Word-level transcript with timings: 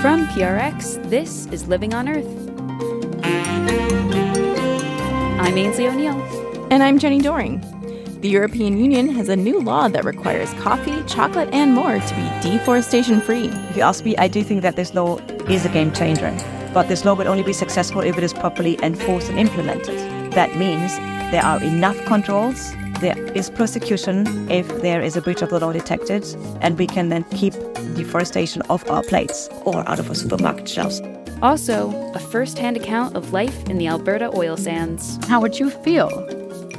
From 0.00 0.26
PRX, 0.28 1.08
this 1.08 1.46
is 1.46 1.68
Living 1.68 1.94
on 1.94 2.08
Earth. 2.08 2.26
I'm 5.40 5.56
Ainsley 5.56 5.86
O'Neill. 5.86 6.20
And 6.70 6.82
I'm 6.82 6.98
Jenni 6.98 7.22
Doering. 7.22 7.60
The 8.20 8.28
European 8.28 8.78
Union 8.78 9.08
has 9.08 9.28
a 9.28 9.36
new 9.36 9.60
law 9.60 9.88
that 9.88 10.04
requires 10.04 10.52
coffee, 10.54 11.02
chocolate, 11.04 11.48
and 11.52 11.74
more 11.74 11.98
to 11.98 12.14
be 12.14 12.30
deforestation 12.40 13.20
free. 13.20 13.48
If 13.48 13.76
you 13.76 13.82
ask 13.82 14.04
me, 14.04 14.16
I 14.16 14.28
do 14.28 14.42
think 14.42 14.62
that 14.62 14.76
this 14.76 14.94
law 14.94 15.18
is 15.48 15.64
a 15.66 15.68
game 15.68 15.92
changer. 15.92 16.34
But 16.72 16.88
this 16.88 17.04
law 17.04 17.14
will 17.14 17.28
only 17.28 17.42
be 17.42 17.52
successful 17.52 18.00
if 18.00 18.16
it 18.16 18.24
is 18.24 18.32
properly 18.32 18.78
enforced 18.82 19.28
and 19.28 19.38
implemented. 19.38 20.32
That 20.32 20.56
means 20.56 20.96
there 21.30 21.44
are 21.44 21.62
enough 21.62 22.02
controls, 22.06 22.74
there 23.02 23.20
is 23.32 23.50
prosecution 23.50 24.48
if 24.48 24.66
there 24.80 25.02
is 25.02 25.16
a 25.16 25.20
breach 25.20 25.42
of 25.42 25.50
the 25.50 25.58
law 25.58 25.72
detected, 25.72 26.24
and 26.60 26.78
we 26.78 26.86
can 26.86 27.08
then 27.08 27.24
keep 27.24 27.52
deforestation 27.96 28.62
off 28.70 28.88
our 28.88 29.02
plates 29.02 29.48
or 29.64 29.86
out 29.88 29.98
of 29.98 30.08
our 30.08 30.14
supermarket 30.14 30.68
shelves. 30.68 31.02
Also, 31.42 31.90
a 32.14 32.20
first 32.20 32.58
hand 32.58 32.76
account 32.76 33.16
of 33.16 33.32
life 33.32 33.68
in 33.68 33.76
the 33.76 33.88
Alberta 33.88 34.30
oil 34.36 34.56
sands. 34.56 35.18
How 35.26 35.40
would 35.40 35.58
you 35.58 35.68
feel 35.68 36.08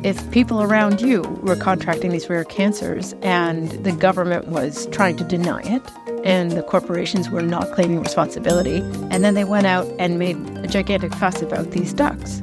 if 0.02 0.32
people 0.32 0.62
around 0.62 1.02
you 1.02 1.24
were 1.44 1.58
contracting 1.58 2.12
these 2.12 2.30
rare 2.30 2.46
cancers 2.46 3.14
and 3.22 3.72
the 3.84 3.92
government 3.92 4.48
was 4.48 4.88
trying 4.88 5.18
to 5.18 5.26
deny 5.26 5.62
it 5.64 5.82
and 6.24 6.52
the 6.54 6.64
corporations 6.64 7.30
were 7.30 7.42
not 7.42 7.70
claiming 7.74 8.00
responsibility 8.00 8.78
and 9.12 9.26
then 9.26 9.34
they 9.34 9.44
went 9.44 9.66
out 9.66 9.86
and 10.00 10.20
made 10.20 10.38
a 10.58 10.68
gigantic 10.68 11.14
fuss 11.16 11.42
about 11.42 11.72
these 11.72 11.94
ducks 11.94 12.40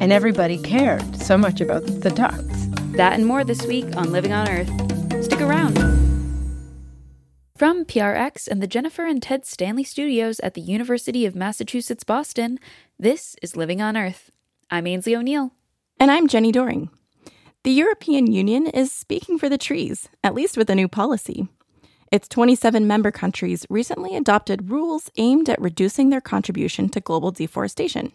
and 0.00 0.12
everybody 0.12 0.58
cared 0.58 1.16
so 1.22 1.38
much 1.38 1.60
about 1.60 1.86
the 1.86 2.10
ducks 2.10 2.53
that 2.96 3.12
and 3.14 3.26
more 3.26 3.44
this 3.44 3.66
week 3.66 3.96
on 3.96 4.12
living 4.12 4.32
on 4.32 4.48
earth 4.48 5.24
stick 5.24 5.40
around 5.40 5.74
from 7.56 7.84
PRX 7.84 8.48
and 8.48 8.60
the 8.60 8.66
Jennifer 8.66 9.06
and 9.06 9.22
Ted 9.22 9.46
Stanley 9.46 9.84
studios 9.84 10.40
at 10.40 10.54
the 10.54 10.60
University 10.60 11.24
of 11.24 11.36
Massachusetts 11.36 12.02
Boston, 12.02 12.58
this 12.98 13.36
is 13.42 13.56
Living 13.56 13.80
on 13.80 13.96
Earth. 13.96 14.32
I'm 14.72 14.88
Ainsley 14.88 15.14
O'Neill. 15.14 15.52
And 16.00 16.10
I'm 16.10 16.26
Jenni 16.26 16.50
Doering. 16.50 16.90
The 17.62 17.70
European 17.70 18.30
Union 18.30 18.66
is 18.66 18.90
speaking 18.90 19.38
for 19.38 19.48
the 19.48 19.56
trees, 19.56 20.08
at 20.24 20.34
least 20.34 20.56
with 20.56 20.68
a 20.68 20.74
new 20.74 20.88
policy. 20.88 21.46
Its 22.10 22.28
27 22.28 22.88
member 22.88 23.12
countries 23.12 23.64
recently 23.70 24.16
adopted 24.16 24.68
rules 24.68 25.08
aimed 25.16 25.48
at 25.48 25.60
reducing 25.60 26.10
their 26.10 26.20
contribution 26.20 26.88
to 26.88 27.00
global 27.00 27.30
deforestation. 27.30 28.12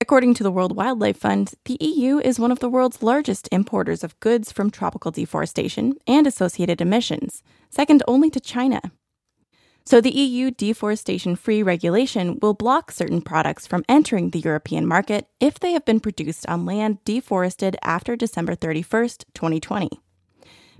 According 0.00 0.34
to 0.34 0.44
the 0.44 0.52
World 0.52 0.76
Wildlife 0.76 1.16
Fund, 1.16 1.54
the 1.64 1.76
EU 1.80 2.18
is 2.20 2.38
one 2.38 2.52
of 2.52 2.60
the 2.60 2.68
world's 2.68 3.02
largest 3.02 3.48
importers 3.50 4.04
of 4.04 4.18
goods 4.20 4.52
from 4.52 4.70
tropical 4.70 5.10
deforestation 5.10 5.94
and 6.06 6.24
associated 6.24 6.80
emissions, 6.80 7.42
second 7.68 8.04
only 8.06 8.30
to 8.30 8.38
China. 8.38 8.80
So 9.84 10.00
the 10.00 10.16
EU 10.16 10.52
deforestation 10.52 11.34
free 11.34 11.64
regulation 11.64 12.38
will 12.40 12.54
block 12.54 12.92
certain 12.92 13.20
products 13.20 13.66
from 13.66 13.84
entering 13.88 14.30
the 14.30 14.38
European 14.38 14.86
market 14.86 15.26
if 15.40 15.58
they 15.58 15.72
have 15.72 15.84
been 15.84 15.98
produced 15.98 16.46
on 16.48 16.64
land 16.64 17.02
deforested 17.04 17.76
after 17.82 18.14
December 18.14 18.54
31st, 18.54 19.24
2020. 19.34 19.90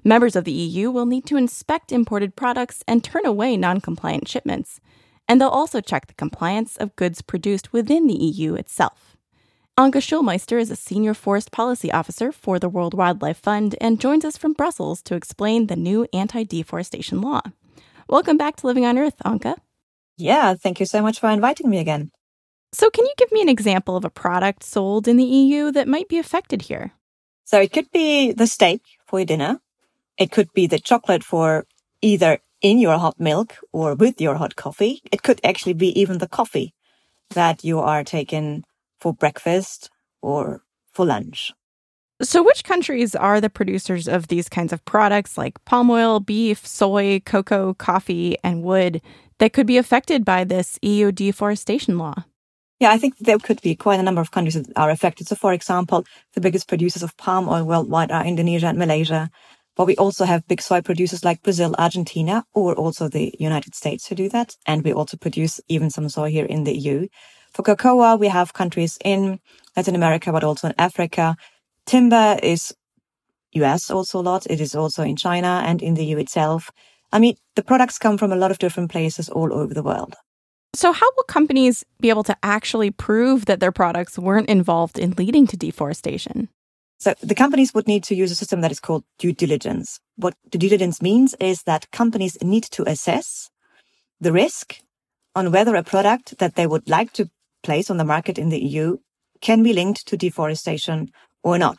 Members 0.05 0.37
of 0.37 0.45
the 0.45 0.53
EU 0.53 0.93
will 0.93 1.07
need 1.07 1.27
to 1.27 1.37
inspect 1.37 1.91
imported 1.91 2.37
products 2.37 2.85
and 2.87 3.03
turn 3.03 3.27
away 3.27 3.57
non 3.57 3.81
compliant 3.81 4.29
shipments, 4.29 4.81
and 5.29 5.41
they'll 5.41 5.49
also 5.49 5.81
check 5.81 6.07
the 6.07 6.15
compliance 6.15 6.77
of 6.79 6.97
goods 6.97 7.23
produced 7.23 7.73
within 7.73 8.07
the 8.07 8.15
EU 8.15 8.55
itself. 8.55 9.17
Anke 9.79 10.03
Schulmeister 10.03 10.59
is 10.59 10.73
a 10.73 10.77
senior 10.77 11.15
forest 11.15 11.53
policy 11.53 11.93
officer 11.93 12.33
for 12.33 12.59
the 12.59 12.69
World 12.69 12.95
Wildlife 12.95 13.39
Fund 13.39 13.77
and 13.81 14.01
joins 14.01 14.25
us 14.25 14.37
from 14.37 14.53
Brussels 14.55 15.03
to 15.03 15.15
explain 15.15 15.69
the 15.69 15.77
new 15.77 16.07
anti 16.13 16.43
deforestation 16.43 17.21
law. 17.21 17.43
Welcome 18.09 18.37
back 18.37 18.57
to 18.57 18.67
Living 18.67 18.85
on 18.85 18.99
Earth, 18.99 19.19
Anke. 19.25 19.55
Yeah, 20.17 20.55
thank 20.55 20.81
you 20.81 20.87
so 20.87 21.01
much 21.01 21.21
for 21.21 21.31
inviting 21.31 21.71
me 21.71 21.79
again. 21.79 22.11
So, 22.73 22.91
can 22.91 23.07
you 23.07 23.13
give 23.17 23.31
me 23.31 23.41
an 23.41 23.49
example 23.49 23.97
of 23.97 24.05
a 24.05 24.11
product 24.11 24.65
sold 24.65 25.07
in 25.07 25.17
the 25.17 25.25
EU 25.25 25.71
that 25.71 25.87
might 25.87 26.09
be 26.09 26.19
affected 26.19 26.63
here? 26.63 26.91
So, 27.45 27.61
it 27.61 27.73
could 27.73 27.91
be 27.93 28.33
the 28.33 28.49
steak 28.49 28.83
for 29.07 29.21
your 29.21 29.27
dinner. 29.27 29.61
It 30.19 30.33
could 30.33 30.53
be 30.55 30.67
the 30.67 30.81
chocolate 30.81 31.23
for 31.23 31.67
either 32.03 32.41
in 32.61 32.79
your 32.79 32.99
hot 32.99 33.19
milk 33.19 33.57
or 33.73 33.95
with 33.95 34.21
your 34.21 34.37
hot 34.37 34.57
coffee. 34.57 35.03
It 35.13 35.23
could 35.23 35.41
actually 35.45 35.75
be 35.75 35.99
even 35.99 36.19
the 36.19 36.29
coffee 36.29 36.75
that 37.31 37.65
you 37.65 37.79
are 37.79 38.05
taking 38.05 38.65
for 39.01 39.13
breakfast 39.13 39.91
or 40.23 40.63
for 40.93 41.07
lunch. 41.07 41.53
So, 42.21 42.43
which 42.43 42.65
countries 42.65 43.15
are 43.15 43.41
the 43.41 43.51
producers 43.51 44.09
of 44.09 44.27
these 44.27 44.49
kinds 44.49 44.73
of 44.73 44.85
products 44.85 45.39
like 45.39 45.65
palm 45.65 45.89
oil, 45.89 46.19
beef, 46.19 46.67
soy, 46.67 47.21
cocoa, 47.21 47.75
coffee, 47.75 48.37
and 48.43 48.65
wood 48.65 49.01
that 49.39 49.53
could 49.53 49.69
be 49.69 49.79
affected 49.79 50.25
by 50.25 50.43
this 50.43 50.81
EU 50.83 51.13
deforestation 51.13 51.97
law? 51.97 52.25
Yeah, 52.81 52.91
I 52.91 52.99
think 52.99 53.19
there 53.19 53.39
could 53.39 53.63
be 53.63 53.77
quite 53.77 54.01
a 54.01 54.03
number 54.03 54.21
of 54.21 54.33
countries 54.33 54.55
that 54.55 54.67
are 54.77 54.91
affected. 54.91 55.29
So, 55.29 55.37
for 55.37 55.53
example, 55.53 56.05
the 56.35 56.41
biggest 56.41 56.67
producers 56.67 57.05
of 57.05 57.17
palm 57.17 57.49
oil 57.49 57.65
worldwide 57.65 58.11
are 58.11 58.25
Indonesia 58.25 58.67
and 58.67 58.79
Malaysia. 58.79 59.31
But 59.79 59.87
we 59.87 59.97
also 59.97 60.25
have 60.25 60.47
big 60.49 60.61
soy 60.61 60.81
producers 60.81 61.25
like 61.25 61.45
Brazil, 61.45 61.73
Argentina, 61.79 62.45
or 62.53 62.75
also 62.75 63.09
the 63.09 63.33
United 63.39 63.77
States 63.77 64.09
who 64.09 64.17
do 64.17 64.29
that. 64.31 64.57
And 64.67 64.83
we 64.83 64.93
also 64.93 65.17
produce 65.17 65.61
even 65.69 65.89
some 65.89 66.09
soy 66.09 66.31
here 66.31 66.45
in 66.45 66.65
the 66.65 66.77
EU. 66.77 67.07
For 67.53 67.63
cocoa, 67.63 68.17
we 68.17 68.27
have 68.27 68.53
countries 68.53 68.99
in 69.05 69.39
Latin 69.77 69.95
America, 69.95 70.33
but 70.33 70.43
also 70.43 70.67
in 70.67 70.75
Africa. 70.79 71.37
Timber 71.87 72.41
is 72.43 72.75
US 73.53 73.89
also 73.89 74.19
a 74.19 74.27
lot. 74.31 74.47
It 74.51 74.61
is 74.61 74.75
also 74.75 75.05
in 75.05 75.15
China 75.15 75.63
and 75.65 75.81
in 75.81 75.95
the 75.95 76.05
EU 76.05 76.19
itself. 76.19 76.73
I 77.13 77.21
mean, 77.21 77.37
the 77.55 77.63
products 77.63 77.99
come 77.99 78.19
from 78.19 78.33
a 78.33 78.37
lot 78.37 78.51
of 78.51 78.59
different 78.59 78.91
places 78.91 79.29
all 79.29 79.55
over 79.55 79.73
the 79.75 79.85
world. 79.85 80.17
So, 80.75 80.93
how 80.93 81.07
will 81.17 81.25
companies 81.29 81.85
be 82.01 82.11
able 82.11 82.25
to 82.25 82.37
actually 82.43 82.91
prove 82.91 83.47
that 83.47 83.61
their 83.61 83.73
products 83.73 84.19
weren't 84.19 84.49
involved 84.49 84.99
in 84.99 85.13
leading 85.13 85.47
to 85.47 85.57
deforestation? 85.57 86.49
So, 86.99 87.15
the 87.23 87.35
companies 87.35 87.73
would 87.75 87.87
need 87.87 88.03
to 88.05 88.15
use 88.17 88.33
a 88.33 88.35
system 88.35 88.61
that 88.61 88.73
is 88.73 88.81
called 88.81 89.05
due 89.19 89.33
diligence. 89.33 90.01
What 90.17 90.35
due 90.51 90.59
diligence 90.59 91.01
means 91.01 91.35
is 91.39 91.63
that 91.63 91.91
companies 91.93 92.37
need 92.43 92.65
to 92.73 92.89
assess 92.89 93.51
the 94.21 94.33
risk 94.33 94.81
on 95.35 95.53
whether 95.53 95.77
a 95.77 95.85
product 95.85 96.39
that 96.39 96.57
they 96.57 96.67
would 96.67 96.89
like 96.89 97.13
to 97.13 97.31
place 97.63 97.89
on 97.91 97.99
the 97.99 98.05
market 98.05 98.37
in 98.37 98.49
the 98.49 98.59
EU 98.59 98.97
can 99.41 99.63
be 99.63 99.73
linked 99.73 100.07
to 100.09 100.17
deforestation 100.17 101.09
or 101.45 101.57
not. 101.57 101.79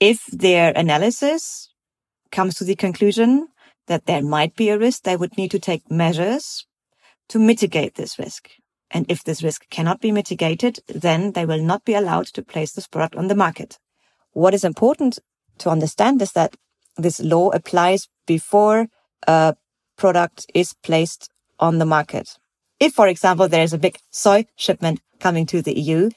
If 0.00 0.26
their 0.26 0.72
analysis 0.74 1.72
comes 2.32 2.56
to 2.56 2.64
the 2.64 2.74
conclusion 2.74 3.48
that 3.86 4.06
there 4.06 4.22
might 4.22 4.56
be 4.56 4.70
a 4.70 4.78
risk, 4.78 5.02
they 5.02 5.16
would 5.16 5.36
need 5.36 5.50
to 5.52 5.58
take 5.58 5.90
measures 5.90 6.66
to 7.28 7.38
mitigate 7.38 7.94
this 7.94 8.18
risk. 8.18 8.50
And 8.90 9.06
if 9.08 9.22
this 9.22 9.42
risk 9.42 9.68
cannot 9.70 10.00
be 10.00 10.10
mitigated, 10.10 10.80
then 10.88 11.32
they 11.32 11.46
will 11.46 11.62
not 11.62 11.84
be 11.84 11.94
allowed 11.94 12.26
to 12.26 12.42
place 12.42 12.72
this 12.72 12.88
product 12.88 13.14
on 13.14 13.28
the 13.28 13.36
market. 13.36 13.78
What 14.32 14.54
is 14.54 14.64
important 14.64 15.18
to 15.58 15.70
understand 15.70 16.22
is 16.22 16.32
that 16.32 16.56
this 16.96 17.20
law 17.20 17.50
applies 17.50 18.08
before 18.26 18.86
a 19.26 19.54
product 19.96 20.46
is 20.54 20.74
placed 20.82 21.30
on 21.58 21.78
the 21.78 21.86
market. 21.86 22.38
If, 22.78 22.94
for 22.94 23.08
example, 23.08 23.48
there 23.48 23.62
is 23.62 23.72
a 23.72 23.78
big 23.78 23.98
soy 24.10 24.46
shipment 24.56 25.00
coming 25.18 25.46
to 25.46 25.60
the 25.60 25.78
EU, 25.78 26.10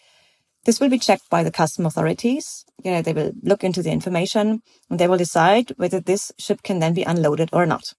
this 0.65 0.79
will 0.79 0.89
be 0.89 0.99
checked 0.99 1.29
by 1.29 1.43
the 1.43 1.51
custom 1.51 1.85
authorities. 1.85 2.65
You 2.83 2.91
know, 2.91 3.01
they 3.01 3.13
will 3.13 3.33
look 3.41 3.63
into 3.63 3.83
the 3.83 3.91
information 3.91 4.61
and 4.89 4.99
they 4.99 5.07
will 5.07 5.17
decide 5.17 5.71
whether 5.75 5.99
this 5.99 6.31
ship 6.37 6.63
can 6.63 6.79
then 6.79 6.93
be 6.93 7.03
unloaded 7.03 7.49
or 7.51 7.65
not. 7.65 7.93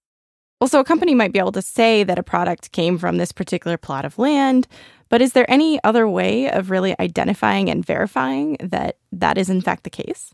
Well, 0.61 0.69
so 0.69 0.81
a 0.81 0.85
company 0.85 1.15
might 1.15 1.33
be 1.33 1.39
able 1.39 1.53
to 1.53 1.63
say 1.63 2.05
that 2.05 2.19
a 2.19 2.23
product 2.23 2.73
came 2.73 2.97
from 2.97 3.19
this 3.19 3.33
particular 3.33 3.77
plot 3.77 4.07
of 4.07 4.19
land, 4.19 4.67
but 5.09 5.21
is 5.21 5.33
there 5.33 5.51
any 5.51 5.83
other 5.85 6.09
way 6.09 6.51
of 6.51 6.71
really 6.71 6.95
identifying 6.99 7.71
and 7.71 7.85
verifying 7.85 8.57
that 8.61 8.97
that 9.13 9.39
is 9.39 9.51
in 9.51 9.61
fact 9.61 9.85
the 9.85 9.91
case? 9.91 10.33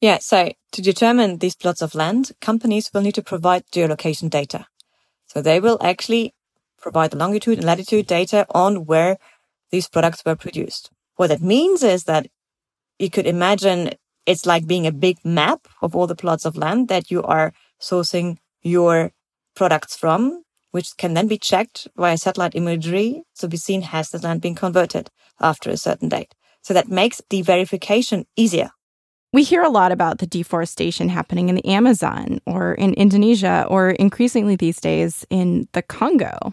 Yeah, 0.00 0.18
so 0.18 0.52
to 0.72 0.82
determine 0.82 1.38
these 1.38 1.56
plots 1.56 1.80
of 1.80 1.94
land, 1.94 2.32
companies 2.40 2.90
will 2.92 3.00
need 3.00 3.14
to 3.14 3.22
provide 3.22 3.64
geolocation 3.72 4.28
data. 4.28 4.66
So 5.26 5.40
they 5.40 5.60
will 5.60 5.78
actually 5.82 6.34
provide 6.78 7.10
the 7.10 7.16
longitude 7.16 7.58
and 7.58 7.66
latitude 7.66 8.06
data 8.06 8.46
on 8.50 8.84
where 8.84 9.16
these 9.70 9.88
products 9.88 10.22
were 10.24 10.36
produced. 10.36 10.90
What 11.16 11.28
that 11.28 11.40
means 11.40 11.82
is 11.82 12.04
that 12.04 12.26
you 12.98 13.10
could 13.10 13.26
imagine 13.26 13.92
it's 14.26 14.46
like 14.46 14.66
being 14.66 14.86
a 14.86 14.92
big 14.92 15.18
map 15.24 15.66
of 15.82 15.96
all 15.96 16.06
the 16.06 16.14
plots 16.14 16.44
of 16.44 16.56
land 16.56 16.88
that 16.88 17.10
you 17.10 17.22
are 17.22 17.52
sourcing 17.80 18.38
your 18.62 19.12
products 19.54 19.96
from, 19.96 20.42
which 20.74 20.96
can 20.98 21.14
then 21.14 21.28
be 21.28 21.38
checked 21.38 21.86
via 21.96 22.18
satellite 22.18 22.54
imagery 22.54 23.22
to 23.38 23.46
be 23.46 23.56
seen 23.56 23.82
has 23.82 24.10
the 24.10 24.18
land 24.18 24.40
been 24.40 24.54
converted 24.54 25.08
after 25.40 25.70
a 25.70 25.76
certain 25.76 26.08
date. 26.08 26.34
So 26.62 26.74
that 26.74 26.88
makes 26.88 27.22
the 27.30 27.42
verification 27.42 28.26
easier. 28.36 28.70
We 29.32 29.44
hear 29.44 29.62
a 29.62 29.70
lot 29.70 29.92
about 29.92 30.18
the 30.18 30.26
deforestation 30.26 31.08
happening 31.08 31.48
in 31.48 31.54
the 31.54 31.66
Amazon 31.68 32.40
or 32.46 32.74
in 32.74 32.94
Indonesia 32.94 33.66
or 33.68 33.90
increasingly 33.90 34.56
these 34.56 34.80
days 34.80 35.24
in 35.30 35.68
the 35.72 35.82
Congo 35.82 36.52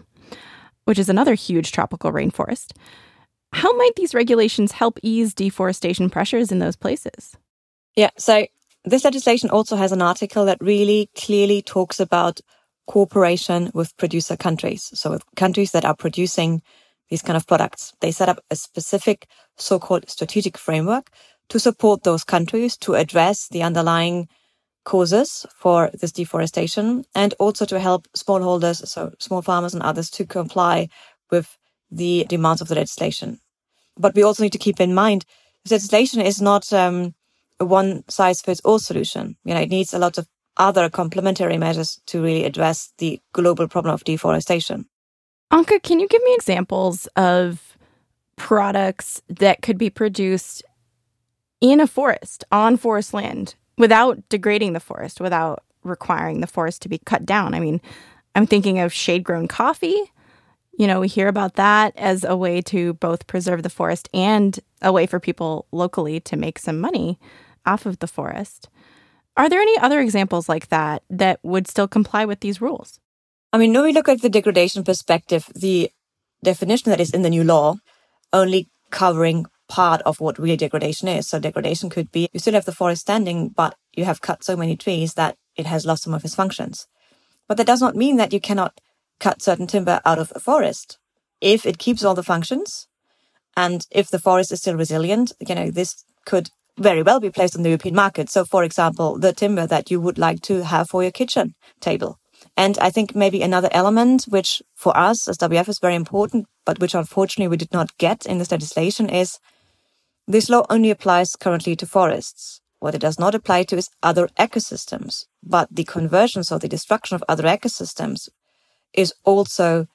which 0.84 0.98
is 0.98 1.08
another 1.08 1.34
huge 1.34 1.72
tropical 1.72 2.12
rainforest. 2.12 2.72
How 3.52 3.72
might 3.76 3.96
these 3.96 4.14
regulations 4.14 4.72
help 4.72 4.98
ease 5.02 5.34
deforestation 5.34 6.10
pressures 6.10 6.50
in 6.50 6.58
those 6.58 6.76
places? 6.76 7.36
Yeah, 7.96 8.10
so 8.16 8.46
this 8.84 9.04
legislation 9.04 9.50
also 9.50 9.76
has 9.76 9.92
an 9.92 10.02
article 10.02 10.46
that 10.46 10.58
really 10.60 11.10
clearly 11.16 11.62
talks 11.62 12.00
about 12.00 12.40
cooperation 12.86 13.70
with 13.74 13.96
producer 13.96 14.36
countries. 14.36 14.90
So 14.94 15.10
with 15.10 15.22
countries 15.36 15.72
that 15.72 15.84
are 15.84 15.96
producing 15.96 16.62
these 17.08 17.22
kind 17.22 17.36
of 17.36 17.46
products, 17.46 17.92
they 18.00 18.10
set 18.10 18.28
up 18.28 18.40
a 18.50 18.56
specific 18.56 19.26
so-called 19.56 20.08
strategic 20.08 20.58
framework 20.58 21.10
to 21.48 21.60
support 21.60 22.02
those 22.02 22.24
countries 22.24 22.76
to 22.78 22.94
address 22.94 23.48
the 23.48 23.62
underlying 23.62 24.28
causes 24.84 25.46
for 25.56 25.90
this 26.00 26.12
deforestation 26.12 27.04
and 27.14 27.34
also 27.38 27.64
to 27.64 27.78
help 27.78 28.08
smallholders, 28.16 28.86
so 28.86 29.12
small 29.18 29.42
farmers 29.42 29.74
and 29.74 29.82
others 29.82 30.10
to 30.10 30.24
comply 30.24 30.88
with 31.30 31.56
the 31.90 32.26
demands 32.28 32.60
of 32.60 32.68
the 32.68 32.74
legislation. 32.74 33.38
But 33.96 34.14
we 34.14 34.22
also 34.22 34.42
need 34.42 34.52
to 34.52 34.58
keep 34.58 34.80
in 34.80 34.94
mind 34.94 35.24
legislation 35.70 36.20
is 36.20 36.40
not 36.40 36.72
um, 36.72 37.14
a 37.60 37.64
one 37.64 38.04
size 38.08 38.40
fits 38.40 38.60
all 38.64 38.78
solution. 38.78 39.36
You 39.44 39.54
know, 39.54 39.60
it 39.60 39.70
needs 39.70 39.94
a 39.94 39.98
lot 39.98 40.18
of 40.18 40.26
other 40.56 40.88
complementary 40.90 41.58
measures 41.58 42.00
to 42.06 42.22
really 42.22 42.44
address 42.44 42.92
the 42.98 43.20
global 43.32 43.68
problem 43.68 43.94
of 43.94 44.04
deforestation. 44.04 44.86
Anke, 45.52 45.82
can 45.82 46.00
you 46.00 46.08
give 46.08 46.22
me 46.22 46.34
examples 46.34 47.06
of 47.16 47.76
products 48.36 49.22
that 49.28 49.62
could 49.62 49.78
be 49.78 49.90
produced 49.90 50.62
in 51.60 51.80
a 51.80 51.86
forest, 51.86 52.44
on 52.50 52.76
forest 52.76 53.14
land, 53.14 53.54
without 53.78 54.28
degrading 54.28 54.72
the 54.72 54.80
forest, 54.80 55.20
without 55.20 55.62
requiring 55.84 56.40
the 56.40 56.46
forest 56.46 56.82
to 56.82 56.88
be 56.88 56.98
cut 56.98 57.26
down? 57.26 57.54
I 57.54 57.60
mean, 57.60 57.80
I'm 58.34 58.46
thinking 58.46 58.78
of 58.78 58.92
shade 58.92 59.24
grown 59.24 59.46
coffee. 59.46 60.10
You 60.78 60.86
know, 60.86 61.00
we 61.00 61.08
hear 61.08 61.28
about 61.28 61.54
that 61.54 61.94
as 61.96 62.24
a 62.24 62.36
way 62.36 62.62
to 62.62 62.94
both 62.94 63.26
preserve 63.26 63.62
the 63.62 63.70
forest 63.70 64.08
and 64.14 64.58
a 64.80 64.90
way 64.90 65.06
for 65.06 65.20
people 65.20 65.66
locally 65.70 66.18
to 66.20 66.36
make 66.36 66.58
some 66.58 66.80
money 66.80 67.18
off 67.66 67.84
of 67.84 67.98
the 67.98 68.06
forest. 68.06 68.68
Are 69.36 69.48
there 69.48 69.60
any 69.60 69.78
other 69.78 70.00
examples 70.00 70.48
like 70.48 70.68
that 70.68 71.02
that 71.08 71.40
would 71.42 71.66
still 71.66 71.88
comply 71.88 72.24
with 72.24 72.40
these 72.40 72.60
rules? 72.60 73.00
I 73.52 73.58
mean, 73.58 73.72
when 73.72 73.82
we 73.82 73.92
look 73.92 74.08
at 74.08 74.20
the 74.20 74.28
degradation 74.28 74.84
perspective, 74.84 75.48
the 75.54 75.90
definition 76.44 76.90
that 76.90 77.00
is 77.00 77.10
in 77.10 77.22
the 77.22 77.30
new 77.30 77.44
law 77.44 77.76
only 78.32 78.68
covering 78.90 79.46
part 79.68 80.02
of 80.02 80.20
what 80.20 80.38
real 80.38 80.56
degradation 80.56 81.08
is. 81.08 81.28
So 81.28 81.38
degradation 81.38 81.88
could 81.88 82.12
be 82.12 82.28
you 82.32 82.40
still 82.40 82.54
have 82.54 82.66
the 82.66 82.72
forest 82.72 83.02
standing, 83.02 83.48
but 83.48 83.74
you 83.94 84.04
have 84.04 84.20
cut 84.20 84.44
so 84.44 84.56
many 84.56 84.76
trees 84.76 85.14
that 85.14 85.36
it 85.56 85.66
has 85.66 85.86
lost 85.86 86.02
some 86.02 86.14
of 86.14 86.24
its 86.24 86.34
functions. 86.34 86.86
But 87.48 87.56
that 87.56 87.66
does 87.66 87.80
not 87.80 87.96
mean 87.96 88.16
that 88.16 88.32
you 88.32 88.40
cannot 88.40 88.80
cut 89.18 89.40
certain 89.40 89.66
timber 89.66 90.00
out 90.04 90.18
of 90.18 90.32
a 90.34 90.40
forest. 90.40 90.98
If 91.40 91.64
it 91.64 91.78
keeps 91.78 92.04
all 92.04 92.14
the 92.14 92.22
functions 92.22 92.86
and 93.56 93.86
if 93.90 94.10
the 94.10 94.18
forest 94.18 94.52
is 94.52 94.60
still 94.60 94.76
resilient, 94.76 95.32
you 95.40 95.54
know, 95.54 95.70
this 95.70 96.04
could 96.26 96.50
very 96.78 97.02
well 97.02 97.20
be 97.20 97.30
placed 97.30 97.56
on 97.56 97.62
the 97.62 97.68
European 97.68 97.94
market. 97.94 98.30
So, 98.30 98.44
for 98.44 98.64
example, 98.64 99.18
the 99.18 99.32
timber 99.32 99.66
that 99.66 99.90
you 99.90 100.00
would 100.00 100.18
like 100.18 100.40
to 100.42 100.64
have 100.64 100.88
for 100.88 101.02
your 101.02 101.12
kitchen 101.12 101.54
table. 101.80 102.18
And 102.56 102.78
I 102.78 102.90
think 102.90 103.14
maybe 103.14 103.42
another 103.42 103.68
element, 103.72 104.24
which 104.28 104.62
for 104.74 104.96
us 104.96 105.28
as 105.28 105.38
WWF 105.38 105.68
is 105.68 105.78
very 105.78 105.94
important, 105.94 106.46
but 106.64 106.78
which 106.80 106.94
unfortunately 106.94 107.48
we 107.48 107.56
did 107.56 107.72
not 107.72 107.96
get 107.98 108.26
in 108.26 108.38
this 108.38 108.50
legislation 108.50 109.08
is 109.08 109.38
this 110.26 110.48
law 110.48 110.64
only 110.70 110.90
applies 110.90 111.36
currently 111.36 111.76
to 111.76 111.86
forests. 111.86 112.60
What 112.78 112.94
it 112.94 113.00
does 113.00 113.18
not 113.18 113.34
apply 113.34 113.64
to 113.64 113.76
is 113.76 113.90
other 114.02 114.28
ecosystems, 114.38 115.26
but 115.42 115.68
the 115.70 115.84
conversions 115.84 116.50
or 116.50 116.58
the 116.58 116.68
destruction 116.68 117.14
of 117.14 117.24
other 117.28 117.44
ecosystems 117.44 118.28
is 118.92 119.14
also 119.24 119.86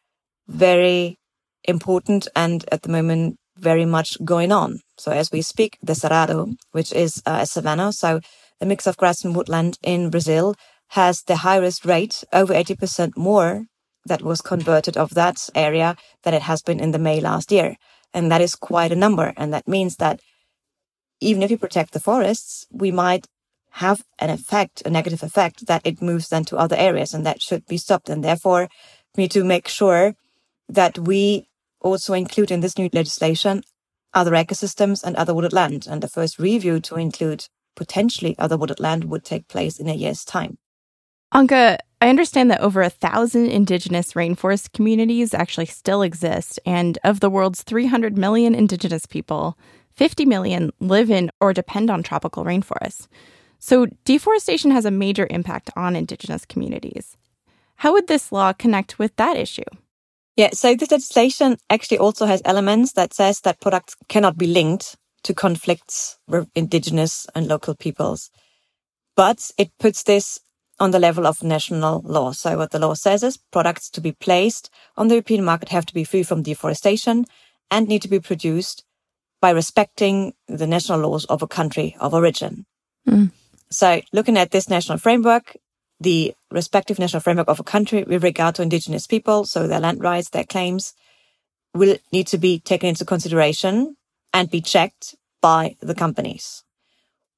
very 0.48 1.18
important 1.66 2.28
and 2.36 2.66
at 2.72 2.84
the 2.84 2.90
moment 2.90 3.38
very 3.58 3.86
much 3.86 4.18
going 4.24 4.52
on. 4.52 4.80
So 4.98 5.12
as 5.12 5.32
we 5.32 5.42
speak, 5.42 5.78
the 5.82 5.94
Cerrado, 5.94 6.56
which 6.72 6.92
is 6.92 7.22
uh, 7.26 7.40
a 7.42 7.46
savanna, 7.46 7.94
so 7.94 8.20
a 8.60 8.66
mix 8.66 8.88
of 8.88 8.98
grass 8.98 9.24
and 9.24 9.36
woodland 9.36 9.78
in 9.84 10.10
Brazil, 10.10 10.56
has 10.90 11.24
the 11.24 11.38
highest 11.38 11.86
rate, 11.86 12.24
over 12.34 12.54
80% 12.54 13.18
more 13.18 13.66
that 14.06 14.22
was 14.22 14.42
converted 14.42 14.98
of 14.98 15.14
that 15.14 15.50
area 15.54 15.96
than 16.24 16.34
it 16.34 16.44
has 16.44 16.62
been 16.62 16.80
in 16.80 16.92
the 16.92 17.00
May 17.00 17.20
last 17.20 17.52
year. 17.52 17.76
And 18.14 18.32
that 18.32 18.42
is 18.42 18.56
quite 18.56 18.92
a 18.92 18.96
number. 18.96 19.34
And 19.38 19.54
that 19.54 19.68
means 19.68 19.98
that 19.98 20.22
even 21.20 21.44
if 21.44 21.52
you 21.52 21.58
protect 21.58 21.94
the 21.94 22.00
forests, 22.00 22.66
we 22.72 22.92
might 22.92 23.28
have 23.72 24.04
an 24.18 24.30
effect, 24.30 24.82
a 24.86 24.90
negative 24.90 25.22
effect 25.22 25.68
that 25.68 25.86
it 25.86 26.02
moves 26.02 26.30
then 26.30 26.46
to 26.46 26.58
other 26.58 26.76
areas 26.76 27.14
and 27.14 27.26
that 27.26 27.42
should 27.42 27.66
be 27.68 27.78
stopped. 27.78 28.10
And 28.10 28.24
therefore 28.24 28.70
we 29.16 29.24
need 29.24 29.32
to 29.32 29.44
make 29.44 29.68
sure 29.68 30.16
that 30.70 30.98
we 30.98 31.48
also 31.82 32.14
include 32.14 32.50
in 32.50 32.62
this 32.62 32.78
new 32.78 32.90
legislation 32.92 33.64
other 34.18 34.32
ecosystems 34.32 35.04
and 35.04 35.16
other 35.16 35.34
wooded 35.34 35.54
land. 35.54 35.88
And 35.90 36.02
the 36.02 36.08
first 36.08 36.40
review 36.40 36.80
to 36.82 36.96
include 36.96 37.46
potentially 37.76 38.36
other 38.38 38.58
wooded 38.58 38.80
land 38.80 39.06
would 39.06 39.24
take 39.24 39.48
place 39.48 39.80
in 39.80 39.88
a 39.88 39.94
year's 39.94 40.26
time. 40.26 40.58
Anke, 41.34 41.78
I 42.02 42.10
understand 42.10 42.50
that 42.52 42.62
over 42.62 42.82
a 42.82 42.90
thousand 42.90 43.48
indigenous 43.48 44.14
rainforest 44.14 44.74
communities 44.74 45.34
actually 45.34 45.66
still 45.68 46.02
exist. 46.02 46.60
And 46.66 46.98
of 47.04 47.20
the 47.20 47.30
world's 47.30 47.64
300 47.64 48.18
million 48.18 48.56
indigenous 48.56 49.06
people, 49.06 49.58
50 49.96 50.26
million 50.26 50.72
live 50.80 51.12
in 51.12 51.30
or 51.40 51.54
depend 51.54 51.90
on 51.90 52.04
tropical 52.04 52.44
rainforests. 52.44 53.08
So 53.60 53.88
deforestation 54.06 54.72
has 54.72 54.86
a 54.86 54.92
major 54.92 55.28
impact 55.30 55.70
on 55.76 55.96
indigenous 55.96 56.46
communities. 56.46 57.18
How 57.76 57.94
would 57.94 58.08
this 58.08 58.32
law 58.32 58.54
connect 58.54 58.98
with 58.98 59.16
that 59.18 59.38
issue? 59.38 59.64
Yeah, 60.38 60.52
so 60.54 60.76
this 60.76 60.92
legislation 60.92 61.58
actually 61.68 61.98
also 61.98 62.28
has 62.28 62.44
elements 62.46 62.94
that 62.94 63.12
says 63.12 63.42
that 63.42 63.60
products 63.60 63.96
cannot 64.08 64.38
be 64.38 64.46
linked 64.46 64.96
to 65.24 65.34
conflicts 65.34 66.20
with 66.28 66.48
indigenous 66.54 67.26
and 67.34 67.48
local 67.48 67.74
peoples. 67.76 68.30
But 69.16 69.50
it 69.58 69.72
puts 69.80 70.04
this 70.04 70.40
on 70.80 70.92
the 70.92 71.00
level 71.00 71.26
of 71.26 71.42
national 71.42 72.02
law. 72.06 72.32
So 72.34 72.56
what 72.56 72.70
the 72.70 72.78
law 72.78 72.94
says 72.94 73.24
is 73.24 73.38
products 73.52 73.90
to 73.90 74.02
be 74.02 74.12
placed 74.12 74.70
on 74.96 75.08
the 75.08 75.16
European 75.16 75.44
market 75.44 75.70
have 75.70 75.88
to 75.88 75.94
be 75.94 76.04
free 76.04 76.22
from 76.22 76.44
deforestation 76.44 77.26
and 77.72 77.88
need 77.88 78.04
to 78.04 78.08
be 78.08 78.20
produced 78.20 78.86
by 79.42 79.50
respecting 79.50 80.34
the 80.48 80.68
national 80.68 81.00
laws 81.00 81.26
of 81.26 81.42
a 81.42 81.48
country 81.48 81.96
of 82.00 82.14
origin. 82.14 82.68
Mm. 83.08 83.32
So 83.72 84.02
looking 84.14 84.38
at 84.38 84.52
this 84.52 84.70
national 84.70 85.00
framework, 85.00 85.58
the 86.00 86.34
respective 86.52 87.00
national 87.00 87.22
framework 87.22 87.48
of 87.48 87.60
a 87.60 87.64
country 87.64 88.04
with 88.04 88.24
regard 88.24 88.56
to 88.56 88.62
indigenous 88.62 89.08
people, 89.08 89.46
so 89.46 89.68
their 89.68 89.80
land 89.80 90.02
rights, 90.02 90.30
their 90.30 90.44
claims, 90.44 90.94
will 91.74 91.98
need 92.12 92.28
to 92.28 92.38
be 92.38 92.60
taken 92.60 92.90
into 92.90 93.06
consideration 93.06 93.98
and 94.34 94.52
be 94.52 94.62
checked 94.62 95.16
by 95.42 95.76
the 95.80 95.96
companies. 95.96 96.64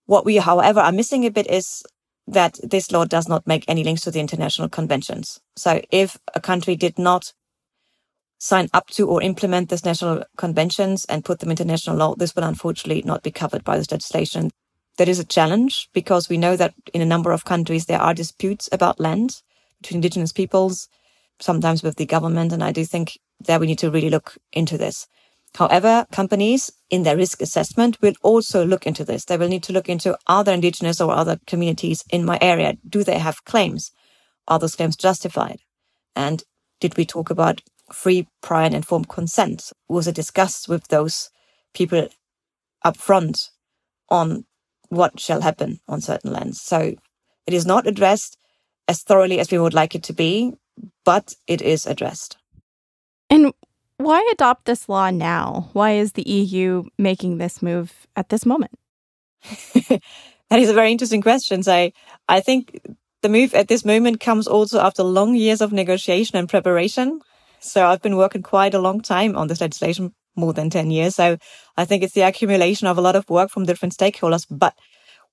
What 0.05 0.25
we, 0.25 0.37
however, 0.37 0.79
are 0.79 0.91
missing 0.91 1.25
a 1.25 1.31
bit 1.31 1.47
is 1.49 1.83
that 2.27 2.59
this 2.63 2.91
law 2.91 3.05
does 3.05 3.27
not 3.27 3.47
make 3.47 3.65
any 3.67 3.83
links 3.83 4.01
to 4.01 4.11
the 4.11 4.19
international 4.19 4.69
conventions. 4.69 5.39
So 5.55 5.81
if 5.91 6.17
a 6.35 6.41
country 6.41 6.75
did 6.75 6.99
not 6.99 7.33
sign 8.39 8.69
up 8.73 8.87
to 8.87 9.07
or 9.07 9.21
implement 9.21 9.69
these 9.69 9.85
national 9.85 10.23
conventions 10.37 11.05
and 11.05 11.25
put 11.25 11.39
them 11.39 11.51
into 11.51 11.65
national 11.65 11.97
law, 11.97 12.15
this 12.15 12.35
will 12.35 12.43
unfortunately 12.43 13.03
not 13.05 13.23
be 13.23 13.31
covered 13.31 13.63
by 13.63 13.77
this 13.77 13.91
legislation 13.91 14.51
that 14.99 15.07
is 15.07 15.17
a 15.17 15.23
challenge 15.23 15.89
because 15.93 16.27
we 16.27 16.37
know 16.37 16.57
that 16.57 16.73
in 16.93 17.01
a 17.01 17.05
number 17.05 17.31
of 17.31 17.45
countries 17.45 17.85
there 17.85 18.01
are 18.01 18.13
disputes 18.13 18.67
about 18.73 18.99
land 18.99 19.41
between 19.81 19.99
indigenous 19.99 20.33
peoples, 20.33 20.89
sometimes 21.39 21.81
with 21.81 21.95
the 21.95 22.05
government. 22.05 22.51
And 22.51 22.61
I 22.61 22.73
do 22.73 22.83
think 22.83 23.17
that 23.45 23.61
we 23.61 23.67
need 23.67 23.79
to 23.79 23.89
really 23.89 24.09
look 24.09 24.37
into 24.51 24.77
this. 24.77 25.07
However, 25.55 26.05
companies 26.11 26.69
in 26.89 27.03
their 27.03 27.15
risk 27.15 27.41
assessment 27.41 27.97
will 28.01 28.13
also 28.23 28.65
look 28.65 28.85
into 28.85 29.05
this. 29.05 29.23
They 29.23 29.37
will 29.37 29.47
need 29.47 29.63
to 29.63 29.73
look 29.73 29.87
into 29.87 30.17
are 30.27 30.43
there 30.43 30.53
indigenous 30.53 30.99
or 30.99 31.13
other 31.13 31.39
communities 31.47 32.03
in 32.11 32.25
my 32.25 32.37
area? 32.41 32.75
Do 32.87 33.05
they 33.05 33.19
have 33.19 33.45
claims? 33.45 33.91
Are 34.49 34.59
those 34.59 34.75
claims 34.75 34.97
justified? 34.97 35.61
And 36.13 36.43
did 36.81 36.97
we 36.97 37.05
talk 37.05 37.29
about 37.29 37.61
free, 37.93 38.27
prior 38.41 38.65
and 38.65 38.75
informed 38.75 39.07
consent? 39.07 39.71
Was 39.87 40.09
it 40.09 40.15
discussed 40.15 40.67
with 40.67 40.89
those 40.89 41.29
people 41.73 42.09
up 42.83 42.97
front 42.97 43.49
on 44.09 44.43
what 44.89 45.19
shall 45.19 45.41
happen 45.41 45.79
on 45.87 46.01
certain 46.01 46.31
lands. 46.33 46.61
So 46.61 46.95
it 47.47 47.53
is 47.53 47.65
not 47.65 47.87
addressed 47.87 48.37
as 48.87 49.01
thoroughly 49.03 49.39
as 49.39 49.51
we 49.51 49.59
would 49.59 49.73
like 49.73 49.95
it 49.95 50.03
to 50.03 50.13
be, 50.13 50.53
but 51.05 51.33
it 51.47 51.61
is 51.61 51.85
addressed. 51.85 52.37
And 53.29 53.53
why 53.97 54.27
adopt 54.31 54.65
this 54.65 54.89
law 54.89 55.09
now? 55.09 55.69
Why 55.73 55.91
is 55.91 56.13
the 56.13 56.27
EU 56.27 56.83
making 56.97 57.37
this 57.37 57.61
move 57.61 58.07
at 58.15 58.29
this 58.29 58.45
moment? 58.45 58.71
that 59.73 60.59
is 60.59 60.69
a 60.69 60.73
very 60.73 60.91
interesting 60.91 61.21
question. 61.21 61.63
So 61.63 61.91
I 62.27 62.39
think 62.39 62.81
the 63.21 63.29
move 63.29 63.53
at 63.53 63.67
this 63.67 63.85
moment 63.85 64.19
comes 64.19 64.47
also 64.47 64.79
after 64.79 65.03
long 65.03 65.35
years 65.35 65.61
of 65.61 65.71
negotiation 65.71 66.37
and 66.37 66.49
preparation. 66.49 67.21
So 67.59 67.85
I've 67.85 68.01
been 68.01 68.17
working 68.17 68.41
quite 68.41 68.73
a 68.73 68.79
long 68.79 69.01
time 69.01 69.35
on 69.35 69.47
this 69.47 69.61
legislation 69.61 70.13
more 70.39 70.53
than 70.53 70.69
10 70.69 70.91
years. 70.91 71.15
So 71.15 71.37
I 71.77 71.85
think 71.85 72.03
it's 72.03 72.13
the 72.13 72.21
accumulation 72.21 72.87
of 72.87 72.97
a 72.97 73.01
lot 73.01 73.15
of 73.15 73.29
work 73.29 73.49
from 73.51 73.65
different 73.65 73.95
stakeholders. 73.95 74.45
But 74.49 74.75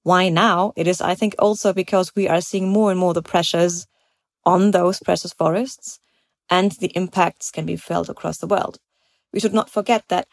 why 0.03 0.29
now? 0.29 0.73
It 0.77 0.87
is, 0.87 1.01
I 1.01 1.15
think, 1.15 1.35
also 1.39 1.73
because 1.73 2.15
we 2.15 2.29
are 2.29 2.41
seeing 2.41 2.69
more 2.69 2.91
and 2.91 3.01
more 3.01 3.15
the 3.15 3.23
pressures 3.23 3.87
on 4.45 4.71
those 4.71 5.01
precious 5.01 5.33
forests 5.33 5.99
and 6.49 6.73
the 6.73 6.93
impacts 6.95 7.51
can 7.51 7.67
be 7.67 7.77
felt 7.77 8.09
across 8.09 8.39
the 8.39 8.47
world. 8.47 8.79
We 9.33 9.41
should 9.41 9.55
not 9.55 9.71
forget 9.71 10.05
that 10.09 10.29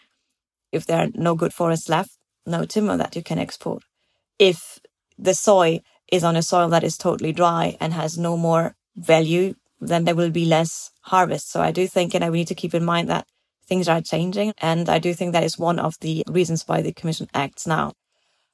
if 0.72 0.86
there 0.86 1.00
are 1.00 1.10
no 1.14 1.36
good 1.36 1.54
forests 1.54 1.90
left, 1.90 2.12
no 2.46 2.66
timber 2.66 2.98
that 2.98 3.16
you 3.16 3.24
can 3.24 3.40
export. 3.40 3.84
If 4.38 4.80
the 5.18 5.34
soy 5.34 5.82
is 6.12 6.24
on 6.24 6.36
a 6.36 6.44
soil 6.44 6.70
that 6.70 6.84
is 6.84 6.98
totally 6.98 7.32
dry 7.32 7.78
and 7.80 7.94
has 7.94 8.18
no 8.18 8.38
more 8.38 8.76
value, 8.96 9.56
then 9.80 10.04
there 10.06 10.16
will 10.16 10.30
be 10.30 10.46
less 10.46 10.92
harvest. 11.02 11.52
So 11.52 11.62
I 11.62 11.72
do 11.72 11.88
think, 11.88 12.14
you 12.14 12.20
know, 12.20 12.32
we 12.32 12.40
need 12.40 12.48
to 12.48 12.56
keep 12.56 12.74
in 12.74 12.86
mind 12.86 13.10
that 13.10 13.28
things 13.68 13.88
are 13.88 14.02
changing. 14.02 14.54
And 14.60 14.90
I 14.90 15.00
do 15.00 15.14
think 15.14 15.34
that 15.34 15.44
is 15.44 15.58
one 15.58 15.80
of 15.80 15.96
the 16.02 16.24
reasons 16.28 16.64
why 16.68 16.82
the 16.82 16.94
commission 16.94 17.28
acts 17.34 17.68
now. 17.68 17.94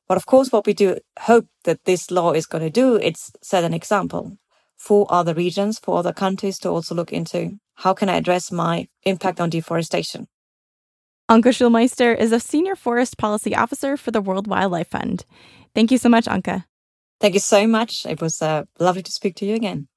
But 0.07 0.17
of 0.17 0.25
course, 0.25 0.51
what 0.51 0.65
we 0.65 0.73
do 0.73 0.97
hope 1.19 1.47
that 1.65 1.85
this 1.85 2.09
law 2.09 2.31
is 2.31 2.47
going 2.47 2.63
to 2.63 2.69
do, 2.69 2.95
it's 2.95 3.31
set 3.41 3.63
an 3.63 3.73
example 3.73 4.37
for 4.75 5.05
other 5.09 5.33
regions, 5.33 5.77
for 5.77 5.99
other 5.99 6.13
countries 6.13 6.57
to 6.59 6.69
also 6.69 6.95
look 6.95 7.13
into 7.13 7.59
how 7.75 7.93
can 7.93 8.09
I 8.09 8.15
address 8.15 8.51
my 8.51 8.87
impact 9.03 9.39
on 9.39 9.49
deforestation. 9.49 10.27
Anke 11.29 11.53
Schulmeister 11.53 12.17
is 12.17 12.31
a 12.31 12.39
senior 12.39 12.75
forest 12.75 13.19
policy 13.19 13.55
officer 13.55 13.97
for 13.97 14.09
the 14.09 14.21
World 14.21 14.47
Wildlife 14.47 14.89
Fund. 14.89 15.25
Thank 15.75 15.91
you 15.91 15.99
so 15.99 16.09
much, 16.09 16.25
Anke. 16.25 16.63
Thank 17.21 17.35
you 17.35 17.39
so 17.39 17.67
much. 17.67 18.05
It 18.05 18.19
was 18.19 18.41
uh, 18.41 18.63
lovely 18.79 19.03
to 19.03 19.11
speak 19.11 19.35
to 19.35 19.45
you 19.45 19.53
again. 19.53 19.87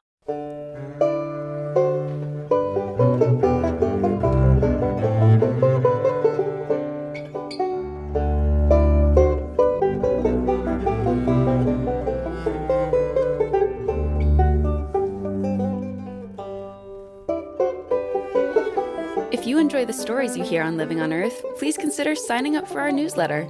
Enjoy 19.82 19.92
the 19.92 20.00
stories 20.00 20.36
you 20.36 20.44
hear 20.44 20.62
on 20.62 20.76
Living 20.76 21.00
on 21.00 21.12
Earth, 21.12 21.44
please 21.58 21.76
consider 21.76 22.14
signing 22.14 22.54
up 22.54 22.68
for 22.68 22.80
our 22.80 22.92
newsletter. 22.92 23.48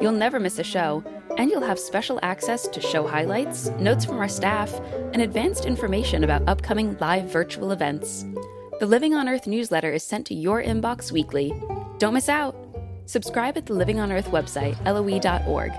You'll 0.00 0.10
never 0.10 0.40
miss 0.40 0.58
a 0.58 0.64
show, 0.64 1.04
and 1.36 1.50
you'll 1.50 1.60
have 1.60 1.78
special 1.78 2.18
access 2.20 2.66
to 2.66 2.80
show 2.80 3.06
highlights, 3.06 3.68
notes 3.78 4.04
from 4.04 4.18
our 4.18 4.28
staff, 4.28 4.72
and 5.12 5.22
advanced 5.22 5.66
information 5.66 6.24
about 6.24 6.48
upcoming 6.48 6.96
live 6.98 7.30
virtual 7.30 7.70
events. 7.70 8.26
The 8.80 8.86
Living 8.86 9.14
on 9.14 9.28
Earth 9.28 9.46
newsletter 9.46 9.92
is 9.92 10.02
sent 10.02 10.26
to 10.26 10.34
your 10.34 10.60
inbox 10.60 11.12
weekly. 11.12 11.52
Don't 11.98 12.14
miss 12.14 12.28
out! 12.28 12.56
Subscribe 13.06 13.56
at 13.56 13.66
the 13.66 13.74
Living 13.74 14.00
on 14.00 14.10
Earth 14.10 14.32
website, 14.32 14.76
loe.org. 14.84 15.72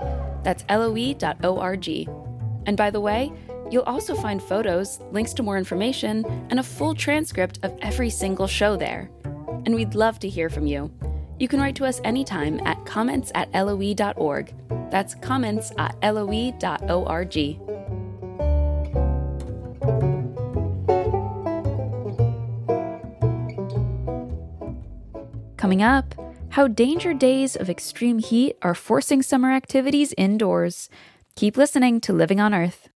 That's 0.44 0.64
loe.org. 0.70 1.88
And 2.66 2.76
by 2.76 2.90
the 2.90 3.00
way, 3.02 3.32
you'll 3.70 3.82
also 3.82 4.14
find 4.14 4.42
photos, 4.42 4.98
links 5.10 5.34
to 5.34 5.42
more 5.42 5.58
information, 5.58 6.24
and 6.48 6.58
a 6.58 6.62
full 6.62 6.94
transcript 6.94 7.58
of 7.62 7.76
every 7.82 8.08
single 8.08 8.46
show 8.46 8.76
there 8.76 9.10
and 9.66 9.74
we'd 9.74 9.94
love 9.94 10.18
to 10.20 10.28
hear 10.28 10.48
from 10.48 10.66
you. 10.66 10.90
You 11.38 11.48
can 11.48 11.60
write 11.60 11.76
to 11.76 11.86
us 11.86 12.00
anytime 12.04 12.60
at 12.66 12.84
comments 12.84 13.32
at 13.34 13.50
loe.org. 13.52 14.54
That's 14.90 15.14
comments 15.14 15.72
at 15.78 15.96
loe.org. 16.02 17.58
Coming 25.56 25.82
up, 25.82 26.14
how 26.50 26.68
danger 26.68 27.14
days 27.14 27.54
of 27.54 27.70
extreme 27.70 28.18
heat 28.18 28.56
are 28.62 28.74
forcing 28.74 29.22
summer 29.22 29.52
activities 29.52 30.12
indoors. 30.18 30.88
Keep 31.36 31.56
listening 31.56 32.00
to 32.00 32.12
Living 32.12 32.40
on 32.40 32.52
Earth. 32.52 32.88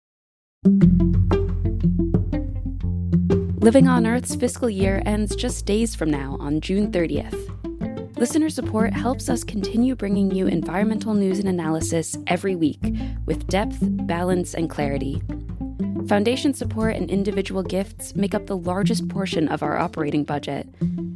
Living 3.64 3.88
on 3.88 4.06
Earth's 4.06 4.34
fiscal 4.34 4.68
year 4.68 5.02
ends 5.06 5.34
just 5.34 5.64
days 5.64 5.94
from 5.94 6.10
now 6.10 6.36
on 6.38 6.60
June 6.60 6.92
30th. 6.92 8.18
Listener 8.18 8.50
support 8.50 8.92
helps 8.92 9.30
us 9.30 9.42
continue 9.42 9.96
bringing 9.96 10.30
you 10.30 10.46
environmental 10.46 11.14
news 11.14 11.38
and 11.38 11.48
analysis 11.48 12.14
every 12.26 12.54
week 12.54 12.78
with 13.24 13.46
depth, 13.46 13.78
balance, 13.80 14.52
and 14.52 14.68
clarity. 14.68 15.22
Foundation 16.06 16.52
support 16.52 16.94
and 16.94 17.10
individual 17.10 17.62
gifts 17.62 18.14
make 18.14 18.34
up 18.34 18.48
the 18.48 18.56
largest 18.58 19.08
portion 19.08 19.48
of 19.48 19.62
our 19.62 19.78
operating 19.78 20.24
budget. 20.24 20.68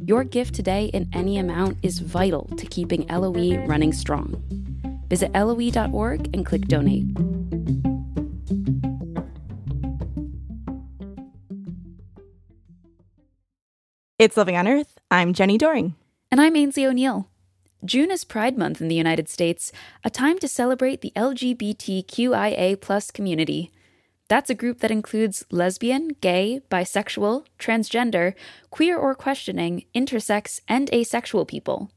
Your 0.03 0.23
gift 0.23 0.55
today 0.55 0.85
in 0.85 1.07
any 1.13 1.37
amount 1.37 1.77
is 1.83 1.99
vital 1.99 2.45
to 2.57 2.65
keeping 2.65 3.05
LOE 3.09 3.63
running 3.67 3.93
strong. 3.93 4.41
Visit 5.07 5.31
LOE.org 5.33 6.35
and 6.35 6.43
click 6.47 6.63
donate. 6.63 7.05
It's 14.19 14.35
Living 14.35 14.57
on 14.57 14.67
Earth. 14.67 14.99
I'm 15.09 15.33
Jenni 15.33 15.57
Doering. 15.57 15.95
And 16.29 16.41
I'm 16.41 16.57
Ainsley 16.57 16.85
O'Neill. 16.85 17.29
June 17.85 18.11
is 18.11 18.25
Pride 18.25 18.57
Month 18.57 18.81
in 18.81 18.89
the 18.89 18.95
United 18.95 19.29
States, 19.29 19.71
a 20.03 20.09
time 20.09 20.37
to 20.39 20.47
celebrate 20.49 20.99
the 20.99 21.13
LGBTQIA 21.15 22.81
plus 22.81 23.11
community. 23.11 23.71
That's 24.27 24.49
a 24.49 24.55
group 24.55 24.81
that 24.81 24.91
includes 24.91 25.45
lesbian, 25.51 26.09
gay, 26.19 26.59
bisexual, 26.69 27.45
transgender, 27.57 28.33
queer 28.69 28.97
or 28.97 29.15
questioning, 29.15 29.85
intersex, 29.95 30.59
and 30.67 30.93
asexual 30.93 31.45
people. 31.45 31.89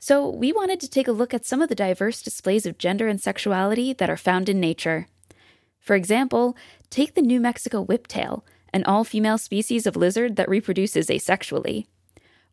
So, 0.00 0.28
we 0.28 0.52
wanted 0.52 0.80
to 0.80 0.90
take 0.90 1.06
a 1.06 1.12
look 1.12 1.32
at 1.32 1.46
some 1.46 1.62
of 1.62 1.68
the 1.68 1.76
diverse 1.76 2.22
displays 2.22 2.66
of 2.66 2.76
gender 2.76 3.06
and 3.06 3.20
sexuality 3.20 3.92
that 3.92 4.10
are 4.10 4.16
found 4.16 4.48
in 4.48 4.58
nature. 4.58 5.06
For 5.78 5.94
example, 5.94 6.56
take 6.90 7.14
the 7.14 7.22
New 7.22 7.40
Mexico 7.40 7.84
whiptail, 7.84 8.42
an 8.72 8.84
all 8.84 9.04
female 9.04 9.38
species 9.38 9.86
of 9.86 9.96
lizard 9.96 10.36
that 10.36 10.48
reproduces 10.48 11.08
asexually. 11.08 11.86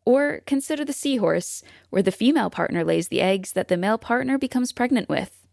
Or 0.04 0.40
consider 0.46 0.84
the 0.84 0.92
seahorse, 0.92 1.62
where 1.90 2.02
the 2.02 2.12
female 2.12 2.50
partner 2.50 2.84
lays 2.84 3.08
the 3.08 3.20
eggs 3.20 3.52
that 3.52 3.68
the 3.68 3.76
male 3.76 3.98
partner 3.98 4.38
becomes 4.38 4.72
pregnant 4.72 5.08
with. 5.08 5.46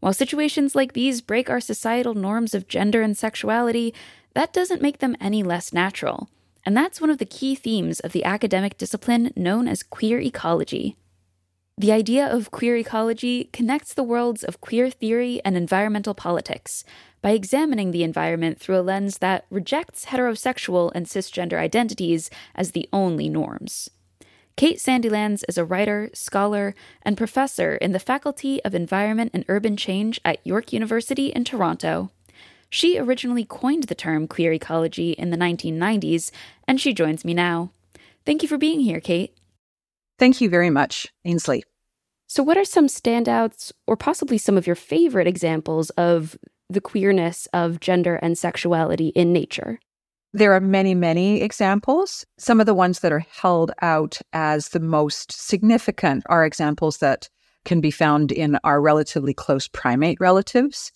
While 0.00 0.12
situations 0.12 0.74
like 0.74 0.92
these 0.92 1.20
break 1.20 1.48
our 1.48 1.60
societal 1.60 2.14
norms 2.14 2.54
of 2.54 2.68
gender 2.68 3.02
and 3.02 3.16
sexuality, 3.16 3.94
that 4.34 4.52
doesn't 4.52 4.82
make 4.82 4.98
them 4.98 5.16
any 5.20 5.42
less 5.42 5.72
natural. 5.72 6.28
And 6.64 6.76
that's 6.76 7.00
one 7.00 7.10
of 7.10 7.18
the 7.18 7.24
key 7.24 7.54
themes 7.54 8.00
of 8.00 8.12
the 8.12 8.24
academic 8.24 8.76
discipline 8.76 9.32
known 9.36 9.68
as 9.68 9.82
queer 9.82 10.18
ecology. 10.18 10.96
The 11.78 11.92
idea 11.92 12.26
of 12.26 12.50
queer 12.50 12.76
ecology 12.76 13.50
connects 13.52 13.94
the 13.94 14.02
worlds 14.02 14.42
of 14.42 14.60
queer 14.60 14.90
theory 14.90 15.40
and 15.44 15.56
environmental 15.56 16.14
politics 16.14 16.84
by 17.26 17.32
examining 17.32 17.90
the 17.90 18.04
environment 18.04 18.60
through 18.60 18.78
a 18.78 18.86
lens 18.86 19.18
that 19.18 19.46
rejects 19.50 20.04
heterosexual 20.04 20.92
and 20.94 21.06
cisgender 21.06 21.58
identities 21.58 22.30
as 22.54 22.70
the 22.70 22.88
only 22.92 23.28
norms. 23.28 23.90
Kate 24.56 24.76
Sandilands 24.76 25.42
is 25.48 25.58
a 25.58 25.64
writer, 25.64 26.08
scholar, 26.14 26.72
and 27.02 27.16
professor 27.16 27.74
in 27.74 27.90
the 27.90 27.98
Faculty 27.98 28.62
of 28.62 28.76
Environment 28.76 29.32
and 29.34 29.44
Urban 29.48 29.76
Change 29.76 30.20
at 30.24 30.38
York 30.46 30.72
University 30.72 31.30
in 31.30 31.42
Toronto. 31.42 32.12
She 32.70 32.96
originally 32.96 33.44
coined 33.44 33.84
the 33.88 33.96
term 33.96 34.28
queer 34.28 34.52
ecology 34.52 35.10
in 35.10 35.30
the 35.30 35.36
1990s, 35.36 36.30
and 36.68 36.80
she 36.80 36.94
joins 36.94 37.24
me 37.24 37.34
now. 37.34 37.72
Thank 38.24 38.44
you 38.44 38.48
for 38.48 38.56
being 38.56 38.78
here, 38.78 39.00
Kate. 39.00 39.36
Thank 40.16 40.40
you 40.40 40.48
very 40.48 40.70
much, 40.70 41.08
Ainsley. 41.24 41.64
So, 42.28 42.44
what 42.44 42.56
are 42.56 42.64
some 42.64 42.86
standouts 42.86 43.72
or 43.84 43.96
possibly 43.96 44.38
some 44.38 44.56
of 44.56 44.68
your 44.68 44.76
favorite 44.76 45.26
examples 45.26 45.90
of 45.90 46.38
the 46.68 46.80
queerness 46.80 47.46
of 47.52 47.80
gender 47.80 48.16
and 48.16 48.36
sexuality 48.36 49.08
in 49.08 49.32
nature? 49.32 49.78
There 50.32 50.52
are 50.52 50.60
many, 50.60 50.94
many 50.94 51.40
examples. 51.40 52.26
Some 52.38 52.60
of 52.60 52.66
the 52.66 52.74
ones 52.74 53.00
that 53.00 53.12
are 53.12 53.24
held 53.30 53.72
out 53.80 54.20
as 54.32 54.68
the 54.70 54.80
most 54.80 55.32
significant 55.32 56.24
are 56.26 56.44
examples 56.44 56.98
that 56.98 57.30
can 57.64 57.80
be 57.80 57.90
found 57.90 58.32
in 58.32 58.58
our 58.64 58.80
relatively 58.80 59.32
close 59.32 59.66
primate 59.68 60.20
relatives. 60.20 60.92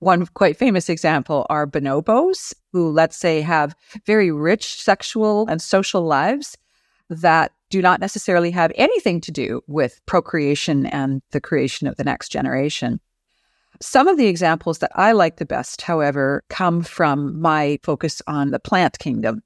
One 0.00 0.26
quite 0.26 0.56
famous 0.56 0.88
example 0.88 1.46
are 1.48 1.66
bonobos, 1.66 2.54
who, 2.72 2.90
let's 2.90 3.16
say, 3.16 3.40
have 3.40 3.74
very 4.04 4.30
rich 4.30 4.82
sexual 4.82 5.46
and 5.48 5.62
social 5.62 6.02
lives 6.02 6.58
that 7.08 7.52
do 7.70 7.80
not 7.80 8.00
necessarily 8.00 8.50
have 8.50 8.72
anything 8.74 9.20
to 9.20 9.30
do 9.30 9.62
with 9.66 10.00
procreation 10.06 10.86
and 10.86 11.22
the 11.30 11.40
creation 11.40 11.86
of 11.86 11.96
the 11.96 12.04
next 12.04 12.30
generation. 12.30 13.00
Some 13.80 14.08
of 14.08 14.16
the 14.16 14.26
examples 14.26 14.78
that 14.78 14.92
I 14.94 15.12
like 15.12 15.36
the 15.36 15.46
best, 15.46 15.82
however, 15.82 16.44
come 16.48 16.82
from 16.82 17.40
my 17.40 17.78
focus 17.82 18.22
on 18.26 18.50
the 18.50 18.60
plant 18.60 18.98
kingdom. 18.98 19.42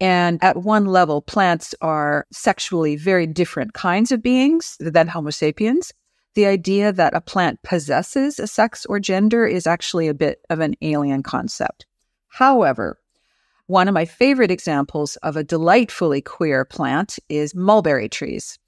And 0.00 0.42
at 0.42 0.56
one 0.56 0.86
level, 0.86 1.20
plants 1.20 1.74
are 1.82 2.26
sexually 2.32 2.96
very 2.96 3.26
different 3.26 3.74
kinds 3.74 4.12
of 4.12 4.22
beings 4.22 4.76
than 4.80 5.08
Homo 5.08 5.30
sapiens. 5.30 5.92
The 6.34 6.46
idea 6.46 6.92
that 6.92 7.14
a 7.14 7.20
plant 7.20 7.62
possesses 7.62 8.38
a 8.38 8.46
sex 8.46 8.86
or 8.86 8.98
gender 8.98 9.46
is 9.46 9.66
actually 9.66 10.08
a 10.08 10.14
bit 10.14 10.40
of 10.48 10.60
an 10.60 10.74
alien 10.80 11.22
concept. 11.22 11.86
However, 12.28 12.98
one 13.66 13.88
of 13.88 13.94
my 13.94 14.04
favorite 14.04 14.50
examples 14.50 15.16
of 15.16 15.36
a 15.36 15.44
delightfully 15.44 16.22
queer 16.22 16.64
plant 16.64 17.18
is 17.28 17.54
mulberry 17.54 18.08
trees. 18.08 18.58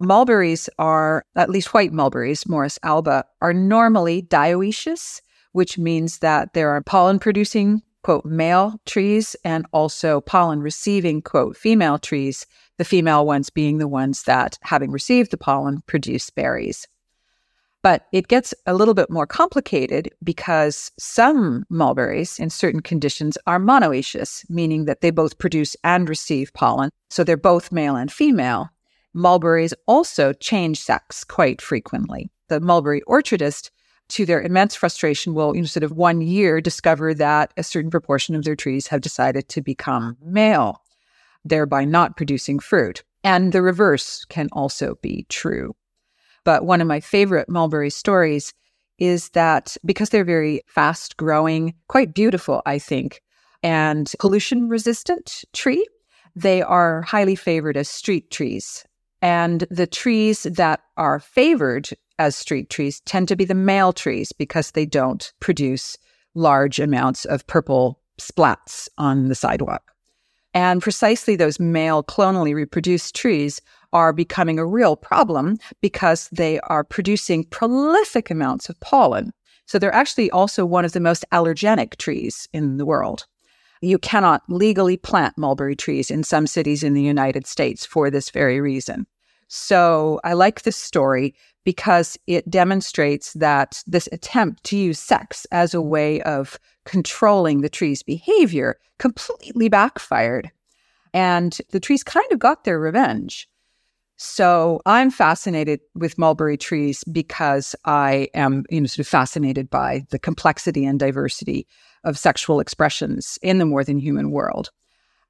Mulberries 0.00 0.68
are, 0.78 1.24
at 1.36 1.50
least 1.50 1.72
white 1.72 1.92
mulberries, 1.92 2.44
Morus 2.44 2.78
alba, 2.82 3.24
are 3.40 3.54
normally 3.54 4.22
dioecious, 4.22 5.20
which 5.52 5.78
means 5.78 6.18
that 6.18 6.52
there 6.52 6.70
are 6.70 6.82
pollen 6.82 7.18
producing, 7.18 7.80
quote, 8.02 8.24
male 8.24 8.74
trees 8.86 9.36
and 9.44 9.64
also 9.72 10.20
pollen 10.20 10.60
receiving, 10.60 11.22
quote, 11.22 11.56
female 11.56 11.98
trees, 11.98 12.44
the 12.76 12.84
female 12.84 13.24
ones 13.24 13.50
being 13.50 13.78
the 13.78 13.88
ones 13.88 14.24
that, 14.24 14.58
having 14.62 14.90
received 14.90 15.30
the 15.30 15.36
pollen, 15.36 15.80
produce 15.86 16.28
berries. 16.28 16.88
But 17.82 18.06
it 18.12 18.28
gets 18.28 18.52
a 18.66 18.74
little 18.74 18.94
bit 18.94 19.10
more 19.10 19.26
complicated 19.26 20.10
because 20.24 20.90
some 20.98 21.66
mulberries 21.68 22.38
in 22.40 22.50
certain 22.50 22.80
conditions 22.80 23.38
are 23.46 23.60
monoecious, 23.60 24.44
meaning 24.50 24.86
that 24.86 25.02
they 25.02 25.10
both 25.10 25.38
produce 25.38 25.76
and 25.84 26.08
receive 26.08 26.52
pollen. 26.54 26.90
So 27.10 27.22
they're 27.22 27.36
both 27.36 27.70
male 27.70 27.94
and 27.94 28.10
female. 28.10 28.70
Mulberries 29.14 29.72
also 29.86 30.32
change 30.32 30.80
sex 30.80 31.22
quite 31.22 31.62
frequently. 31.62 32.30
The 32.48 32.60
mulberry 32.60 33.00
orchardist, 33.06 33.70
to 34.08 34.26
their 34.26 34.42
immense 34.42 34.74
frustration, 34.74 35.34
will, 35.34 35.54
know, 35.54 35.64
sort 35.64 35.84
of 35.84 35.92
one 35.92 36.20
year 36.20 36.60
discover 36.60 37.14
that 37.14 37.54
a 37.56 37.62
certain 37.62 37.90
proportion 37.90 38.34
of 38.34 38.44
their 38.44 38.56
trees 38.56 38.88
have 38.88 39.00
decided 39.00 39.48
to 39.48 39.62
become 39.62 40.16
male, 40.20 40.82
thereby 41.44 41.84
not 41.84 42.16
producing 42.16 42.58
fruit. 42.58 43.04
And 43.22 43.52
the 43.52 43.62
reverse 43.62 44.24
can 44.26 44.48
also 44.52 44.96
be 45.00 45.26
true. 45.28 45.74
But 46.44 46.66
one 46.66 46.80
of 46.80 46.88
my 46.88 47.00
favorite 47.00 47.48
mulberry 47.48 47.90
stories 47.90 48.52
is 48.98 49.30
that 49.30 49.76
because 49.84 50.10
they're 50.10 50.24
very 50.24 50.62
fast 50.66 51.16
growing, 51.16 51.74
quite 51.88 52.14
beautiful, 52.14 52.62
I 52.66 52.78
think, 52.78 53.22
and 53.62 54.12
pollution 54.18 54.68
resistant 54.68 55.44
tree, 55.52 55.86
they 56.36 56.62
are 56.62 57.02
highly 57.02 57.36
favored 57.36 57.76
as 57.76 57.88
street 57.88 58.30
trees. 58.30 58.84
And 59.24 59.64
the 59.70 59.86
trees 59.86 60.42
that 60.42 60.82
are 60.98 61.18
favored 61.18 61.88
as 62.18 62.36
street 62.36 62.68
trees 62.68 63.00
tend 63.06 63.26
to 63.28 63.36
be 63.36 63.46
the 63.46 63.54
male 63.54 63.94
trees 63.94 64.32
because 64.32 64.72
they 64.72 64.84
don't 64.84 65.32
produce 65.40 65.96
large 66.34 66.78
amounts 66.78 67.24
of 67.24 67.46
purple 67.46 68.02
splats 68.20 68.86
on 68.98 69.28
the 69.28 69.34
sidewalk. 69.34 69.92
And 70.52 70.82
precisely 70.82 71.36
those 71.36 71.58
male 71.58 72.04
clonally 72.04 72.54
reproduced 72.54 73.14
trees 73.14 73.62
are 73.94 74.12
becoming 74.12 74.58
a 74.58 74.66
real 74.66 74.94
problem 74.94 75.56
because 75.80 76.28
they 76.30 76.60
are 76.60 76.84
producing 76.84 77.44
prolific 77.44 78.30
amounts 78.30 78.68
of 78.68 78.78
pollen. 78.80 79.32
So 79.64 79.78
they're 79.78 79.94
actually 79.94 80.30
also 80.32 80.66
one 80.66 80.84
of 80.84 80.92
the 80.92 81.00
most 81.00 81.24
allergenic 81.32 81.96
trees 81.96 82.46
in 82.52 82.76
the 82.76 82.84
world. 82.84 83.24
You 83.80 83.98
cannot 83.98 84.42
legally 84.48 84.98
plant 84.98 85.38
mulberry 85.38 85.76
trees 85.76 86.10
in 86.10 86.24
some 86.24 86.46
cities 86.46 86.82
in 86.82 86.92
the 86.92 87.02
United 87.02 87.46
States 87.46 87.86
for 87.86 88.10
this 88.10 88.28
very 88.28 88.60
reason. 88.60 89.06
So 89.56 90.18
I 90.24 90.32
like 90.32 90.62
this 90.62 90.76
story 90.76 91.32
because 91.62 92.18
it 92.26 92.50
demonstrates 92.50 93.34
that 93.34 93.84
this 93.86 94.08
attempt 94.10 94.64
to 94.64 94.76
use 94.76 94.98
sex 94.98 95.46
as 95.52 95.74
a 95.74 95.80
way 95.80 96.20
of 96.22 96.58
controlling 96.84 97.60
the 97.60 97.68
tree's 97.68 98.02
behavior 98.02 98.78
completely 98.98 99.68
backfired. 99.68 100.50
And 101.12 101.56
the 101.70 101.78
trees 101.78 102.02
kind 102.02 102.26
of 102.32 102.40
got 102.40 102.64
their 102.64 102.80
revenge. 102.80 103.48
So 104.16 104.80
I'm 104.86 105.12
fascinated 105.12 105.78
with 105.94 106.18
mulberry 106.18 106.56
trees 106.56 107.04
because 107.04 107.76
I 107.84 108.30
am, 108.34 108.64
you 108.70 108.80
know, 108.80 108.88
sort 108.88 109.06
of 109.06 109.08
fascinated 109.08 109.70
by 109.70 110.04
the 110.10 110.18
complexity 110.18 110.84
and 110.84 110.98
diversity 110.98 111.68
of 112.02 112.18
sexual 112.18 112.58
expressions 112.58 113.38
in 113.40 113.58
the 113.58 113.66
more 113.66 113.84
than 113.84 113.98
human 113.98 114.32
world. 114.32 114.72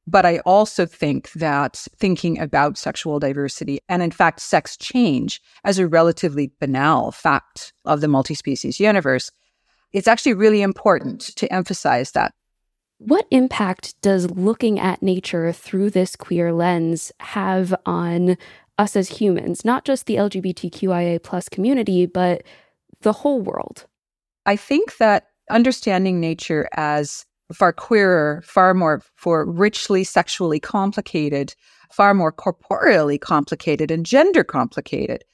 But 0.06 0.26
I 0.26 0.38
also 0.40 0.84
think 0.84 1.32
that 1.32 1.86
thinking 1.96 2.38
about 2.38 2.76
sexual 2.76 3.18
diversity 3.18 3.78
and, 3.88 4.02
in 4.02 4.10
fact, 4.10 4.40
sex 4.40 4.76
change 4.76 5.40
as 5.64 5.78
a 5.78 5.88
relatively 5.88 6.52
banal 6.60 7.10
fact 7.10 7.72
of 7.84 8.00
the 8.00 8.08
multi 8.08 8.34
species 8.34 8.78
universe, 8.78 9.30
it's 9.92 10.08
actually 10.08 10.34
really 10.34 10.60
important 10.60 11.20
to 11.36 11.50
emphasize 11.52 12.12
that. 12.12 12.34
What 12.98 13.26
impact 13.30 14.00
does 14.02 14.30
looking 14.30 14.78
at 14.78 15.02
nature 15.02 15.52
through 15.52 15.90
this 15.90 16.16
queer 16.16 16.52
lens 16.52 17.12
have 17.20 17.74
on 17.86 18.36
us 18.78 18.96
as 18.96 19.08
humans, 19.08 19.64
not 19.64 19.84
just 19.84 20.06
the 20.06 20.16
LGBTQIA 20.16 21.22
plus 21.22 21.48
community, 21.48 22.06
but 22.06 22.42
the 23.00 23.12
whole 23.12 23.40
world? 23.40 23.86
I 24.46 24.56
think 24.56 24.98
that 24.98 25.28
understanding 25.50 26.20
nature 26.20 26.68
as 26.74 27.24
far 27.52 27.72
queerer, 27.72 28.42
far 28.44 28.74
more 28.74 29.02
for 29.16 29.44
richly 29.44 30.04
sexually 30.04 30.60
complicated, 30.60 31.54
far 31.90 32.14
more 32.14 32.32
corporeally 32.32 33.18
complicated 33.18 33.90
and 33.90 34.06
gender 34.06 34.44
complicated. 34.44 35.24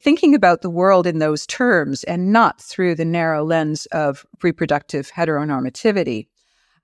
Thinking 0.00 0.34
about 0.34 0.62
the 0.62 0.70
world 0.70 1.06
in 1.06 1.18
those 1.18 1.46
terms 1.46 2.04
and 2.04 2.32
not 2.32 2.60
through 2.60 2.94
the 2.94 3.04
narrow 3.04 3.44
lens 3.44 3.86
of 3.86 4.24
reproductive 4.42 5.10
heteronormativity 5.10 6.28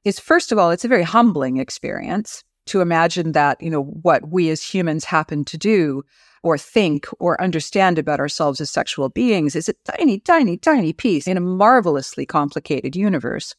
is 0.05 0.19
first 0.19 0.53
of 0.53 0.59
all, 0.59 0.71
it's 0.71 0.85
a 0.85 0.89
very 0.89 1.05
humbling 1.05 1.57
experience 1.59 2.45
to 2.67 2.81
imagine 2.81 3.33
that, 3.33 3.61
you 3.63 3.71
know, 3.71 3.83
what 3.83 4.29
we 4.29 4.51
as 4.51 4.63
humans 4.63 5.05
happen 5.05 5.45
to 5.45 5.59
do 5.59 6.03
or 6.43 6.59
think 6.59 7.07
or 7.19 7.41
understand 7.41 7.99
about 7.99 8.21
ourselves 8.21 8.61
as 8.61 8.71
sexual 8.71 9.09
beings 9.09 9.57
is 9.57 9.69
a 9.69 9.75
tiny, 9.85 10.19
tiny, 10.19 10.57
tiny 10.57 10.93
piece 10.93 11.27
in 11.27 11.37
a 11.37 11.41
marvelously 11.41 12.27
complicated 12.27 12.95
universe. 12.95 13.55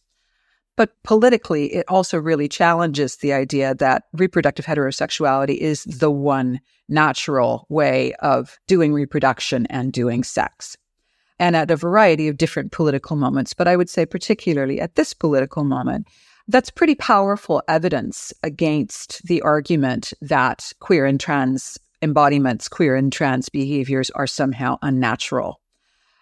But 0.77 0.91
politically, 1.03 1.73
it 1.73 1.85
also 1.87 2.17
really 2.17 2.49
challenges 2.49 3.17
the 3.17 3.33
idea 3.33 3.75
that 3.75 4.03
reproductive 4.13 4.65
heterosexuality 4.65 5.57
is 5.57 5.83
the 5.85 6.11
one 6.11 6.59
natural 6.89 7.65
way 7.69 8.13
of 8.15 8.57
doing 8.67 8.93
reproduction 8.93 9.65
and 9.67 9.93
doing 9.93 10.23
sex. 10.23 10.75
And 11.39 11.55
at 11.55 11.71
a 11.71 11.75
variety 11.75 12.27
of 12.27 12.37
different 12.37 12.71
political 12.71 13.15
moments, 13.15 13.53
but 13.53 13.67
I 13.67 13.75
would 13.75 13.89
say 13.89 14.05
particularly 14.05 14.79
at 14.79 14.95
this 14.95 15.13
political 15.13 15.63
moment, 15.63 16.07
that's 16.47 16.69
pretty 16.69 16.95
powerful 16.95 17.63
evidence 17.67 18.31
against 18.43 19.25
the 19.25 19.41
argument 19.41 20.13
that 20.21 20.71
queer 20.79 21.05
and 21.05 21.19
trans 21.19 21.77
embodiments, 22.01 22.67
queer 22.67 22.95
and 22.95 23.11
trans 23.11 23.49
behaviors 23.49 24.11
are 24.11 24.27
somehow 24.27 24.77
unnatural. 24.81 25.59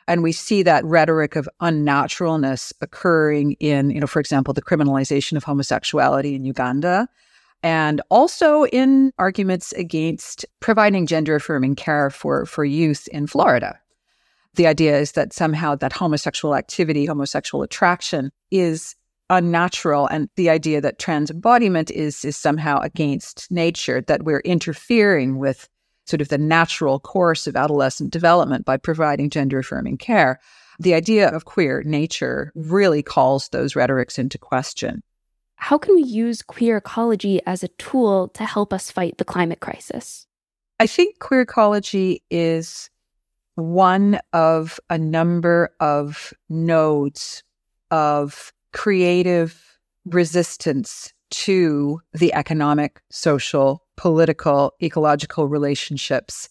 And 0.07 0.23
we 0.23 0.31
see 0.31 0.63
that 0.63 0.83
rhetoric 0.85 1.35
of 1.35 1.47
unnaturalness 1.61 2.73
occurring 2.81 3.53
in, 3.59 3.89
you 3.89 3.99
know, 3.99 4.07
for 4.07 4.19
example, 4.19 4.53
the 4.53 4.61
criminalization 4.61 5.37
of 5.37 5.43
homosexuality 5.43 6.35
in 6.35 6.45
Uganda, 6.45 7.07
and 7.61 8.01
also 8.09 8.65
in 8.65 9.13
arguments 9.17 9.71
against 9.73 10.45
providing 10.59 11.05
gender 11.05 11.35
affirming 11.35 11.75
care 11.75 12.09
for, 12.09 12.45
for 12.45 12.65
youth 12.65 13.07
in 13.09 13.27
Florida. 13.27 13.79
The 14.55 14.67
idea 14.67 14.97
is 14.97 15.13
that 15.13 15.33
somehow 15.33 15.75
that 15.75 15.93
homosexual 15.93 16.55
activity, 16.55 17.05
homosexual 17.05 17.63
attraction 17.63 18.31
is 18.51 18.95
unnatural 19.29 20.07
and 20.07 20.29
the 20.35 20.49
idea 20.49 20.81
that 20.81 20.99
trans 20.99 21.31
embodiment 21.31 21.89
is 21.89 22.25
is 22.25 22.37
somehow 22.37 22.79
against 22.81 23.49
nature 23.49 24.01
that 24.01 24.23
we're 24.23 24.41
interfering 24.41 25.39
with 25.39 25.69
sort 26.05 26.21
of 26.21 26.29
the 26.29 26.37
natural 26.37 26.99
course 26.99 27.47
of 27.47 27.55
adolescent 27.55 28.11
development 28.11 28.65
by 28.65 28.77
providing 28.77 29.29
gender 29.29 29.59
affirming 29.59 29.97
care. 29.97 30.39
The 30.79 30.93
idea 30.93 31.29
of 31.29 31.45
queer 31.45 31.83
nature 31.83 32.51
really 32.55 33.03
calls 33.03 33.49
those 33.49 33.75
rhetorics 33.75 34.17
into 34.17 34.37
question. 34.37 35.03
How 35.55 35.77
can 35.77 35.95
we 35.95 36.03
use 36.03 36.41
queer 36.41 36.77
ecology 36.77 37.39
as 37.45 37.63
a 37.63 37.69
tool 37.69 38.27
to 38.29 38.45
help 38.45 38.73
us 38.73 38.91
fight 38.91 39.17
the 39.17 39.25
climate 39.25 39.61
crisis? 39.61 40.27
I 40.79 40.87
think 40.87 41.19
queer 41.19 41.41
ecology 41.41 42.23
is 42.29 42.89
one 43.55 44.19
of 44.33 44.79
a 44.89 44.97
number 44.97 45.69
of 45.79 46.33
nodes 46.49 47.43
of 47.91 48.51
creative 48.73 49.79
resistance 50.05 51.13
to 51.29 52.01
the 52.13 52.33
economic, 52.33 53.01
social, 53.09 53.82
political, 53.97 54.73
ecological 54.81 55.47
relationships 55.47 56.49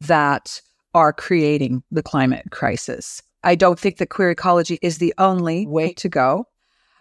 that 0.00 0.60
are 0.94 1.12
creating 1.12 1.82
the 1.90 2.02
climate 2.02 2.50
crisis. 2.50 3.22
I 3.44 3.54
don't 3.54 3.78
think 3.78 3.96
that 3.98 4.10
queer 4.10 4.30
ecology 4.30 4.78
is 4.82 4.98
the 4.98 5.14
only 5.18 5.66
way 5.66 5.92
to 5.94 6.08
go, 6.08 6.46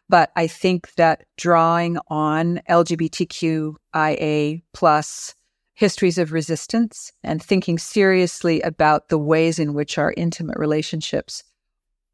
but 0.10 0.32
I 0.36 0.48
think 0.48 0.94
that 0.96 1.26
drawing 1.38 1.98
on 2.08 2.62
LGBTQIA 2.70 4.64
plus 4.74 5.36
histories 5.74 6.18
of 6.18 6.32
resistance 6.32 7.12
and 7.24 7.42
thinking 7.42 7.78
seriously 7.78 8.62
about 8.62 9.10
the 9.10 9.18
ways 9.18 9.60
in 9.60 9.74
which 9.74 9.98
our 9.98 10.14
intimate 10.18 10.58
relationships 10.58 11.44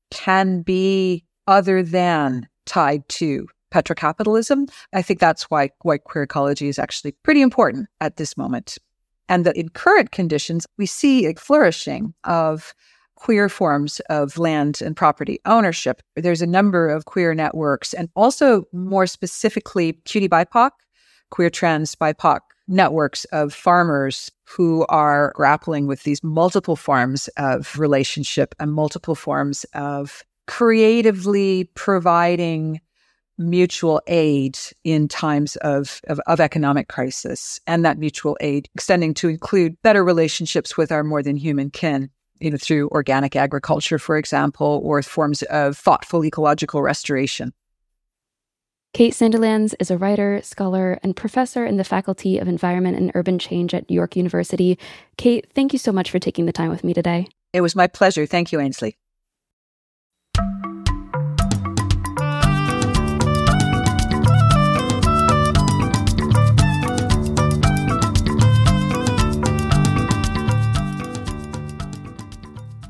can 0.09 0.61
be 0.61 1.25
other 1.47 1.83
than 1.83 2.47
tied 2.65 3.07
to 3.09 3.47
petrocapitalism. 3.71 4.69
I 4.93 5.01
think 5.01 5.19
that's 5.19 5.43
why 5.43 5.71
white 5.81 6.03
queer 6.03 6.23
ecology 6.23 6.67
is 6.67 6.79
actually 6.79 7.11
pretty 7.23 7.41
important 7.41 7.87
at 8.01 8.17
this 8.17 8.37
moment. 8.37 8.77
And 9.29 9.45
that 9.45 9.57
in 9.57 9.69
current 9.69 10.11
conditions, 10.11 10.65
we 10.77 10.85
see 10.85 11.25
a 11.25 11.35
flourishing 11.35 12.13
of 12.23 12.73
queer 13.15 13.49
forms 13.49 13.99
of 14.09 14.37
land 14.37 14.79
and 14.81 14.95
property 14.95 15.39
ownership. 15.45 16.01
There's 16.15 16.41
a 16.41 16.47
number 16.47 16.87
of 16.87 17.05
queer 17.05 17.33
networks 17.33 17.93
and 17.93 18.09
also 18.15 18.65
more 18.71 19.07
specifically 19.07 19.93
QT 20.05 20.29
BIPOC, 20.29 20.71
queer 21.31 21.49
trans 21.49 21.95
BIPOC 21.95 22.39
networks 22.67 23.25
of 23.25 23.53
farmers 23.53 24.29
who 24.43 24.85
are 24.87 25.31
grappling 25.35 25.87
with 25.87 26.03
these 26.03 26.23
multiple 26.23 26.75
forms 26.75 27.27
of 27.37 27.77
relationship 27.79 28.53
and 28.59 28.73
multiple 28.73 29.15
forms 29.15 29.65
of 29.73 30.23
creatively 30.47 31.65
providing 31.75 32.79
mutual 33.37 34.01
aid 34.07 34.57
in 34.83 35.07
times 35.07 35.55
of, 35.57 36.01
of, 36.07 36.19
of, 36.27 36.39
economic 36.39 36.87
crisis 36.87 37.59
and 37.67 37.85
that 37.85 37.97
mutual 37.97 38.37
aid 38.41 38.67
extending 38.73 39.13
to 39.13 39.29
include 39.29 39.79
better 39.83 40.03
relationships 40.03 40.75
with 40.75 40.91
our 40.91 41.03
more 41.03 41.21
than 41.21 41.35
human 41.35 41.69
kin. 41.69 42.09
you 42.39 42.51
know, 42.51 42.57
through 42.57 42.89
organic 42.89 43.35
agriculture, 43.35 43.99
for 43.99 44.17
example, 44.17 44.81
or 44.83 45.01
forms 45.01 45.41
of 45.43 45.77
thoughtful 45.77 46.23
ecological 46.23 46.81
restoration. 46.81 47.53
Kate 48.93 49.13
Sandilands 49.13 49.75
is 49.79 49.91
a 49.91 49.97
writer, 49.97 50.41
scholar, 50.41 50.97
and 51.03 51.15
professor 51.15 51.65
in 51.65 51.77
the 51.77 51.83
Faculty 51.83 52.39
of 52.39 52.47
Environment 52.47 52.97
and 52.97 53.11
Urban 53.13 53.37
Change 53.37 53.73
at 53.73 53.89
York 53.91 54.15
University. 54.15 54.79
Kate, 55.17 55.45
thank 55.53 55.73
you 55.73 55.79
so 55.79 55.91
much 55.91 56.09
for 56.09 56.19
taking 56.19 56.45
the 56.45 56.53
time 56.53 56.69
with 56.69 56.83
me 56.83 56.93
today. 56.93 57.27
It 57.53 57.61
was 57.61 57.75
my 57.75 57.87
pleasure. 57.87 58.25
Thank 58.25 58.51
you, 58.51 58.59
Ainsley. 58.59 58.97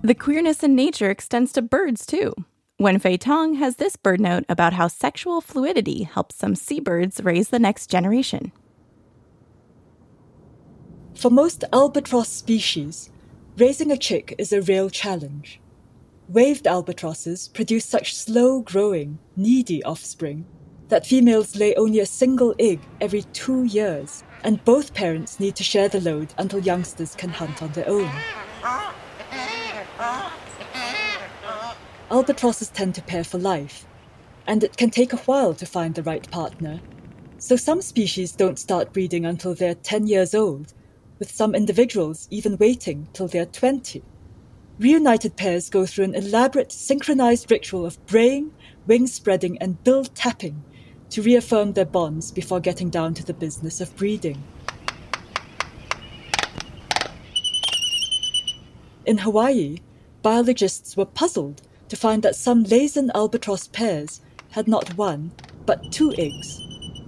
The 0.08 0.15
queerness 0.15 0.63
in 0.63 0.74
nature 0.74 1.10
extends 1.10 1.52
to 1.52 1.62
birds 1.62 2.06
too. 2.06 2.34
Wen-Fei 2.80 3.17
Tong 3.17 3.56
has 3.56 3.76
this 3.76 3.98
bird 3.98 4.22
note 4.22 4.46
about 4.48 4.72
how 4.72 4.88
sexual 4.88 5.41
fluidity 5.41 6.04
helps 6.04 6.38
some 6.38 6.56
seabirds 6.56 7.22
raise 7.26 7.50
the 7.50 7.60
next 7.60 7.88
generation. 7.88 8.54
For 11.13 11.30
most 11.30 11.65
albatross 11.74 12.30
species, 12.30 13.10
raising 13.58 13.91
a 13.91 13.98
chick 13.98 14.34
is 14.38 14.54
a 14.54 14.62
real 14.62 14.89
challenge. 14.89 15.60
Waved 16.30 16.67
albatrosses 16.67 17.50
produce 17.50 17.84
such 17.84 18.15
slow 18.15 18.62
growing, 18.62 19.20
needy 19.36 19.84
offspring 19.84 20.46
that 20.88 21.06
females 21.06 21.58
lay 21.58 21.76
only 21.76 22.00
a 22.00 22.06
single 22.06 22.56
egg 22.60 22.80
every 23.02 23.24
two 23.34 23.65
years, 23.65 24.24
and 24.46 24.63
both 24.63 24.93
parents 24.93 25.38
need 25.41 25.58
to 25.58 25.65
share 25.65 25.89
the 25.89 26.00
load 26.00 26.34
until 26.38 26.60
youngsters 26.60 27.13
can 27.13 27.30
hunt 27.30 27.62
on 27.62 27.74
their 27.74 27.89
own. 27.89 28.10
Albatrosses 32.12 32.69
tend 32.69 32.93
to 32.95 33.01
pair 33.01 33.23
for 33.23 33.38
life, 33.38 33.86
and 34.45 34.63
it 34.63 34.77
can 34.77 34.89
take 34.89 35.12
a 35.12 35.17
while 35.17 35.53
to 35.55 35.65
find 35.65 35.95
the 35.95 36.03
right 36.03 36.29
partner. 36.29 36.79
So 37.39 37.55
some 37.55 37.81
species 37.81 38.31
don't 38.31 38.60
start 38.60 38.93
breeding 38.93 39.25
until 39.25 39.55
they're 39.55 39.75
10 39.75 40.07
years 40.07 40.36
old, 40.36 40.73
with 41.19 41.31
some 41.31 41.55
individuals 41.55 42.27
even 42.29 42.57
waiting 42.57 43.07
till 43.13 43.27
they're 43.27 43.45
20. 43.45 44.03
Reunited 44.79 45.36
pairs 45.36 45.69
go 45.69 45.86
through 45.88 46.05
an 46.05 46.15
elaborate 46.15 46.71
synchronized 46.71 47.49
ritual 47.49 47.86
of 47.86 48.03
braying, 48.05 48.51
wing 48.86 49.07
spreading, 49.07 49.57
and 49.57 49.83
bill 49.83 50.05
tapping 50.05 50.63
to 51.10 51.23
reaffirm 51.23 51.73
their 51.73 51.86
bonds 51.86 52.31
before 52.31 52.60
getting 52.60 52.89
down 52.89 53.13
to 53.15 53.25
the 53.25 53.33
business 53.33 53.81
of 53.81 53.95
breeding. 53.95 54.43
In 59.05 59.17
Hawaii, 59.19 59.77
biologists 60.27 60.97
were 60.97 61.05
puzzled 61.05 61.61
to 61.87 61.95
find 61.95 62.21
that 62.21 62.35
some 62.35 62.65
Laysan 62.65 63.09
albatross 63.15 63.69
pairs 63.69 64.19
had 64.49 64.67
not 64.67 64.97
one, 64.97 65.31
but 65.65 65.89
two 65.89 66.13
eggs. 66.17 66.61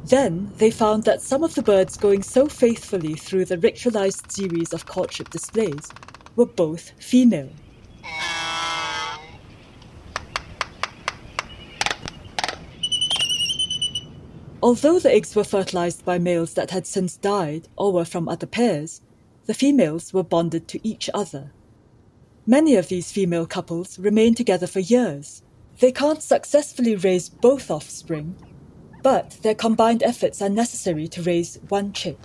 Then 0.05 0.53
they 0.55 0.71
found 0.71 1.03
that 1.03 1.21
some 1.21 1.43
of 1.43 1.53
the 1.53 1.61
birds 1.61 1.97
going 1.97 2.23
so 2.23 2.47
faithfully 2.47 3.15
through 3.15 3.43
the 3.43 3.57
ritualized 3.57 4.31
series 4.31 4.71
of 4.71 4.85
courtship 4.85 5.31
displays 5.31 5.89
were 6.37 6.45
both 6.45 6.91
female. 6.97 7.49
Although 14.63 14.99
the 14.99 15.11
eggs 15.11 15.35
were 15.35 15.43
fertilized 15.43 16.05
by 16.05 16.19
males 16.19 16.53
that 16.53 16.71
had 16.71 16.87
since 16.87 17.17
died 17.17 17.67
or 17.75 17.91
were 17.91 18.05
from 18.05 18.29
other 18.29 18.47
pairs, 18.47 19.01
the 19.45 19.53
females 19.53 20.13
were 20.13 20.23
bonded 20.23 20.69
to 20.69 20.87
each 20.87 21.09
other. 21.13 21.51
Many 22.47 22.75
of 22.75 22.87
these 22.87 23.11
female 23.11 23.45
couples 23.45 23.99
remain 23.99 24.33
together 24.33 24.67
for 24.67 24.79
years. 24.79 25.43
They 25.79 25.91
can't 25.91 26.21
successfully 26.21 26.95
raise 26.95 27.29
both 27.29 27.69
offspring, 27.69 28.35
but 29.03 29.37
their 29.43 29.55
combined 29.55 30.03
efforts 30.03 30.41
are 30.41 30.49
necessary 30.49 31.07
to 31.09 31.21
raise 31.21 31.59
one 31.69 31.93
chick. 31.93 32.17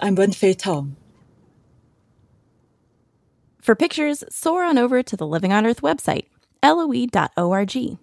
I'm 0.00 0.14
Wen-Fei 0.14 0.54
Tong. 0.54 0.96
For 3.60 3.74
pictures, 3.74 4.24
soar 4.30 4.64
on 4.64 4.78
over 4.78 5.02
to 5.02 5.16
the 5.16 5.26
Living 5.26 5.52
on 5.52 5.66
Earth 5.66 5.82
website, 5.82 6.26
loe.org. 6.62 7.98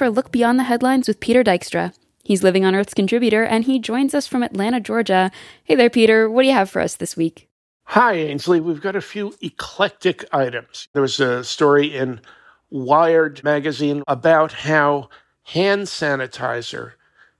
for 0.00 0.06
a 0.06 0.10
look 0.10 0.32
beyond 0.32 0.58
the 0.58 0.64
headlines 0.64 1.06
with 1.06 1.20
Peter 1.20 1.44
Dykstra. 1.44 1.94
He's 2.24 2.42
Living 2.42 2.64
on 2.64 2.74
Earth's 2.74 2.94
contributor, 2.94 3.44
and 3.44 3.64
he 3.64 3.78
joins 3.78 4.14
us 4.14 4.26
from 4.26 4.42
Atlanta, 4.42 4.80
Georgia. 4.80 5.30
Hey 5.64 5.74
there, 5.74 5.90
Peter. 5.90 6.30
What 6.30 6.40
do 6.40 6.48
you 6.48 6.54
have 6.54 6.70
for 6.70 6.80
us 6.80 6.96
this 6.96 7.18
week? 7.18 7.50
Hi, 7.84 8.14
Ainsley. 8.14 8.60
We've 8.60 8.80
got 8.80 8.96
a 8.96 9.02
few 9.02 9.34
eclectic 9.42 10.24
items. 10.32 10.88
There 10.94 11.02
was 11.02 11.20
a 11.20 11.44
story 11.44 11.94
in 11.94 12.22
Wired 12.70 13.44
magazine 13.44 14.02
about 14.08 14.52
how 14.52 15.10
hand 15.42 15.82
sanitizer 15.82 16.92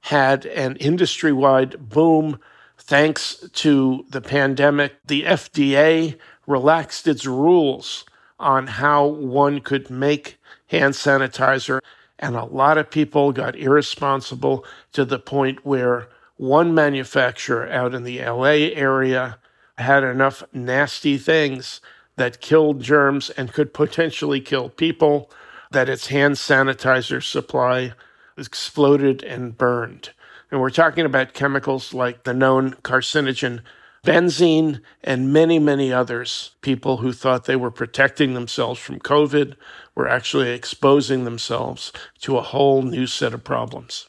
had 0.03 0.45
an 0.45 0.77
industry 0.77 1.33
wide 1.33 1.89
boom 1.89 2.41
thanks 2.77 3.43
to 3.55 4.05
the 4.11 4.21
pandemic. 4.21 4.97
The 5.07 5.23
FDA 5.23 6.19
relaxed 6.47 7.09
its 7.09 7.25
rules 7.25 8.05
on 8.39 8.67
how 8.67 9.07
one 9.07 9.61
could 9.63 9.89
make 9.89 10.39
hand 10.67 10.93
sanitizer. 10.93 11.81
And 12.21 12.37
a 12.37 12.45
lot 12.45 12.79
of 12.79 12.91
people 12.91 13.33
got 13.33 13.57
irresponsible 13.57 14.65
to 14.93 15.05
the 15.05 15.19
point 15.19 15.65
where 15.65 16.09
one 16.37 16.75
manufacturer 16.75 17.69
out 17.69 17.95
in 17.95 18.05
the 18.05 18.21
LA 18.21 18.71
area 18.77 19.39
had 19.79 20.05
enough 20.05 20.45
nasty 20.53 21.17
things 21.17 21.81
that 22.17 22.43
killed 22.43 22.83
germs 22.83 23.31
and 23.31 23.53
could 23.53 23.73
potentially 23.73 24.41
kill 24.41 24.69
people 24.69 25.31
that 25.71 25.89
its 25.89 26.09
hand 26.09 26.35
sanitizer 26.35 27.23
supply 27.23 27.95
exploded 28.37 29.23
and 29.23 29.57
burned. 29.57 30.11
And 30.51 30.61
we're 30.61 30.71
talking 30.71 31.07
about 31.07 31.33
chemicals 31.33 31.95
like 31.95 32.25
the 32.25 32.35
known 32.35 32.75
carcinogen 32.83 33.61
benzene, 34.05 34.81
and 35.05 35.33
many, 35.33 35.59
many 35.59 35.93
others. 35.93 36.57
People 36.61 36.99
who 36.99 37.13
thought 37.13 37.45
they 37.45 37.57
were 37.57 37.71
protecting 37.71 38.35
themselves 38.35 38.81
from 38.81 38.99
COVID 38.99 39.55
were 39.95 40.09
actually 40.09 40.51
exposing 40.51 41.25
themselves 41.25 41.93
to 42.21 42.37
a 42.37 42.43
whole 42.43 42.83
new 42.83 43.07
set 43.07 43.35
of 43.35 43.45
problems. 43.45 44.07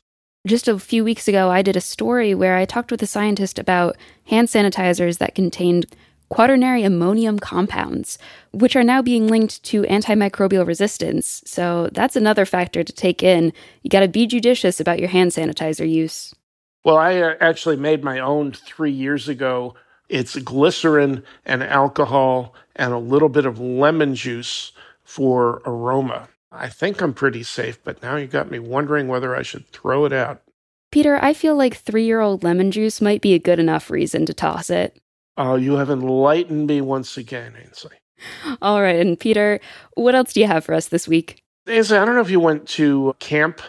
Just 0.47 0.67
a 0.67 0.79
few 0.79 1.03
weeks 1.03 1.27
ago, 1.27 1.51
I 1.51 1.61
did 1.61 1.75
a 1.75 1.81
story 1.81 2.33
where 2.33 2.55
I 2.55 2.65
talked 2.65 2.89
with 2.89 3.03
a 3.03 3.07
scientist 3.07 3.59
about 3.59 3.95
hand 4.25 4.47
sanitizers 4.47 5.19
that 5.19 5.35
contained 5.35 5.85
quaternary 6.29 6.83
ammonium 6.83 7.37
compounds, 7.37 8.17
which 8.51 8.75
are 8.75 8.83
now 8.83 9.01
being 9.01 9.27
linked 9.27 9.61
to 9.63 9.83
antimicrobial 9.83 10.65
resistance. 10.65 11.43
So 11.45 11.89
that's 11.91 12.15
another 12.15 12.45
factor 12.45 12.83
to 12.83 12.93
take 12.93 13.21
in. 13.21 13.51
You 13.83 13.89
got 13.89 13.99
to 13.99 14.07
be 14.07 14.25
judicious 14.25 14.79
about 14.79 14.99
your 14.99 15.09
hand 15.09 15.31
sanitizer 15.31 15.87
use. 15.87 16.33
Well, 16.83 16.97
I 16.97 17.17
uh, 17.17 17.35
actually 17.39 17.77
made 17.77 18.03
my 18.03 18.19
own 18.19 18.51
three 18.53 18.91
years 18.91 19.29
ago. 19.29 19.75
It's 20.09 20.35
glycerin 20.37 21.23
and 21.45 21.63
alcohol 21.63 22.53
and 22.75 22.93
a 22.93 22.97
little 22.97 23.29
bit 23.29 23.45
of 23.45 23.59
lemon 23.59 24.15
juice 24.15 24.71
for 25.03 25.61
aroma. 25.65 26.29
I 26.51 26.67
think 26.67 27.01
I'm 27.01 27.13
pretty 27.13 27.43
safe, 27.43 27.81
but 27.83 28.01
now 28.01 28.17
you 28.17 28.27
got 28.27 28.51
me 28.51 28.59
wondering 28.59 29.07
whether 29.07 29.35
I 29.35 29.41
should 29.41 29.67
throw 29.67 30.05
it 30.05 30.11
out. 30.11 30.41
Peter, 30.91 31.17
I 31.23 31.33
feel 31.33 31.55
like 31.55 31.77
three 31.77 32.03
year 32.03 32.19
old 32.19 32.43
lemon 32.43 32.71
juice 32.71 32.99
might 32.99 33.21
be 33.21 33.33
a 33.33 33.39
good 33.39 33.59
enough 33.59 33.89
reason 33.89 34.25
to 34.25 34.33
toss 34.33 34.69
it. 34.69 34.99
Oh, 35.37 35.55
you 35.55 35.77
have 35.77 35.89
enlightened 35.89 36.67
me 36.67 36.81
once 36.81 37.15
again, 37.15 37.53
Ainsley. 37.63 37.95
All 38.61 38.81
right. 38.81 38.99
And 38.99 39.19
Peter, 39.19 39.59
what 39.95 40.15
else 40.15 40.33
do 40.33 40.41
you 40.41 40.47
have 40.47 40.65
for 40.65 40.73
us 40.73 40.89
this 40.89 41.07
week? 41.07 41.43
Ainsley, 41.67 41.97
I 41.97 42.05
don't 42.05 42.15
know 42.15 42.21
if 42.21 42.29
you 42.29 42.39
went 42.39 42.67
to 42.69 43.15
camp 43.19 43.61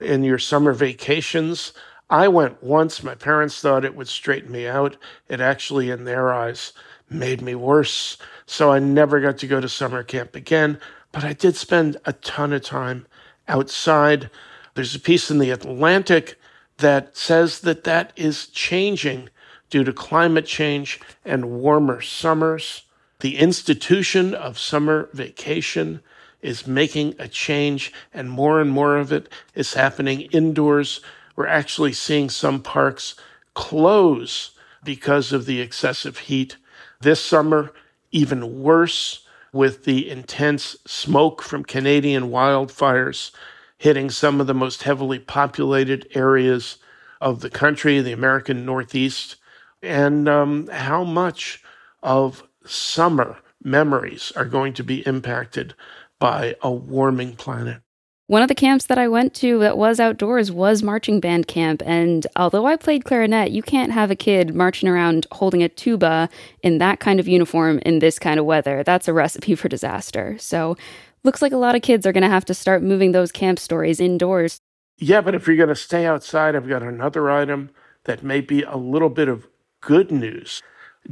in 0.00 0.24
your 0.24 0.38
summer 0.38 0.72
vacations. 0.72 1.72
I 2.10 2.28
went 2.28 2.62
once. 2.62 3.02
My 3.02 3.14
parents 3.14 3.60
thought 3.60 3.84
it 3.84 3.96
would 3.96 4.08
straighten 4.08 4.52
me 4.52 4.66
out. 4.66 4.96
It 5.28 5.40
actually, 5.40 5.90
in 5.90 6.04
their 6.04 6.32
eyes, 6.32 6.72
made 7.08 7.42
me 7.42 7.54
worse. 7.54 8.18
So 8.46 8.72
I 8.72 8.78
never 8.78 9.20
got 9.20 9.38
to 9.38 9.46
go 9.46 9.60
to 9.60 9.68
summer 9.68 10.02
camp 10.02 10.36
again. 10.36 10.78
But 11.12 11.24
I 11.24 11.32
did 11.32 11.56
spend 11.56 11.96
a 12.04 12.12
ton 12.12 12.52
of 12.52 12.62
time 12.62 13.06
outside. 13.48 14.30
There's 14.74 14.94
a 14.94 15.00
piece 15.00 15.30
in 15.30 15.38
the 15.38 15.50
Atlantic 15.50 16.38
that 16.78 17.16
says 17.16 17.60
that 17.60 17.84
that 17.84 18.12
is 18.16 18.48
changing 18.48 19.28
due 19.70 19.84
to 19.84 19.92
climate 19.92 20.46
change 20.46 21.00
and 21.24 21.60
warmer 21.60 22.00
summers. 22.00 22.82
The 23.20 23.38
institution 23.38 24.34
of 24.34 24.58
summer 24.58 25.08
vacation 25.12 26.02
is 26.42 26.66
making 26.66 27.14
a 27.18 27.26
change, 27.26 27.92
and 28.12 28.30
more 28.30 28.60
and 28.60 28.70
more 28.70 28.96
of 28.98 29.12
it 29.12 29.28
is 29.54 29.74
happening 29.74 30.22
indoors. 30.22 31.00
We're 31.36 31.46
actually 31.46 31.92
seeing 31.92 32.30
some 32.30 32.62
parks 32.62 33.14
close 33.54 34.52
because 34.84 35.32
of 35.32 35.46
the 35.46 35.60
excessive 35.60 36.18
heat. 36.18 36.56
This 37.00 37.20
summer, 37.20 37.72
even 38.12 38.62
worse 38.62 39.26
with 39.52 39.84
the 39.84 40.10
intense 40.10 40.76
smoke 40.86 41.42
from 41.42 41.64
Canadian 41.64 42.24
wildfires 42.24 43.30
hitting 43.78 44.10
some 44.10 44.40
of 44.40 44.46
the 44.46 44.54
most 44.54 44.82
heavily 44.82 45.18
populated 45.18 46.08
areas 46.14 46.78
of 47.20 47.40
the 47.40 47.50
country, 47.50 48.00
the 48.00 48.12
American 48.12 48.64
Northeast, 48.64 49.36
and 49.82 50.28
um, 50.28 50.66
how 50.68 51.04
much 51.04 51.62
of 52.02 52.42
summer 52.64 53.38
memories 53.62 54.32
are 54.36 54.44
going 54.44 54.72
to 54.74 54.84
be 54.84 55.06
impacted 55.06 55.74
by 56.18 56.56
a 56.62 56.70
warming 56.70 57.36
planet. 57.36 57.83
One 58.26 58.40
of 58.40 58.48
the 58.48 58.54
camps 58.54 58.86
that 58.86 58.96
I 58.96 59.06
went 59.06 59.34
to 59.34 59.58
that 59.58 59.76
was 59.76 60.00
outdoors 60.00 60.50
was 60.50 60.82
marching 60.82 61.20
band 61.20 61.46
camp. 61.46 61.82
And 61.84 62.26
although 62.36 62.64
I 62.64 62.76
played 62.76 63.04
clarinet, 63.04 63.50
you 63.50 63.62
can't 63.62 63.92
have 63.92 64.10
a 64.10 64.16
kid 64.16 64.54
marching 64.54 64.88
around 64.88 65.26
holding 65.30 65.62
a 65.62 65.68
tuba 65.68 66.30
in 66.62 66.78
that 66.78 67.00
kind 67.00 67.20
of 67.20 67.28
uniform 67.28 67.80
in 67.80 67.98
this 67.98 68.18
kind 68.18 68.40
of 68.40 68.46
weather. 68.46 68.82
That's 68.82 69.08
a 69.08 69.12
recipe 69.12 69.54
for 69.54 69.68
disaster. 69.68 70.38
So, 70.38 70.74
looks 71.22 71.42
like 71.42 71.52
a 71.52 71.58
lot 71.58 71.74
of 71.74 71.82
kids 71.82 72.06
are 72.06 72.12
going 72.12 72.22
to 72.22 72.28
have 72.28 72.46
to 72.46 72.54
start 72.54 72.82
moving 72.82 73.12
those 73.12 73.30
camp 73.30 73.58
stories 73.58 74.00
indoors. 74.00 74.58
Yeah, 74.96 75.20
but 75.20 75.34
if 75.34 75.46
you're 75.46 75.56
going 75.56 75.68
to 75.68 75.74
stay 75.74 76.06
outside, 76.06 76.56
I've 76.56 76.68
got 76.68 76.82
another 76.82 77.30
item 77.30 77.70
that 78.04 78.22
may 78.22 78.40
be 78.40 78.62
a 78.62 78.76
little 78.76 79.10
bit 79.10 79.28
of 79.28 79.48
good 79.80 80.10
news. 80.10 80.62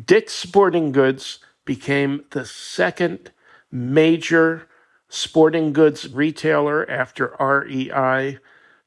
Dick's 0.03 0.33
Sporting 0.33 0.93
Goods 0.93 1.41
became 1.67 2.25
the 2.31 2.47
second 2.47 3.33
major 3.71 4.69
sporting 5.15 5.75
goods 5.75 6.09
retailer 6.09 6.89
after 6.91 7.37
REI 7.39 8.39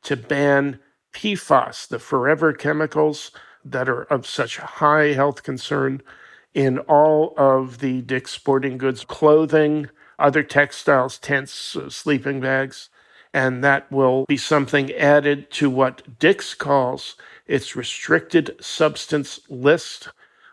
to 0.02 0.18
ban 0.18 0.80
PFAS, 1.14 1.88
the 1.88 2.00
forever 2.00 2.52
chemicals 2.52 3.30
that 3.64 3.88
are 3.88 4.06
of 4.06 4.26
such 4.26 4.58
high 4.58 5.14
health 5.14 5.44
concern 5.44 6.02
in 6.56 6.80
all 6.80 7.36
of 7.38 7.78
the 7.78 8.02
Dick's 8.02 8.32
Sporting 8.32 8.80
Goods 8.80 9.06
clothing, 9.06 9.88
other 10.18 10.42
textiles, 10.42 11.20
tents, 11.20 11.76
uh, 11.76 11.92
sleeping 11.92 12.42
bags. 12.42 12.90
And 13.32 13.64
that 13.64 13.92
will 13.92 14.26
be 14.26 14.38
something 14.38 14.92
added 14.94 15.52
to 15.52 15.70
what 15.70 16.18
Dick's 16.18 16.56
calls 16.56 17.18
its 17.46 17.76
restricted 17.76 18.56
substance 18.60 19.42
list, 19.48 20.10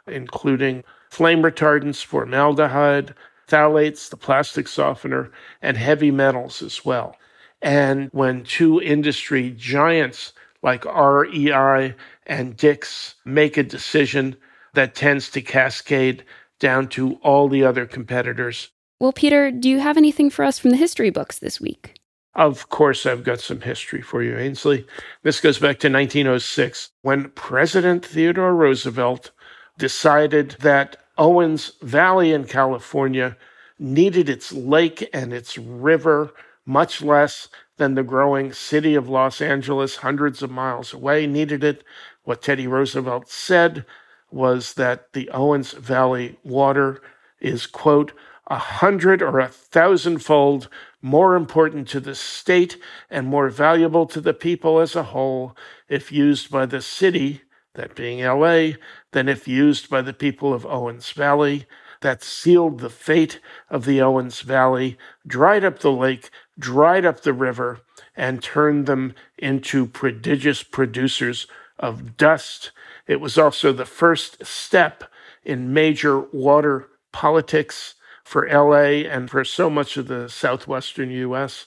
including 0.07 0.85
flame 1.09 1.41
retardants, 1.43 2.05
formaldehyde, 2.05 3.15
phthalates, 3.49 4.09
the 4.11 4.17
plastic 4.17 4.69
softener, 4.69 5.31
and 5.61 5.77
heavy 5.77 6.11
metals 6.11 6.63
as 6.63 6.85
well. 6.85 7.17
And 7.61 8.09
when 8.13 8.45
two 8.45 8.81
industry 8.81 9.51
giants 9.51 10.33
like 10.63 10.85
REI 10.85 11.95
and 12.27 12.57
Dick's 12.57 13.15
make 13.25 13.57
a 13.57 13.63
decision 13.63 14.37
that 14.75 14.95
tends 14.95 15.31
to 15.31 15.43
cascade 15.43 16.25
down 16.59 16.89
to 16.89 17.15
all 17.23 17.49
the 17.49 17.65
other 17.65 17.87
competitors. 17.87 18.71
Well, 19.01 19.13
Peter, 19.13 19.51
do 19.51 19.69
you 19.69 19.81
have 19.81 19.97
anything 19.97 20.31
for 20.31 20.45
us 20.45 20.59
from 20.59 20.71
the 20.71 20.77
history 20.77 21.11
books 21.11 21.41
this 21.41 21.61
week? 21.61 21.99
Of 22.35 22.71
course, 22.71 23.05
I've 23.05 23.25
got 23.25 23.41
some 23.41 23.61
history 23.61 24.01
for 24.01 24.23
you, 24.23 24.39
Ainsley. 24.39 24.87
This 25.23 25.41
goes 25.41 25.59
back 25.59 25.79
to 25.81 25.91
1906 25.91 26.91
when 27.03 27.31
President 27.31 28.07
Theodore 28.07 28.55
Roosevelt 28.55 29.33
decided 29.77 30.57
that 30.61 30.97
Owens 31.23 31.71
Valley 31.81 32.33
in 32.33 32.47
California 32.47 33.37
needed 33.79 34.29
its 34.29 34.53
lake 34.53 35.09
and 35.15 35.33
its 35.33 35.57
river 35.57 36.33
much 36.67 37.01
less 37.01 37.49
than 37.77 37.95
the 37.95 38.03
growing 38.03 38.53
city 38.53 38.97
of 38.97 39.09
Los 39.09 39.41
Angeles, 39.41 39.99
hundreds 39.99 40.43
of 40.43 40.51
miles 40.51 40.93
away, 40.93 41.29
needed 41.29 41.63
it. 41.63 41.85
What 42.25 42.43
Teddy 42.43 42.67
Roosevelt 42.67 43.29
said 43.29 43.87
was 44.33 44.75
that 44.75 45.13
the 45.13 45.31
Owens 45.31 45.75
Valley 45.75 46.41
water 46.43 47.01
is, 47.39 47.69
quote, 47.69 48.13
a 48.49 48.59
hundred 48.59 49.23
or 49.23 49.39
a 49.39 49.47
thousandfold 49.47 50.69
more 51.01 51.37
important 51.37 51.87
to 51.91 52.01
the 52.01 52.17
state 52.17 52.79
and 53.09 53.29
more 53.29 53.49
valuable 53.49 54.07
to 54.07 54.21
the 54.21 54.35
people 54.35 54.81
as 54.81 54.97
a 54.97 55.05
whole 55.05 55.57
if 55.89 56.11
used 56.11 56.51
by 56.51 56.67
the 56.67 56.83
city, 56.83 57.43
that 57.75 57.95
being 57.95 58.23
LA, 58.25 58.73
than 59.13 59.29
if 59.29 59.49
used 59.49 59.89
by 59.89 60.03
the 60.03 60.13
people 60.13 60.53
of 60.53 60.67
Owens 60.67 61.11
Valley. 61.13 61.67
That 62.01 62.25
sealed 62.25 62.81
the 62.81 62.91
fate 62.91 63.39
of 63.71 63.85
the 63.85 64.01
Owens 64.03 64.41
Valley, 64.41 64.99
dried 65.25 65.65
up 65.65 65.79
the 65.79 65.93
lake, 65.93 66.31
dried 66.59 67.05
up 67.05 67.21
the 67.21 67.33
river, 67.33 67.79
and 68.17 68.43
turned 68.43 68.87
them 68.87 69.15
into 69.39 69.87
prodigious 69.87 70.65
producers 70.65 71.47
of 71.79 72.17
dust. 72.17 72.73
It 73.07 73.21
was 73.21 73.39
also 73.39 73.73
the 73.73 73.85
first 73.85 74.45
step 74.45 75.05
in 75.45 75.73
major 75.73 76.21
water 76.21 76.89
politics 77.13 77.95
for 78.25 78.49
LA 78.49 79.07
and 79.09 79.31
for 79.31 79.45
so 79.45 79.69
much 79.69 79.97
of 79.97 80.09
the 80.09 80.29
southwestern 80.29 81.11
US. 81.11 81.67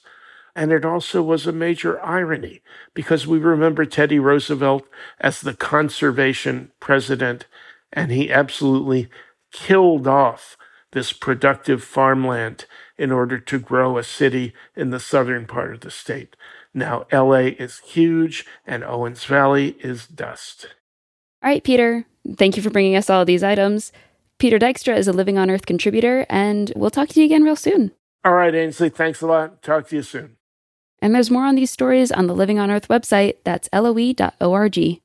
And 0.56 0.72
it 0.72 0.86
also 0.86 1.22
was 1.22 1.46
a 1.46 1.52
major 1.52 2.02
irony 2.02 2.62
because 2.94 3.26
we 3.26 3.38
remember 3.38 3.84
Teddy 3.84 4.18
Roosevelt 4.18 4.84
as 5.20 5.42
the 5.42 5.52
conservation 5.52 6.72
president, 6.80 7.44
and 7.92 8.10
he 8.10 8.32
absolutely 8.32 9.10
killed 9.52 10.08
off 10.08 10.56
this 10.92 11.12
productive 11.12 11.84
farmland 11.84 12.64
in 12.96 13.12
order 13.12 13.38
to 13.38 13.58
grow 13.58 13.98
a 13.98 14.02
city 14.02 14.54
in 14.74 14.88
the 14.88 14.98
southern 14.98 15.44
part 15.44 15.74
of 15.74 15.80
the 15.80 15.90
state. 15.90 16.34
Now, 16.72 17.06
LA 17.12 17.52
is 17.58 17.80
huge 17.80 18.46
and 18.66 18.82
Owens 18.82 19.24
Valley 19.24 19.76
is 19.80 20.06
dust. 20.06 20.68
All 21.42 21.50
right, 21.50 21.62
Peter, 21.62 22.06
thank 22.36 22.56
you 22.56 22.62
for 22.62 22.70
bringing 22.70 22.96
us 22.96 23.10
all 23.10 23.26
these 23.26 23.44
items. 23.44 23.92
Peter 24.38 24.58
Dykstra 24.58 24.96
is 24.96 25.06
a 25.06 25.12
Living 25.12 25.36
on 25.36 25.50
Earth 25.50 25.66
contributor, 25.66 26.24
and 26.30 26.72
we'll 26.74 26.90
talk 26.90 27.08
to 27.10 27.20
you 27.20 27.26
again 27.26 27.42
real 27.42 27.56
soon. 27.56 27.92
All 28.24 28.32
right, 28.32 28.54
Ainsley, 28.54 28.88
thanks 28.88 29.20
a 29.20 29.26
lot. 29.26 29.62
Talk 29.62 29.88
to 29.88 29.96
you 29.96 30.02
soon. 30.02 30.35
And 31.06 31.14
there's 31.14 31.30
more 31.30 31.44
on 31.44 31.54
these 31.54 31.70
stories 31.70 32.10
on 32.10 32.26
the 32.26 32.34
Living 32.34 32.58
on 32.58 32.68
Earth 32.68 32.88
website. 32.88 33.36
That's 33.44 33.68
loe.org. 33.72 35.00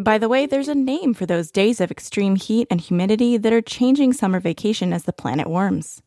By 0.00 0.18
the 0.18 0.28
way, 0.28 0.44
there's 0.44 0.66
a 0.66 0.74
name 0.74 1.14
for 1.14 1.24
those 1.24 1.52
days 1.52 1.80
of 1.80 1.92
extreme 1.92 2.34
heat 2.34 2.66
and 2.68 2.80
humidity 2.80 3.36
that 3.36 3.52
are 3.52 3.62
changing 3.62 4.12
summer 4.12 4.40
vacation 4.40 4.92
as 4.92 5.04
the 5.04 5.12
planet 5.12 5.48
warms. 5.48 6.02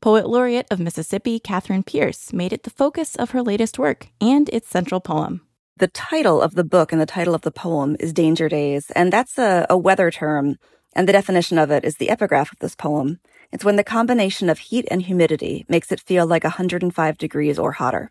Poet 0.00 0.28
laureate 0.28 0.68
of 0.70 0.78
Mississippi, 0.78 1.40
Catherine 1.40 1.82
Pierce, 1.82 2.32
made 2.32 2.52
it 2.52 2.62
the 2.62 2.70
focus 2.70 3.16
of 3.16 3.32
her 3.32 3.42
latest 3.42 3.80
work 3.80 4.06
and 4.20 4.48
its 4.50 4.68
central 4.68 5.00
poem. 5.00 5.40
The 5.78 5.88
title 5.88 6.40
of 6.40 6.54
the 6.54 6.62
book 6.62 6.92
and 6.92 7.00
the 7.00 7.04
title 7.04 7.34
of 7.34 7.42
the 7.42 7.50
poem 7.50 7.96
is 7.98 8.12
Danger 8.12 8.48
Days, 8.48 8.92
and 8.92 9.12
that's 9.12 9.38
a, 9.38 9.66
a 9.68 9.76
weather 9.76 10.12
term, 10.12 10.56
and 10.94 11.08
the 11.08 11.12
definition 11.12 11.58
of 11.58 11.72
it 11.72 11.84
is 11.84 11.96
the 11.96 12.10
epigraph 12.10 12.52
of 12.52 12.60
this 12.60 12.76
poem. 12.76 13.18
It's 13.54 13.64
when 13.64 13.76
the 13.76 13.84
combination 13.84 14.50
of 14.50 14.58
heat 14.58 14.84
and 14.90 15.00
humidity 15.00 15.64
makes 15.68 15.92
it 15.92 16.00
feel 16.00 16.26
like 16.26 16.42
105 16.42 17.16
degrees 17.16 17.56
or 17.56 17.70
hotter. 17.70 18.10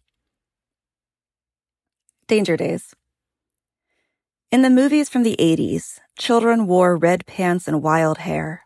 Danger 2.28 2.56
Days. 2.56 2.96
In 4.54 4.62
the 4.62 4.70
movies 4.70 5.10
from 5.10 5.24
the 5.24 5.36
80s, 5.38 6.00
children 6.18 6.66
wore 6.66 6.96
red 6.96 7.26
pants 7.26 7.68
and 7.68 7.84
wild 7.84 8.20
hair. 8.20 8.64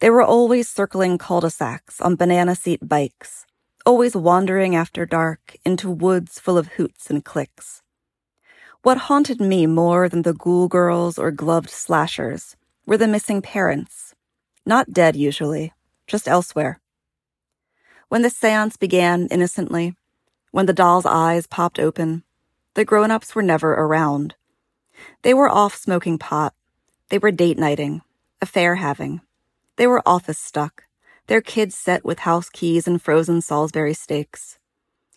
They 0.00 0.10
were 0.10 0.24
always 0.24 0.68
circling 0.68 1.16
cul-de-sacs 1.16 2.00
on 2.00 2.16
banana 2.16 2.56
seat 2.56 2.80
bikes, 2.88 3.46
always 3.86 4.16
wandering 4.16 4.74
after 4.74 5.06
dark 5.06 5.54
into 5.64 5.88
woods 5.88 6.40
full 6.40 6.58
of 6.58 6.72
hoots 6.72 7.08
and 7.08 7.24
clicks. 7.24 7.82
What 8.82 9.06
haunted 9.06 9.40
me 9.40 9.68
more 9.68 10.08
than 10.08 10.22
the 10.22 10.34
ghoul 10.34 10.66
girls 10.66 11.20
or 11.20 11.30
gloved 11.30 11.70
slashers 11.70 12.56
were 12.84 12.96
the 12.96 13.06
missing 13.06 13.40
parents, 13.40 14.16
not 14.66 14.92
dead 14.92 15.14
usually, 15.14 15.72
just 16.10 16.28
elsewhere. 16.28 16.80
When 18.08 18.22
the 18.22 18.30
seance 18.30 18.76
began 18.76 19.28
innocently, 19.28 19.94
when 20.50 20.66
the 20.66 20.72
doll's 20.72 21.06
eyes 21.06 21.46
popped 21.46 21.78
open, 21.78 22.24
the 22.74 22.84
grown 22.84 23.10
ups 23.10 23.34
were 23.34 23.42
never 23.42 23.72
around. 23.72 24.34
They 25.22 25.32
were 25.32 25.48
off 25.48 25.76
smoking 25.76 26.18
pot. 26.18 26.52
They 27.08 27.18
were 27.18 27.30
date 27.30 27.58
nighting, 27.58 28.02
affair 28.42 28.74
having. 28.74 29.20
They 29.76 29.86
were 29.86 30.02
office 30.04 30.38
stuck, 30.38 30.84
their 31.28 31.40
kids 31.40 31.76
set 31.76 32.04
with 32.04 32.20
house 32.20 32.50
keys 32.50 32.88
and 32.88 33.00
frozen 33.00 33.40
Salisbury 33.40 33.94
steaks. 33.94 34.58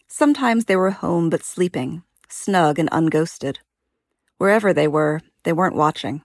Sometimes 0.08 0.66
they 0.66 0.76
were 0.76 0.92
home 0.92 1.32
but 1.32 1.44
sleeping, 1.44 2.04
snug 2.30 2.78
and 2.78 2.90
unghosted. 2.92 3.58
Wherever 4.38 4.74
they 4.74 4.88
were, 4.88 5.22
they 5.44 5.54
weren't 5.54 5.76
watching. 5.76 6.22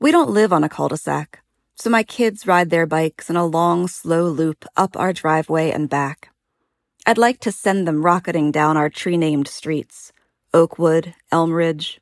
We 0.00 0.10
don't 0.10 0.30
live 0.30 0.52
on 0.52 0.64
a 0.64 0.68
cul 0.70 0.88
de 0.88 0.96
sac. 0.96 1.43
So 1.76 1.90
my 1.90 2.02
kids 2.02 2.46
ride 2.46 2.70
their 2.70 2.86
bikes 2.86 3.28
in 3.28 3.36
a 3.36 3.44
long, 3.44 3.88
slow 3.88 4.28
loop 4.28 4.64
up 4.76 4.96
our 4.96 5.12
driveway 5.12 5.70
and 5.70 5.88
back. 5.88 6.30
I'd 7.06 7.18
like 7.18 7.40
to 7.40 7.52
send 7.52 7.86
them 7.86 8.04
rocketing 8.04 8.52
down 8.52 8.76
our 8.76 8.88
tree 8.88 9.16
named 9.16 9.48
streets, 9.48 10.12
Oakwood, 10.54 11.14
Elmridge. 11.32 11.98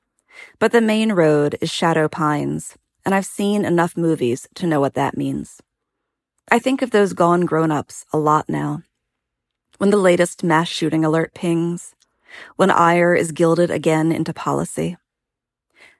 But 0.59 0.73
the 0.73 0.81
main 0.81 1.13
road 1.13 1.57
is 1.61 1.71
Shadow 1.71 2.07
Pines, 2.07 2.77
and 3.05 3.15
I've 3.15 3.27
seen 3.27 3.65
enough 3.65 3.97
movies 3.97 4.47
to 4.57 4.67
know 4.67 4.79
what 4.79 4.95
that 4.95 5.17
means. 5.17 5.61
I 6.51 6.59
think 6.59 6.83
of 6.83 6.91
those 6.91 7.15
gone 7.15 7.47
grown 7.47 7.71
ups 7.71 8.05
a 8.13 8.19
lot 8.19 8.49
now. 8.49 8.83
When 9.79 9.91
the 9.91 9.97
latest 9.97 10.45
mass 10.45 10.69
shooting 10.69 11.05
alert 11.05 11.35
pings, 11.35 11.95
when 12.57 12.71
ire 12.71 13.15
is 13.15 13.33
gilded 13.33 13.71
again 13.71 14.13
into 14.13 14.33
policy. 14.33 14.97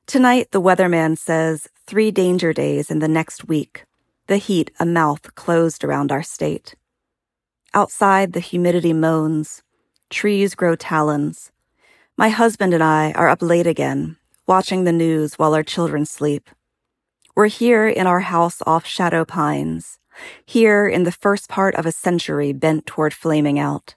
Tonight, 0.07 0.51
the 0.51 0.61
weatherman 0.61 1.17
says 1.17 1.69
three 1.87 2.11
danger 2.11 2.53
days 2.53 2.91
in 2.91 2.99
the 2.99 3.09
next 3.09 3.49
week, 3.49 3.85
the 4.27 4.37
heat 4.37 4.71
a 4.79 4.85
mouth 4.85 5.35
closed 5.37 5.85
around 5.85 6.12
our 6.12 6.23
state. 6.23 6.75
Outside, 7.73 8.33
the 8.33 8.41
humidity 8.41 8.93
moans, 8.93 9.62
trees 10.11 10.55
grow 10.55 10.75
talons. 10.75 11.53
My 12.17 12.29
husband 12.29 12.75
and 12.75 12.83
I 12.83 13.12
are 13.12 13.29
up 13.29 13.41
late 13.41 13.67
again, 13.67 14.17
watching 14.47 14.85
the 14.85 14.93
news 14.93 15.38
while 15.38 15.55
our 15.55 15.62
children 15.62 16.05
sleep. 16.05 16.51
We're 17.35 17.47
here 17.47 17.88
in 17.88 18.07
our 18.07 18.21
house 18.21 18.61
off 18.67 18.85
Shadow 18.85 19.25
Pines, 19.25 19.99
here 20.45 20.87
in 20.87 21.05
the 21.05 21.12
first 21.12 21.49
part 21.49 21.75
of 21.77 21.87
a 21.87 21.93
century 21.93 22.53
bent 22.53 22.85
toward 22.85 23.15
flaming 23.15 23.59
out. 23.59 23.95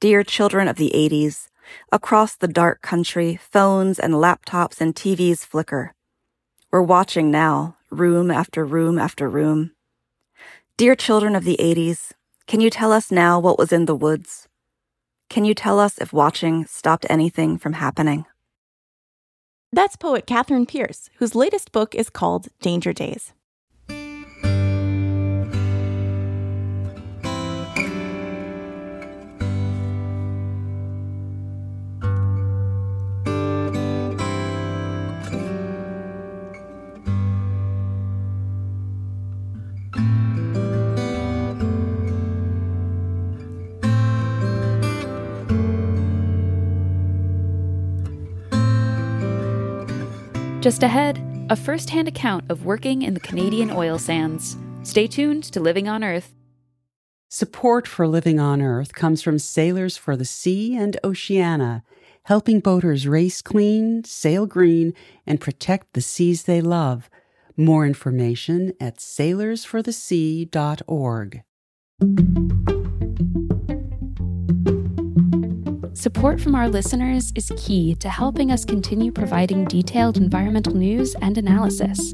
Dear 0.00 0.22
children 0.22 0.68
of 0.68 0.76
the 0.76 0.92
80s, 0.94 1.48
across 1.90 2.36
the 2.36 2.48
dark 2.48 2.82
country, 2.82 3.36
phones 3.36 3.98
and 3.98 4.14
laptops 4.14 4.80
and 4.80 4.94
TVs 4.94 5.44
flicker. 5.44 5.94
We're 6.70 6.82
watching 6.82 7.30
now, 7.30 7.76
room 7.90 8.30
after 8.30 8.64
room 8.64 8.98
after 8.98 9.28
room. 9.28 9.72
Dear 10.76 10.94
children 10.94 11.34
of 11.34 11.44
the 11.44 11.56
80s, 11.58 12.12
can 12.46 12.60
you 12.60 12.70
tell 12.70 12.92
us 12.92 13.10
now 13.10 13.40
what 13.40 13.58
was 13.58 13.72
in 13.72 13.86
the 13.86 13.94
woods? 13.94 14.48
Can 15.28 15.44
you 15.44 15.54
tell 15.54 15.80
us 15.80 15.98
if 15.98 16.12
watching 16.12 16.66
stopped 16.66 17.06
anything 17.08 17.58
from 17.58 17.74
happening? 17.74 18.26
That's 19.72 19.96
poet 19.96 20.26
Catherine 20.26 20.66
Pierce, 20.66 21.10
whose 21.16 21.34
latest 21.34 21.72
book 21.72 21.94
is 21.94 22.08
called 22.08 22.48
Danger 22.60 22.92
Days. 22.92 23.32
Just 50.66 50.82
ahead, 50.82 51.22
a 51.48 51.54
first 51.54 51.90
hand 51.90 52.08
account 52.08 52.50
of 52.50 52.64
working 52.64 53.02
in 53.02 53.14
the 53.14 53.20
Canadian 53.20 53.70
oil 53.70 54.00
sands. 54.00 54.56
Stay 54.82 55.06
tuned 55.06 55.44
to 55.44 55.60
Living 55.60 55.86
on 55.86 56.02
Earth. 56.02 56.34
Support 57.28 57.86
for 57.86 58.08
Living 58.08 58.40
on 58.40 58.60
Earth 58.60 58.92
comes 58.92 59.22
from 59.22 59.38
Sailors 59.38 59.96
for 59.96 60.16
the 60.16 60.24
Sea 60.24 60.76
and 60.76 60.98
Oceana, 61.04 61.84
helping 62.24 62.58
boaters 62.58 63.06
race 63.06 63.42
clean, 63.42 64.02
sail 64.02 64.44
green, 64.44 64.92
and 65.24 65.40
protect 65.40 65.92
the 65.92 66.00
seas 66.00 66.42
they 66.42 66.60
love. 66.60 67.08
More 67.56 67.86
information 67.86 68.72
at 68.80 68.96
sailorsforthesea.org. 68.96 71.42
Support 76.06 76.40
from 76.40 76.54
our 76.54 76.68
listeners 76.68 77.32
is 77.34 77.50
key 77.56 77.96
to 77.96 78.08
helping 78.08 78.52
us 78.52 78.64
continue 78.64 79.10
providing 79.10 79.64
detailed 79.64 80.16
environmental 80.16 80.72
news 80.72 81.16
and 81.20 81.36
analysis. 81.36 82.12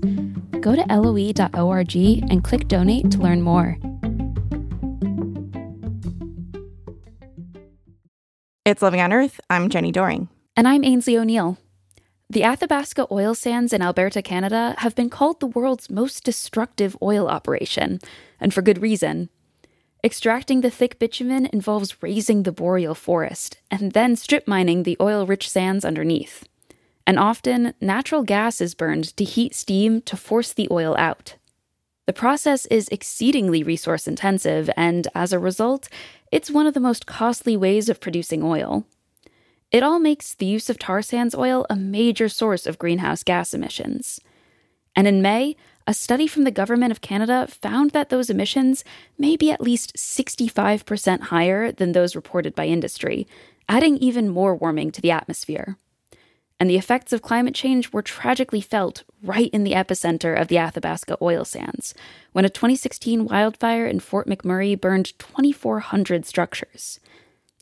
Go 0.62 0.74
to 0.74 0.83
loe.org 0.88 1.94
and 2.31 2.42
click 2.42 2.68
donate 2.68 3.11
to 3.11 3.18
learn 3.18 3.42
more. 3.42 3.76
It's 8.64 8.81
Living 8.81 9.02
on 9.02 9.12
Earth. 9.12 9.38
I'm 9.50 9.68
Jenni 9.68 9.92
Doering. 9.92 10.31
And 10.57 10.66
I'm 10.66 10.81
Aynsley 10.81 11.18
O'Neill. 11.18 11.59
The 12.31 12.44
Athabasca 12.44 13.09
oil 13.11 13.35
sands 13.35 13.74
in 13.74 13.83
Alberta, 13.83 14.22
Canada 14.22 14.74
have 14.78 14.94
been 14.94 15.11
called 15.11 15.40
the 15.40 15.48
world's 15.48 15.90
most 15.90 16.24
destructive 16.24 16.96
oil 17.02 17.28
operation, 17.28 17.98
and 18.40 18.55
for 18.55 18.62
good 18.62 18.81
reason. 18.81 19.28
Extracting 20.04 20.62
the 20.62 20.70
thick 20.70 20.98
bitumen 20.98 21.48
involves 21.52 22.02
razing 22.02 22.42
the 22.42 22.50
boreal 22.50 22.94
forest 22.94 23.58
and 23.70 23.92
then 23.92 24.16
strip 24.16 24.48
mining 24.48 24.82
the 24.82 24.96
oil 25.00 25.26
rich 25.26 25.48
sands 25.48 25.84
underneath. 25.84 26.44
And 27.06 27.18
often, 27.18 27.74
natural 27.80 28.24
gas 28.24 28.60
is 28.60 28.74
burned 28.74 29.16
to 29.16 29.24
heat 29.24 29.54
steam 29.54 30.00
to 30.02 30.16
force 30.16 30.52
the 30.52 30.68
oil 30.70 30.96
out. 30.98 31.36
The 32.06 32.12
process 32.12 32.66
is 32.66 32.88
exceedingly 32.88 33.62
resource 33.62 34.08
intensive, 34.08 34.68
and 34.76 35.06
as 35.14 35.32
a 35.32 35.38
result, 35.38 35.88
it's 36.32 36.50
one 36.50 36.66
of 36.66 36.74
the 36.74 36.80
most 36.80 37.06
costly 37.06 37.56
ways 37.56 37.88
of 37.88 38.00
producing 38.00 38.42
oil. 38.42 38.84
It 39.70 39.84
all 39.84 40.00
makes 40.00 40.34
the 40.34 40.46
use 40.46 40.68
of 40.68 40.78
tar 40.78 41.00
sands 41.02 41.34
oil 41.34 41.64
a 41.70 41.76
major 41.76 42.28
source 42.28 42.66
of 42.66 42.78
greenhouse 42.78 43.22
gas 43.22 43.54
emissions. 43.54 44.20
And 44.96 45.06
in 45.06 45.22
May, 45.22 45.56
a 45.86 45.94
study 45.94 46.26
from 46.26 46.44
the 46.44 46.50
Government 46.50 46.92
of 46.92 47.00
Canada 47.00 47.46
found 47.48 47.90
that 47.90 48.08
those 48.08 48.30
emissions 48.30 48.84
may 49.18 49.36
be 49.36 49.50
at 49.50 49.60
least 49.60 49.96
65% 49.96 51.20
higher 51.20 51.72
than 51.72 51.92
those 51.92 52.14
reported 52.14 52.54
by 52.54 52.66
industry, 52.66 53.26
adding 53.68 53.96
even 53.98 54.28
more 54.28 54.54
warming 54.54 54.90
to 54.92 55.00
the 55.00 55.10
atmosphere. 55.10 55.76
And 56.60 56.70
the 56.70 56.76
effects 56.76 57.12
of 57.12 57.22
climate 57.22 57.54
change 57.54 57.92
were 57.92 58.02
tragically 58.02 58.60
felt 58.60 59.02
right 59.22 59.50
in 59.52 59.64
the 59.64 59.72
epicenter 59.72 60.40
of 60.40 60.46
the 60.46 60.58
Athabasca 60.58 61.16
oil 61.20 61.44
sands, 61.44 61.94
when 62.30 62.44
a 62.44 62.48
2016 62.48 63.24
wildfire 63.24 63.86
in 63.86 63.98
Fort 63.98 64.28
McMurray 64.28 64.80
burned 64.80 65.18
2,400 65.18 66.24
structures. 66.24 67.00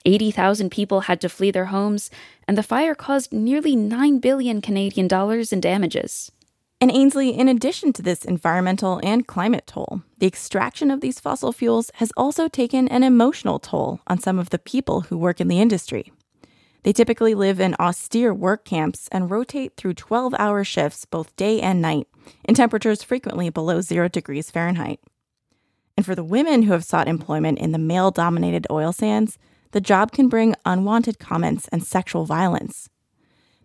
80,000 0.04 0.70
people 0.70 1.02
had 1.02 1.20
to 1.22 1.28
flee 1.28 1.50
their 1.50 1.66
homes, 1.66 2.10
and 2.46 2.58
the 2.58 2.62
fire 2.62 2.94
caused 2.94 3.32
nearly 3.32 3.76
9 3.76 4.18
billion 4.18 4.60
Canadian 4.60 5.08
dollars 5.08 5.52
in 5.52 5.60
damages. 5.60 6.30
And 6.82 6.90
Aynsley, 6.90 7.36
in 7.36 7.46
addition 7.46 7.92
to 7.92 8.02
this 8.02 8.24
environmental 8.24 9.00
and 9.02 9.26
climate 9.26 9.66
toll, 9.66 10.02
the 10.18 10.26
extraction 10.26 10.90
of 10.90 11.02
these 11.02 11.20
fossil 11.20 11.52
fuels 11.52 11.90
has 11.96 12.10
also 12.16 12.48
taken 12.48 12.88
an 12.88 13.02
emotional 13.02 13.58
toll 13.58 14.00
on 14.06 14.18
some 14.18 14.38
of 14.38 14.48
the 14.48 14.58
people 14.58 15.02
who 15.02 15.18
work 15.18 15.42
in 15.42 15.48
the 15.48 15.60
industry. 15.60 16.10
They 16.82 16.94
typically 16.94 17.34
live 17.34 17.60
in 17.60 17.74
austere 17.74 18.32
work 18.32 18.64
camps 18.64 19.08
and 19.12 19.30
rotate 19.30 19.76
through 19.76 19.94
12 19.94 20.34
hour 20.38 20.64
shifts 20.64 21.04
both 21.04 21.36
day 21.36 21.60
and 21.60 21.82
night, 21.82 22.08
in 22.44 22.54
temperatures 22.54 23.02
frequently 23.02 23.50
below 23.50 23.82
zero 23.82 24.08
degrees 24.08 24.50
Fahrenheit. 24.50 25.00
And 25.98 26.06
for 26.06 26.14
the 26.14 26.24
women 26.24 26.62
who 26.62 26.72
have 26.72 26.84
sought 26.84 27.08
employment 27.08 27.58
in 27.58 27.72
the 27.72 27.78
male 27.78 28.10
dominated 28.10 28.66
oil 28.70 28.92
sands, 28.92 29.38
the 29.72 29.82
job 29.82 30.12
can 30.12 30.28
bring 30.28 30.54
unwanted 30.64 31.18
comments 31.18 31.68
and 31.68 31.84
sexual 31.84 32.24
violence. 32.24 32.88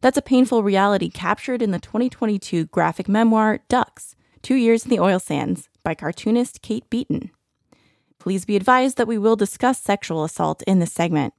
That's 0.05 0.19
a 0.19 0.21
painful 0.21 0.61
reality 0.61 1.09
captured 1.09 1.63
in 1.63 1.71
the 1.71 1.79
2022 1.79 2.65
graphic 2.65 3.09
memoir 3.09 3.61
Ducks 3.67 4.15
Two 4.43 4.53
Years 4.53 4.83
in 4.83 4.91
the 4.91 4.99
Oil 4.99 5.17
Sands 5.17 5.67
by 5.81 5.95
cartoonist 5.95 6.61
Kate 6.61 6.87
Beaton. 6.91 7.31
Please 8.19 8.45
be 8.45 8.55
advised 8.55 8.97
that 8.97 9.07
we 9.07 9.17
will 9.17 9.35
discuss 9.35 9.81
sexual 9.81 10.23
assault 10.23 10.61
in 10.67 10.77
this 10.77 10.93
segment. 10.93 11.33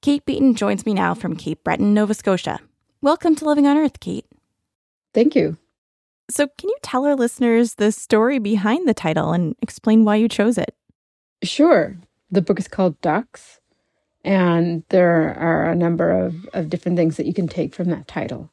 Kate 0.00 0.24
Beaton 0.24 0.54
joins 0.54 0.86
me 0.86 0.94
now 0.94 1.12
from 1.12 1.36
Cape 1.36 1.62
Breton, 1.62 1.92
Nova 1.92 2.14
Scotia. 2.14 2.58
Welcome 3.02 3.34
to 3.34 3.44
Living 3.44 3.66
on 3.66 3.76
Earth, 3.76 4.00
Kate. 4.00 4.24
Thank 5.12 5.36
you. 5.36 5.58
So, 6.30 6.46
can 6.56 6.70
you 6.70 6.76
tell 6.80 7.04
our 7.04 7.14
listeners 7.14 7.74
the 7.74 7.92
story 7.92 8.38
behind 8.38 8.88
the 8.88 8.94
title 8.94 9.32
and 9.32 9.56
explain 9.60 10.06
why 10.06 10.16
you 10.16 10.26
chose 10.26 10.56
it? 10.56 10.74
Sure. 11.42 11.98
The 12.30 12.40
book 12.40 12.58
is 12.58 12.66
called 12.66 12.98
Ducks 13.02 13.60
and 14.24 14.82
there 14.88 15.34
are 15.38 15.70
a 15.70 15.74
number 15.74 16.10
of, 16.10 16.48
of 16.54 16.70
different 16.70 16.96
things 16.96 17.16
that 17.16 17.26
you 17.26 17.34
can 17.34 17.48
take 17.48 17.74
from 17.74 17.90
that 17.90 18.08
title. 18.08 18.50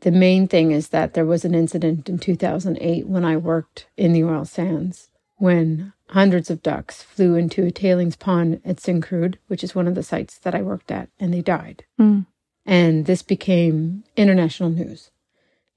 The 0.00 0.10
main 0.10 0.48
thing 0.48 0.72
is 0.72 0.88
that 0.88 1.14
there 1.14 1.26
was 1.26 1.44
an 1.44 1.54
incident 1.54 2.08
in 2.08 2.18
2008 2.18 3.06
when 3.06 3.24
I 3.24 3.36
worked 3.36 3.86
in 3.96 4.12
the 4.12 4.24
oil 4.24 4.44
sands 4.44 5.10
when 5.36 5.92
hundreds 6.10 6.50
of 6.50 6.62
ducks 6.62 7.02
flew 7.02 7.34
into 7.34 7.64
a 7.64 7.70
tailings 7.70 8.16
pond 8.16 8.60
at 8.64 8.76
Syncrude, 8.76 9.36
which 9.48 9.64
is 9.64 9.74
one 9.74 9.88
of 9.88 9.94
the 9.94 10.02
sites 10.02 10.38
that 10.38 10.54
I 10.54 10.62
worked 10.62 10.90
at, 10.90 11.08
and 11.18 11.32
they 11.32 11.40
died. 11.40 11.84
Mm. 12.00 12.26
And 12.64 13.06
this 13.06 13.22
became 13.22 14.04
international 14.16 14.70
news. 14.70 15.10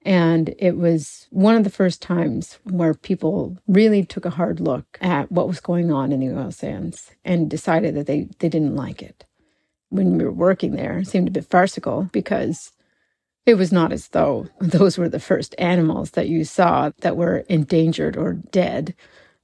And 0.05 0.55
it 0.59 0.77
was 0.77 1.27
one 1.31 1.55
of 1.55 1.65
the 1.65 1.71
first 1.71 2.01
times 2.01 2.59
where 2.65 2.93
people 2.95 3.57
really 3.67 4.05
took 4.05 4.25
a 4.25 4.31
hard 4.31 4.59
look 4.61 4.99
at 5.01 5.31
what 5.31 5.47
was 5.49 5.61
going 5.61 5.91
on 5.91 6.11
in 6.13 6.21
the 6.21 6.37
oil 6.37 6.51
sands 6.51 7.11
and 7.25 7.49
decided 7.51 7.95
that 7.95 8.07
they, 8.07 8.29
they 8.39 8.49
didn't 8.49 8.75
like 8.77 9.01
it. 9.03 9.25
When 9.89 10.17
we 10.17 10.25
were 10.25 10.31
working 10.33 10.75
there, 10.75 10.99
it 10.99 11.07
seemed 11.07 11.27
a 11.29 11.31
bit 11.31 11.45
farcical 11.45 12.09
because 12.13 12.73
it 13.45 13.55
was 13.55 13.71
not 13.71 13.93
as 13.93 14.09
though 14.09 14.47
those 14.61 14.97
were 14.97 15.09
the 15.09 15.19
first 15.19 15.55
animals 15.59 16.11
that 16.11 16.29
you 16.29 16.45
saw 16.45 16.91
that 17.01 17.17
were 17.17 17.39
endangered 17.49 18.17
or 18.17 18.33
dead. 18.35 18.95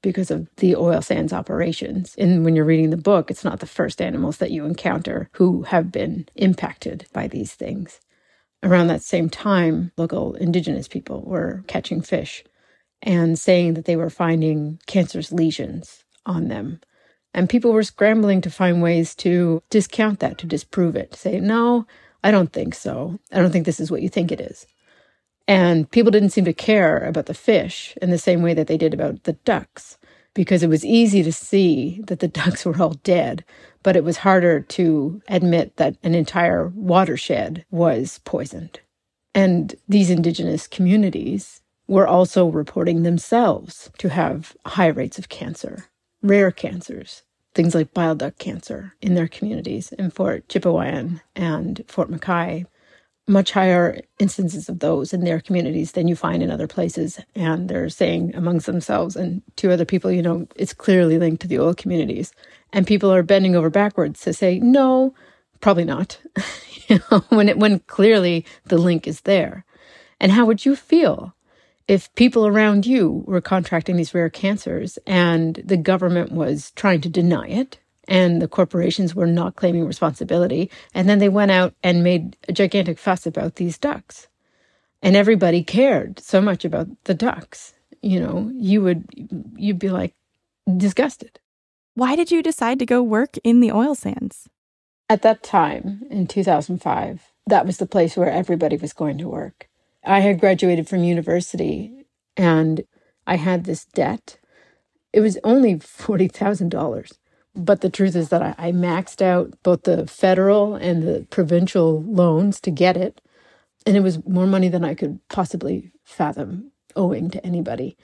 because 0.04 0.32
of 0.32 0.50
the 0.58 0.78
oil 0.78 1.02
sands 1.04 1.34
operations. 1.34 2.16
And 2.18 2.46
when 2.46 2.56
you're 2.56 2.66
reading 2.66 2.92
the 2.92 2.98
book, 2.98 3.32
it's 3.32 3.46
not 3.46 3.62
the 3.62 3.68
first 3.68 4.02
animals 4.02 4.40
that 4.40 4.52
you 4.52 4.66
encounter 4.66 5.30
who 5.34 5.64
have 5.64 5.92
been 5.92 6.28
impacted 6.36 7.08
by 7.14 7.28
these 7.30 7.54
things. 7.56 8.02
Around 8.64 8.88
that 8.88 9.02
same 9.02 9.30
time, 9.30 9.92
local 9.98 10.36
indigenous 10.36 10.88
people 10.88 11.22
were 11.24 11.64
catching 11.68 12.02
fish 12.02 12.44
and 13.02 13.38
saying 13.40 13.74
that 13.74 13.86
they 13.86 13.96
were 13.96 14.10
finding 14.10 14.80
cancerous 14.86 15.32
lesions 15.32 16.04
on 16.26 16.48
them. 16.48 16.80
And 17.34 17.50
people 17.50 17.74
were 17.74 17.84
scrambling 17.84 18.42
to 18.42 18.52
find 18.52 18.82
ways 18.82 19.16
to 19.16 19.64
discount 19.70 20.20
that, 20.20 20.38
to 20.40 20.46
disprove 20.46 20.96
it, 20.96 21.14
to 21.14 21.18
say, 21.18 21.40
no, 21.40 21.88
I 22.24 22.30
don't 22.30 22.54
think 22.54 22.76
so. 22.76 23.20
I 23.32 23.40
don't 23.40 23.52
think 23.52 23.66
this 23.66 23.80
is 23.80 23.90
what 23.90 24.02
you 24.02 24.10
think 24.10 24.32
it 24.32 24.42
is. 24.42 24.68
And 25.48 25.90
people 25.90 26.12
didn't 26.12 26.30
seem 26.30 26.46
to 26.46 26.54
care 26.54 27.00
about 27.00 27.26
the 27.26 27.34
fish 27.34 27.98
in 28.02 28.12
the 28.12 28.18
same 28.18 28.42
way 28.42 28.54
that 28.54 28.68
they 28.68 28.78
did 28.78 28.94
about 28.94 29.24
the 29.24 29.34
ducks, 29.34 29.98
because 30.34 30.64
it 30.64 30.70
was 30.70 30.86
easy 30.86 31.24
to 31.24 31.32
see 31.32 32.02
that 32.08 32.20
the 32.20 32.28
ducks 32.28 32.66
were 32.66 32.82
all 32.82 32.94
dead, 33.04 33.44
but 33.84 33.96
it 33.96 34.04
was 34.04 34.18
harder 34.18 34.62
to 34.62 35.22
admit 35.28 35.76
that 35.78 35.98
an 36.04 36.16
entire 36.16 36.68
watershed 36.70 37.66
was 37.72 38.20
poisoned. 38.26 38.80
And 39.34 39.76
these 39.88 40.10
indigenous 40.10 40.68
communities 40.68 41.62
were 41.88 42.08
also 42.08 42.48
reporting 42.48 43.04
themselves 43.04 43.90
to 43.98 44.10
have 44.10 44.56
high 44.66 44.88
rates 44.88 45.18
of 45.18 45.30
cancer, 45.30 45.86
rare 46.22 46.52
cancers, 46.52 47.24
things 47.54 47.76
like 47.76 47.94
bile 47.94 48.16
duct 48.16 48.40
cancer 48.40 48.94
in 49.02 49.16
their 49.16 49.28
communities 49.28 49.92
in 49.94 50.10
Fort 50.10 50.48
Chipewyan 50.48 51.22
and 51.36 51.84
Fort 51.88 52.10
McKay 52.10 52.66
much 53.32 53.52
higher 53.52 54.02
instances 54.20 54.70
of 54.70 54.80
those 54.80 55.14
in 55.14 55.24
their 55.24 55.40
communities 55.40 55.94
than 55.94 56.08
you 56.08 56.16
find 56.16 56.44
in 56.44 56.52
other 56.52 56.68
places. 56.68 57.20
And 57.34 57.70
they're 57.70 57.90
saying 57.90 58.36
amongst 58.36 58.66
themselves 58.66 59.16
and 59.16 59.42
to 59.56 59.72
other 59.72 59.86
people, 59.86 60.12
you 60.12 60.22
know, 60.22 60.48
it's 60.56 60.74
clearly 60.74 61.18
linked 61.18 61.42
to 61.44 61.48
the 61.48 61.60
oil 61.60 61.74
communities. 61.74 62.34
And 62.74 62.86
people 62.86 63.12
are 63.12 63.24
bending 63.24 63.56
over 63.56 63.70
backwards 63.70 64.22
to 64.22 64.34
say, 64.34 64.60
no, 64.60 65.16
probably 65.62 65.86
not. 65.86 66.20
you 66.88 67.00
know, 67.10 67.20
when 67.30 67.50
it 67.50 67.58
when 67.58 67.80
clearly 67.80 68.46
the 68.66 68.78
link 68.78 69.08
is 69.08 69.22
there. 69.22 69.66
And 70.20 70.32
how 70.32 70.46
would 70.46 70.66
you 70.66 70.76
feel 70.76 71.34
if 71.88 72.14
people 72.16 72.46
around 72.46 72.86
you 72.86 73.24
were 73.26 73.42
contracting 73.42 73.96
these 73.96 74.14
rare 74.14 74.30
cancers 74.30 75.00
and 75.08 75.56
the 75.66 75.78
government 75.78 76.32
was 76.32 76.72
trying 76.72 77.02
to 77.02 77.10
deny 77.10 77.48
it 77.48 77.80
and 78.12 78.42
the 78.42 78.48
corporations 78.48 79.16
were 79.16 79.26
not 79.26 79.56
claiming 79.56 79.86
responsibility. 79.86 80.70
And 80.94 81.08
then 81.08 81.20
they 81.20 81.30
went 81.30 81.50
out 81.50 81.74
and 81.82 82.04
made 82.04 82.36
a 82.50 82.52
gigantic 82.52 83.00
fuss 83.00 83.26
about 83.26 83.56
these 83.56 83.78
ducks. 83.78 84.28
And 85.02 85.16
everybody 85.16 85.64
cared 85.64 86.20
so 86.20 86.42
much 86.42 86.66
about 86.66 86.90
the 87.06 87.14
ducks. 87.14 87.74
You 88.02 88.20
know, 88.20 88.52
you 88.54 88.82
would, 88.82 89.06
you'd 89.56 89.80
be 89.80 89.90
like 89.90 90.14
disgusted. 90.76 91.40
Why 91.94 92.18
did 92.18 92.32
you 92.32 92.44
decide 92.44 92.80
to 92.80 92.86
go 92.86 93.02
work 93.02 93.38
in 93.46 93.62
the 93.62 93.72
oil 93.72 93.96
sands? 93.96 94.50
At 95.10 95.22
that 95.22 95.42
time, 95.42 96.04
in 96.10 96.28
2005, 96.28 97.32
that 97.48 97.66
was 97.66 97.78
the 97.78 97.88
place 97.88 98.18
where 98.18 98.30
everybody 98.30 98.76
was 98.76 98.92
going 98.92 99.20
to 99.20 99.30
work. 99.30 99.70
I 100.04 100.20
had 100.20 100.42
graduated 100.42 100.90
from 100.90 101.06
university 101.06 102.08
and 102.36 102.84
I 103.26 103.38
had 103.38 103.64
this 103.64 103.86
debt. 103.86 104.38
It 105.14 105.22
was 105.22 105.38
only 105.46 105.76
$40,000. 105.76 107.18
But 107.56 107.82
the 107.82 107.90
truth 107.90 108.16
is 108.16 108.30
that 108.30 108.42
I, 108.42 108.56
I 108.58 108.72
maxed 108.72 109.22
out 109.22 109.54
both 109.64 109.84
the 109.84 110.08
federal 110.08 110.76
and 110.76 111.04
the 111.04 111.28
provincial 111.30 112.02
loans 112.04 112.60
to 112.62 112.72
get 112.72 112.96
it. 112.96 113.22
And 113.86 113.98
it 113.98 114.02
was 114.02 114.26
more 114.26 114.48
money 114.48 114.70
than 114.70 114.86
I 114.86 114.94
could 114.94 115.20
possibly 115.28 115.92
fathom 116.04 116.72
owing 116.96 117.30
to 117.32 117.46
anybody. 117.46 117.98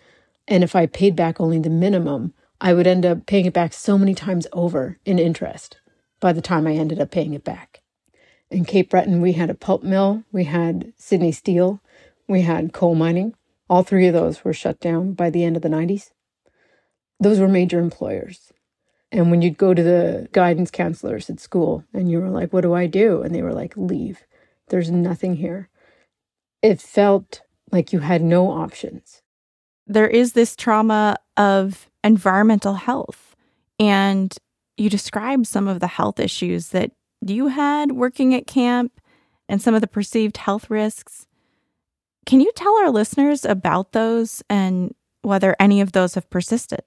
And 0.47 0.63
if 0.63 0.75
I 0.75 0.85
paid 0.85 1.15
back 1.15 1.39
only 1.39 1.59
the 1.59 1.69
minimum, 1.69 2.33
I 2.59 2.73
would 2.73 2.87
end 2.87 3.05
up 3.05 3.25
paying 3.25 3.45
it 3.45 3.53
back 3.53 3.73
so 3.73 3.97
many 3.97 4.15
times 4.15 4.47
over 4.51 4.97
in 5.05 5.19
interest 5.19 5.77
by 6.19 6.33
the 6.33 6.41
time 6.41 6.65
I 6.65 6.73
ended 6.73 6.99
up 6.99 7.11
paying 7.11 7.33
it 7.33 7.43
back. 7.43 7.81
In 8.49 8.65
Cape 8.65 8.89
Breton, 8.89 9.21
we 9.21 9.33
had 9.33 9.49
a 9.49 9.53
pulp 9.53 9.83
mill, 9.83 10.23
we 10.31 10.45
had 10.45 10.93
Sydney 10.97 11.31
Steel, 11.31 11.81
we 12.27 12.41
had 12.41 12.73
coal 12.73 12.95
mining. 12.95 13.35
All 13.69 13.83
three 13.83 14.07
of 14.07 14.13
those 14.13 14.43
were 14.43 14.53
shut 14.53 14.79
down 14.79 15.13
by 15.13 15.29
the 15.29 15.43
end 15.43 15.57
of 15.57 15.61
the 15.61 15.69
90s. 15.69 16.11
Those 17.19 17.39
were 17.39 17.47
major 17.47 17.79
employers. 17.79 18.53
And 19.11 19.31
when 19.31 19.41
you'd 19.41 19.57
go 19.57 19.73
to 19.73 19.83
the 19.83 20.27
guidance 20.33 20.69
counselors 20.69 21.29
at 21.29 21.39
school 21.39 21.83
and 21.93 22.11
you 22.11 22.19
were 22.19 22.29
like, 22.29 22.51
What 22.51 22.61
do 22.61 22.73
I 22.73 22.87
do? 22.87 23.21
And 23.21 23.33
they 23.33 23.41
were 23.41 23.53
like, 23.53 23.75
Leave. 23.77 24.23
There's 24.69 24.91
nothing 24.91 25.35
here. 25.35 25.69
It 26.61 26.81
felt 26.81 27.41
like 27.71 27.93
you 27.93 27.99
had 27.99 28.21
no 28.21 28.51
options. 28.51 29.21
There 29.85 30.07
is 30.07 30.33
this 30.33 30.55
trauma 30.55 31.17
of 31.37 31.89
environmental 32.03 32.73
health. 32.73 33.35
And 33.79 34.35
you 34.75 34.89
described 34.89 35.47
some 35.47 35.67
of 35.67 35.79
the 35.79 35.87
health 35.87 36.19
issues 36.19 36.69
that 36.69 36.91
you 37.21 37.47
had 37.47 37.93
working 37.93 38.33
at 38.35 38.47
camp 38.47 38.99
and 39.49 39.61
some 39.61 39.73
of 39.73 39.81
the 39.81 39.87
perceived 39.87 40.37
health 40.37 40.69
risks. 40.69 41.25
Can 42.25 42.41
you 42.41 42.51
tell 42.55 42.75
our 42.77 42.89
listeners 42.89 43.45
about 43.45 43.93
those 43.93 44.43
and 44.49 44.93
whether 45.21 45.55
any 45.59 45.81
of 45.81 45.93
those 45.93 46.15
have 46.15 46.29
persisted? 46.29 46.81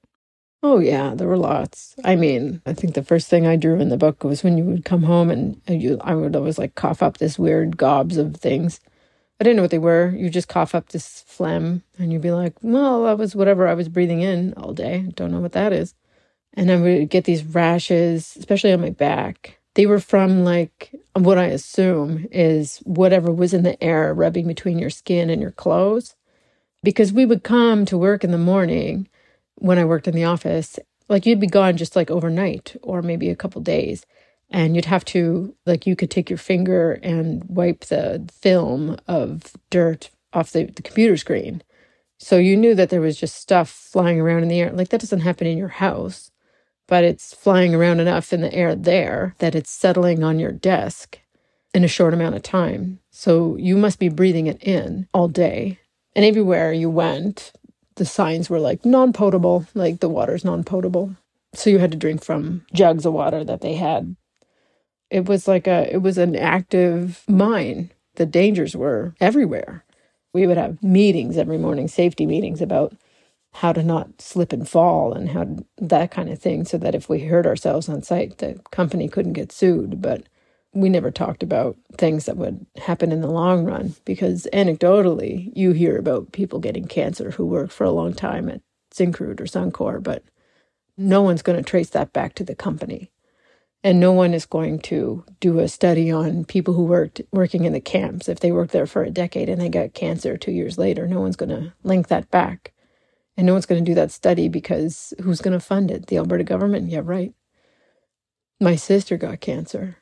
Oh, 0.63 0.79
yeah, 0.79 1.15
there 1.15 1.27
were 1.29 1.39
lots. 1.39 1.95
I 2.05 2.17
mean, 2.17 2.61
I 2.67 2.75
think 2.75 2.95
the 2.95 3.03
first 3.03 3.29
thing 3.29 3.47
I 3.47 3.57
drew 3.57 3.81
in 3.81 3.89
the 3.89 3.97
book 3.97 4.25
was 4.25 4.45
when 4.45 4.59
you 4.59 4.65
would 4.65 4.85
come 4.85 5.03
home 5.05 5.31
and 5.31 5.61
you, 5.67 5.99
I 6.03 6.15
would 6.15 6.37
always 6.37 6.59
like 6.59 6.75
cough 6.75 7.03
up 7.03 7.17
this 7.17 7.39
weird 7.39 7.79
gobs 7.79 8.19
of 8.19 8.37
things. 8.37 8.79
I 9.41 9.45
didn't 9.45 9.57
know 9.57 9.63
what 9.63 9.71
they 9.71 9.79
were. 9.79 10.11
You 10.15 10.29
just 10.29 10.49
cough 10.49 10.75
up 10.75 10.91
this 10.91 11.25
phlegm 11.27 11.83
and 11.99 12.13
you'd 12.13 12.21
be 12.21 12.31
like, 12.31 12.55
well, 12.61 13.05
that 13.05 13.17
was 13.17 13.35
whatever 13.35 13.67
I 13.67 13.73
was 13.73 13.89
breathing 13.89 14.21
in 14.21 14.53
all 14.55 14.75
day. 14.75 15.11
Don't 15.15 15.33
know 15.33 15.41
what 15.41 15.53
that 15.53 15.73
is. 15.73 15.95
And 16.53 16.71
I 16.71 16.77
would 16.77 17.09
get 17.09 17.25
these 17.25 17.43
rashes, 17.43 18.37
especially 18.37 18.73
on 18.73 18.83
my 18.83 18.91
back. 18.91 19.59
They 19.77 19.87
were 19.87 20.01
from 20.01 20.45
like 20.45 20.95
what 21.15 21.39
I 21.39 21.47
assume 21.47 22.27
is 22.31 22.79
whatever 22.85 23.33
was 23.33 23.55
in 23.55 23.63
the 23.63 23.83
air 23.83 24.13
rubbing 24.13 24.47
between 24.47 24.79
your 24.79 24.91
skin 24.91 25.31
and 25.31 25.41
your 25.41 25.53
clothes. 25.53 26.17
Because 26.83 27.13
we 27.13 27.25
would 27.25 27.45
come 27.45 27.87
to 27.87 27.97
work 27.97 28.25
in 28.25 28.31
the 28.31 28.39
morning 28.39 29.09
when 29.61 29.79
I 29.79 29.85
worked 29.85 30.09
in 30.09 30.15
the 30.15 30.25
office, 30.25 30.79
like 31.09 31.27
you'd 31.27 31.41
be 31.41 31.47
gone 31.47 31.77
just 31.77 31.97
like 31.97 32.11
overnight 32.11 32.77
or 32.83 33.03
maybe 33.03 33.31
a 33.31 33.37
couple 33.37 33.61
days. 33.63 34.05
And 34.53 34.75
you'd 34.75 34.87
have 34.87 35.05
to, 35.05 35.55
like, 35.65 35.87
you 35.87 35.95
could 35.95 36.11
take 36.11 36.29
your 36.29 36.37
finger 36.37 36.99
and 37.05 37.45
wipe 37.45 37.85
the 37.85 38.29
film 38.33 38.97
of 39.07 39.53
dirt 39.71 40.11
off 40.33 40.51
the, 40.51 40.65
the 40.65 40.83
computer 40.83 41.17
screen. 41.17 41.63
So 42.19 42.37
you 42.37 42.57
knew 42.57 42.75
that 42.75 42.91
there 42.91 43.01
was 43.01 43.17
just 43.17 43.37
stuff 43.37 43.71
flying 43.71 44.21
around 44.21 44.43
in 44.43 44.49
the 44.49 44.59
air. 44.59 44.73
Like, 44.73 44.89
that 44.89 45.01
doesn't 45.01 45.21
happen 45.21 45.47
in 45.47 45.57
your 45.57 45.69
house, 45.69 46.33
but 46.89 47.05
it's 47.05 47.33
flying 47.33 47.77
around 47.77 48.01
enough 48.01 48.33
in 48.33 48.41
the 48.41 48.53
air 48.53 48.75
there 48.75 49.37
that 49.39 49.55
it's 49.55 49.71
settling 49.71 50.25
on 50.25 50.41
your 50.41 50.51
desk 50.51 51.21
in 51.73 51.85
a 51.85 51.89
short 51.89 52.13
amount 52.13 52.35
of 52.35 52.43
time. 52.43 52.99
So 53.13 53.55
you 53.55 53.77
must 53.77 54.01
be 54.01 54.09
breathing 54.09 54.49
it 54.49 54.61
in 54.65 55.07
all 55.15 55.29
day. 55.29 55.79
And 56.17 56.25
everywhere 56.25 56.73
you 56.73 56.91
went, 56.91 57.53
the 58.01 58.07
signs 58.07 58.49
were 58.49 58.59
like 58.59 58.87
non 58.87 59.13
potable, 59.13 59.67
like 59.75 60.01
the 60.01 60.09
water's 60.09 60.43
non 60.43 60.65
potable. 60.65 61.15
So 61.53 61.69
you 61.69 61.79
had 61.79 61.93
to 61.93 61.99
drink 61.99 62.25
from 62.25 62.65
jugs 62.73 63.05
of 63.05 63.13
water 63.13 63.45
that 63.45 63.61
they 63.61 63.75
had. 63.75 64.17
It 65.11 65.29
was 65.29 65.47
like 65.47 65.67
a, 65.67 65.93
it 65.93 65.99
was 65.99 66.17
an 66.17 66.35
active 66.35 67.23
mine. 67.29 67.91
The 68.15 68.25
dangers 68.25 68.75
were 68.75 69.15
everywhere. 69.21 69.85
We 70.33 70.47
would 70.47 70.57
have 70.57 70.83
meetings 70.83 71.37
every 71.37 71.59
morning, 71.59 71.89
safety 71.89 72.25
meetings 72.25 72.63
about 72.63 72.95
how 73.53 73.75
to 73.75 73.83
not 73.83 74.23
slip 74.23 74.51
and 74.51 74.67
fall 74.67 75.13
and 75.13 75.29
how 75.29 75.45
to, 75.45 75.67
that 75.77 76.11
kind 76.11 76.31
of 76.31 76.39
thing, 76.39 76.65
so 76.65 76.79
that 76.79 76.95
if 76.95 77.11
we 77.11 77.21
hurt 77.21 77.47
ourselves 77.47 77.87
on 77.87 78.03
site, 78.03 78.39
the 78.39 78.59
company 78.71 79.09
couldn't 79.09 79.35
get 79.35 79.53
sued. 79.53 80.01
But 80.01 80.23
we 80.73 80.89
never 80.89 81.11
talked 81.11 81.43
about 81.43 81.77
things 81.97 82.27
that 82.27 82.37
would 82.37 82.65
happen 82.77 83.11
in 83.11 83.21
the 83.21 83.31
long 83.31 83.65
run 83.65 83.95
because 84.05 84.47
anecdotally 84.53 85.51
you 85.55 85.73
hear 85.73 85.97
about 85.99 86.33
people 86.33 86.61
getting 86.61 86.87
cancer 86.87 87.33
who 87.33 87.45
worked 87.45 87.73
for 87.73 87.85
a 87.85 87.91
long 87.91 88.15
time 88.15 88.49
at 88.49 88.61
Syncrude 88.95 89.41
or 89.41 89.45
Suncor, 89.45 90.03
but 90.03 90.23
no 90.97 91.23
one's 91.23 91.43
going 91.43 91.57
to 91.57 91.69
trace 91.69 91.91
that 91.91 92.13
back 92.13 92.35
to 92.37 92.45
the 92.45 92.55
company. 92.55 93.11
And 93.83 93.99
no 93.99 94.13
one 94.13 94.35
is 94.35 94.45
going 94.45 94.81
to 94.81 95.25
do 95.41 95.59
a 95.59 95.67
study 95.67 96.11
on 96.11 96.45
people 96.45 96.75
who 96.75 96.85
worked 96.85 97.23
working 97.33 97.65
in 97.65 97.73
the 97.73 97.81
camps. 97.81 98.29
If 98.29 98.41
they 98.41 98.53
worked 98.53 98.73
there 98.73 98.87
for 98.87 99.03
a 99.03 99.11
decade 99.11 99.49
and 99.49 99.61
they 99.61 99.71
got 99.71 99.95
cancer 99.95 100.37
two 100.37 100.53
years 100.53 100.77
later, 100.77 101.09
no 101.09 101.21
one's 101.21 101.37
going 101.37 101.49
to 101.49 101.73
link 101.83 102.09
that 102.09 102.31
back. 102.31 102.75
And 103.39 103.47
no 103.47 103.55
one's 103.55 103.65
going 103.65 103.83
to 103.83 103.91
do 103.91 103.95
that 103.95 104.11
study 104.13 104.49
because 104.49 105.15
who's 105.23 105.41
going 105.41 105.59
to 105.59 105.65
fund 105.65 105.91
it? 105.91 106.09
The 106.09 106.19
Alberta 106.19 106.45
government? 106.45 106.91
Yeah, 106.91 107.01
right. 107.03 107.33
My 108.61 108.77
sister 108.77 109.17
got 109.17 109.41
cancer 109.41 109.97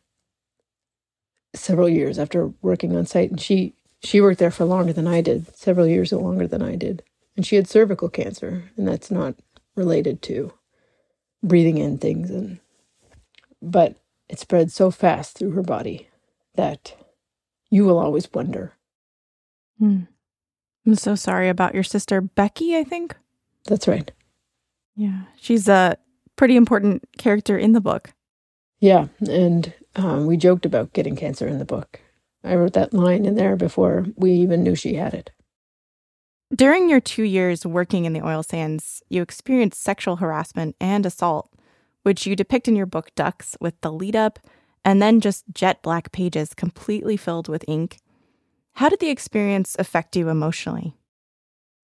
several 1.54 1.88
years 1.88 2.18
after 2.18 2.52
working 2.62 2.96
on 2.96 3.06
site, 3.06 3.30
and 3.30 3.40
she 3.40 3.74
she 4.00 4.20
worked 4.20 4.38
there 4.38 4.50
for 4.50 4.64
longer 4.64 4.92
than 4.92 5.08
I 5.08 5.20
did, 5.20 5.56
several 5.56 5.86
years 5.86 6.12
longer 6.12 6.46
than 6.46 6.62
I 6.62 6.76
did, 6.76 7.02
and 7.36 7.46
she 7.46 7.56
had 7.56 7.68
cervical 7.68 8.08
cancer, 8.08 8.64
and 8.76 8.86
that's 8.86 9.10
not 9.10 9.34
related 9.74 10.22
to 10.22 10.52
breathing 11.42 11.78
in 11.78 11.98
things, 11.98 12.30
and 12.30 12.60
but 13.60 13.96
it 14.28 14.38
spread 14.38 14.70
so 14.70 14.90
fast 14.90 15.36
through 15.38 15.52
her 15.52 15.62
body 15.62 16.08
that 16.54 16.94
you 17.70 17.84
will 17.84 17.98
always 17.98 18.32
wonder. 18.32 18.72
Hmm. 19.78 20.02
I'm 20.86 20.94
so 20.94 21.14
sorry 21.14 21.48
about 21.48 21.74
your 21.74 21.82
sister 21.82 22.20
Becky. 22.20 22.76
I 22.76 22.84
think 22.84 23.16
that's 23.66 23.86
right. 23.88 24.10
Yeah, 24.96 25.22
she's 25.36 25.68
a 25.68 25.96
pretty 26.36 26.56
important 26.56 27.04
character 27.18 27.58
in 27.58 27.72
the 27.72 27.80
book. 27.80 28.12
Yeah, 28.80 29.08
and 29.28 29.72
um, 29.96 30.26
we 30.26 30.36
joked 30.36 30.64
about 30.64 30.92
getting 30.92 31.16
cancer 31.16 31.46
in 31.46 31.58
the 31.58 31.64
book. 31.64 32.00
I 32.44 32.54
wrote 32.54 32.74
that 32.74 32.94
line 32.94 33.24
in 33.24 33.34
there 33.34 33.56
before 33.56 34.06
we 34.16 34.32
even 34.32 34.62
knew 34.62 34.74
she 34.74 34.94
had 34.94 35.14
it. 35.14 35.30
During 36.54 36.88
your 36.88 37.00
two 37.00 37.24
years 37.24 37.66
working 37.66 38.04
in 38.04 38.12
the 38.12 38.24
oil 38.24 38.42
sands, 38.42 39.02
you 39.08 39.20
experienced 39.20 39.82
sexual 39.82 40.16
harassment 40.16 40.76
and 40.80 41.04
assault, 41.04 41.52
which 42.04 42.26
you 42.26 42.36
depict 42.36 42.68
in 42.68 42.76
your 42.76 42.86
book 42.86 43.10
Ducks 43.14 43.56
with 43.60 43.78
the 43.80 43.92
lead 43.92 44.16
up 44.16 44.38
and 44.84 45.02
then 45.02 45.20
just 45.20 45.44
jet 45.52 45.82
black 45.82 46.12
pages 46.12 46.54
completely 46.54 47.16
filled 47.16 47.48
with 47.48 47.64
ink. 47.68 47.98
How 48.74 48.88
did 48.88 49.00
the 49.00 49.10
experience 49.10 49.76
affect 49.78 50.16
you 50.16 50.30
emotionally? 50.30 50.94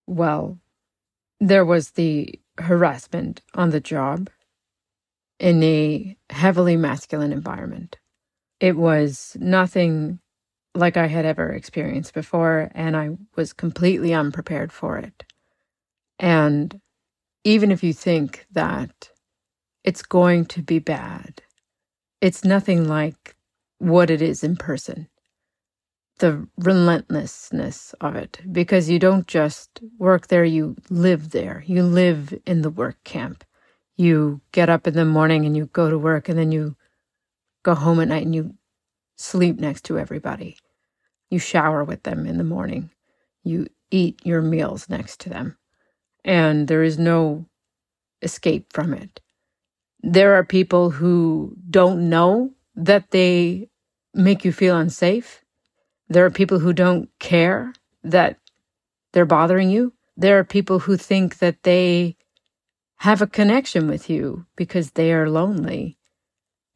Well, 0.07 0.59
there 1.41 1.65
was 1.65 1.91
the 1.91 2.39
harassment 2.59 3.43
on 3.55 3.71
the 3.71 3.81
job 3.81 4.31
in 5.39 5.62
a 5.62 6.16
heavily 6.30 6.76
masculine 6.76 7.32
environment. 7.32 7.97
It 8.61 8.76
was 8.76 9.37
nothing 9.41 10.20
like 10.74 10.97
I 10.97 11.07
had 11.07 11.24
ever 11.24 11.51
experienced 11.51 12.14
before, 12.14 12.70
and 12.74 12.97
I 12.97 13.11
was 13.37 13.53
completely 13.53 14.12
unprepared 14.12 14.72
for 14.72 14.99
it. 14.99 15.24
And 16.18 16.80
even 17.45 17.70
if 17.70 17.82
you 17.82 17.93
think 17.93 18.47
that 18.53 19.11
it's 19.85 20.03
going 20.03 20.47
to 20.47 20.62
be 20.62 20.78
bad, 20.78 21.43
it's 22.20 22.45
nothing 22.45 22.89
like 22.89 23.37
what 23.78 24.11
it 24.11 24.22
is 24.22 24.43
in 24.43 24.57
person. 24.57 25.09
The 26.18 26.49
relentlessness 26.57 27.95
of 28.01 28.16
it, 28.16 28.41
because 28.51 28.89
you 28.89 28.99
don't 28.99 29.26
just 29.26 29.80
work 29.99 30.28
there, 30.28 30.45
you 30.45 30.76
live 30.89 31.30
there. 31.30 31.64
You 31.66 31.82
live 31.82 32.32
in 32.47 32.62
the 32.62 32.70
work 32.70 33.03
camp. 33.05 33.45
You 33.97 34.41
get 34.53 34.69
up 34.69 34.87
in 34.87 34.95
the 34.95 35.05
morning 35.05 35.47
and 35.47 35.57
you 35.57 35.67
go 35.67 35.89
to 35.89 35.99
work, 35.99 36.29
and 36.29 36.39
then 36.39 36.53
you 36.53 36.77
go 37.63 37.75
home 37.75 38.01
at 38.01 38.09
night 38.09 38.25
and 38.25 38.35
you 38.35 38.55
sleep 39.17 39.59
next 39.59 39.85
to 39.85 39.99
everybody. 39.99 40.59
You 41.31 41.39
shower 41.39 41.85
with 41.85 42.03
them 42.03 42.27
in 42.27 42.39
the 42.39 42.45
morning. 42.45 42.91
You 43.43 43.69
eat 43.91 44.21
your 44.25 44.43
meals 44.43 44.89
next 44.89 45.21
to 45.21 45.29
them. 45.29 45.57
And 46.25 46.69
there 46.69 46.83
is 46.83 46.99
no 46.99 47.47
escape 48.23 48.73
from 48.73 48.95
it. 48.95 49.21
There 50.03 50.35
are 50.35 50.45
people 50.45 50.91
who 50.91 51.57
don't 51.71 52.09
know 52.09 52.51
that 52.75 53.11
they 53.11 53.69
make 54.13 54.45
you 54.45 54.53
feel 54.53 54.77
unsafe. 54.77 55.45
There 56.09 56.25
are 56.25 56.31
people 56.31 56.59
who 56.59 56.73
don't 56.73 57.09
care 57.19 57.73
that 58.03 58.39
they're 59.13 59.25
bothering 59.25 59.71
you. 59.71 59.93
There 60.17 60.39
are 60.39 60.45
people 60.45 60.81
who 60.81 60.97
think 60.97 61.39
that 61.39 61.63
they 61.63 62.17
have 62.99 63.21
a 63.23 63.27
connection 63.27 63.89
with 63.89 64.09
you 64.09 64.47
because 64.57 64.93
they 64.93 65.13
are 65.13 65.29
lonely 65.29 65.99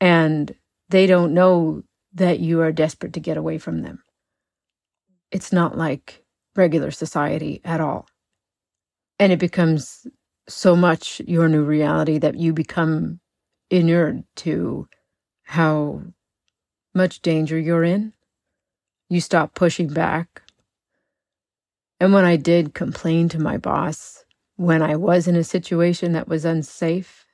and 0.00 0.54
they 0.88 1.06
don't 1.06 1.34
know 1.34 1.82
that 2.12 2.40
you 2.40 2.60
are 2.60 2.72
desperate 2.72 3.12
to 3.12 3.20
get 3.20 3.36
away 3.36 3.58
from 3.58 3.82
them 3.82 4.02
it's 5.30 5.52
not 5.52 5.76
like 5.76 6.24
regular 6.56 6.90
society 6.90 7.60
at 7.64 7.80
all. 7.80 8.06
And 9.18 9.32
it 9.32 9.38
becomes 9.38 10.06
so 10.48 10.74
much 10.74 11.20
your 11.26 11.48
new 11.48 11.62
reality 11.62 12.18
that 12.18 12.36
you 12.36 12.52
become 12.52 13.20
inured 13.70 14.24
to 14.36 14.88
how 15.42 16.02
much 16.94 17.20
danger 17.20 17.58
you're 17.58 17.84
in. 17.84 18.12
You 19.08 19.20
stop 19.20 19.54
pushing 19.54 19.88
back. 19.88 20.42
And 22.00 22.12
when 22.12 22.24
I 22.24 22.36
did 22.36 22.74
complain 22.74 23.28
to 23.30 23.40
my 23.40 23.58
boss, 23.58 24.24
when 24.58 24.82
I 24.82 24.96
was 24.96 25.28
in 25.28 25.36
a 25.36 25.44
situation 25.44 26.12
that 26.12 26.26
was 26.26 26.44
unsafe, 26.44 27.24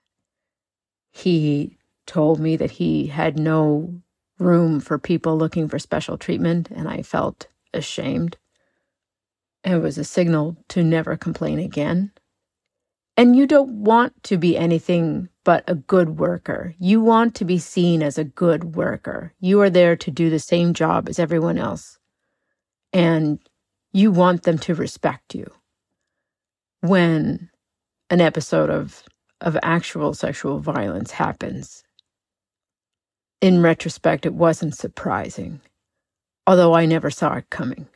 he 1.10 1.78
told 2.06 2.38
me 2.38 2.54
that 2.56 2.72
he 2.72 3.06
had 3.06 3.38
no 3.38 3.94
room 4.38 4.78
for 4.78 4.98
people 4.98 5.38
looking 5.38 5.66
for 5.66 5.78
special 5.78 6.18
treatment, 6.18 6.68
and 6.70 6.86
I 6.86 7.00
felt 7.00 7.46
ashamed. 7.72 8.36
It 9.64 9.76
was 9.76 9.96
a 9.96 10.04
signal 10.04 10.58
to 10.68 10.84
never 10.84 11.16
complain 11.16 11.58
again. 11.58 12.12
And 13.16 13.34
you 13.34 13.46
don't 13.46 13.84
want 13.84 14.22
to 14.24 14.36
be 14.36 14.58
anything 14.58 15.30
but 15.44 15.64
a 15.66 15.74
good 15.74 16.18
worker. 16.18 16.74
You 16.78 17.00
want 17.00 17.34
to 17.36 17.46
be 17.46 17.58
seen 17.58 18.02
as 18.02 18.18
a 18.18 18.24
good 18.24 18.76
worker. 18.76 19.32
You 19.40 19.62
are 19.62 19.70
there 19.70 19.96
to 19.96 20.10
do 20.10 20.28
the 20.28 20.38
same 20.38 20.74
job 20.74 21.08
as 21.08 21.18
everyone 21.18 21.56
else. 21.56 21.98
And 22.92 23.38
you 23.94 24.12
want 24.12 24.42
them 24.42 24.58
to 24.58 24.74
respect 24.74 25.34
you. 25.34 25.50
When 26.85 27.51
an 28.11 28.20
episode 28.20 28.68
of, 28.70 29.03
of 29.41 29.57
actual 29.62 30.14
sexual 30.14 30.59
violence 30.61 31.11
happens, 31.12 31.82
in 33.41 33.62
retrospect, 33.62 34.26
it 34.26 34.35
wasn't 34.35 34.74
surprising 34.76 35.61
although 36.47 36.74
I 36.74 36.87
never 36.87 37.11
saw 37.11 37.35
it 37.35 37.51
coming. 37.51 37.87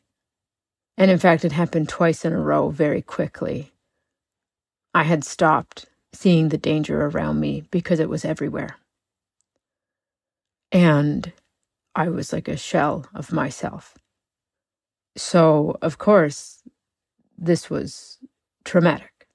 And 0.97 1.11
in 1.11 1.19
fact, 1.19 1.45
it 1.45 1.53
happened 1.53 1.89
twice 1.89 2.25
in 2.25 2.33
a 2.33 2.41
row 2.41 2.71
very 2.71 3.03
quickly. 3.03 3.73
I 4.95 5.05
had 5.05 5.25
stopped 5.25 5.87
seeing 6.13 6.49
the 6.49 6.59
danger 6.59 7.07
around 7.07 7.39
me 7.41 7.65
because 7.71 8.01
it 8.01 8.09
was 8.09 8.25
everywhere. 8.25 8.77
And 10.73 11.33
I 11.95 12.09
was 12.09 12.33
like 12.33 12.49
a 12.49 12.57
shell 12.57 13.07
of 13.15 13.33
myself. 13.33 13.97
So, 15.17 15.79
of 15.83 15.99
course, 15.99 16.63
this 17.37 17.71
was 17.71 18.19
traumatic. 18.69 19.27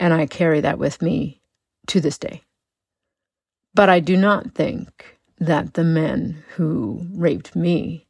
And 0.00 0.14
I 0.14 0.26
carry 0.26 0.60
that 0.62 0.78
with 0.78 1.02
me 1.02 1.42
to 1.88 2.00
this 2.00 2.18
day. 2.18 2.42
But 3.74 3.90
I 3.90 4.00
do 4.00 4.16
not 4.16 4.54
think 4.54 5.18
that 5.38 5.74
the 5.74 5.84
men 5.84 6.42
who 6.54 7.06
raped 7.12 7.54
me 7.54 8.06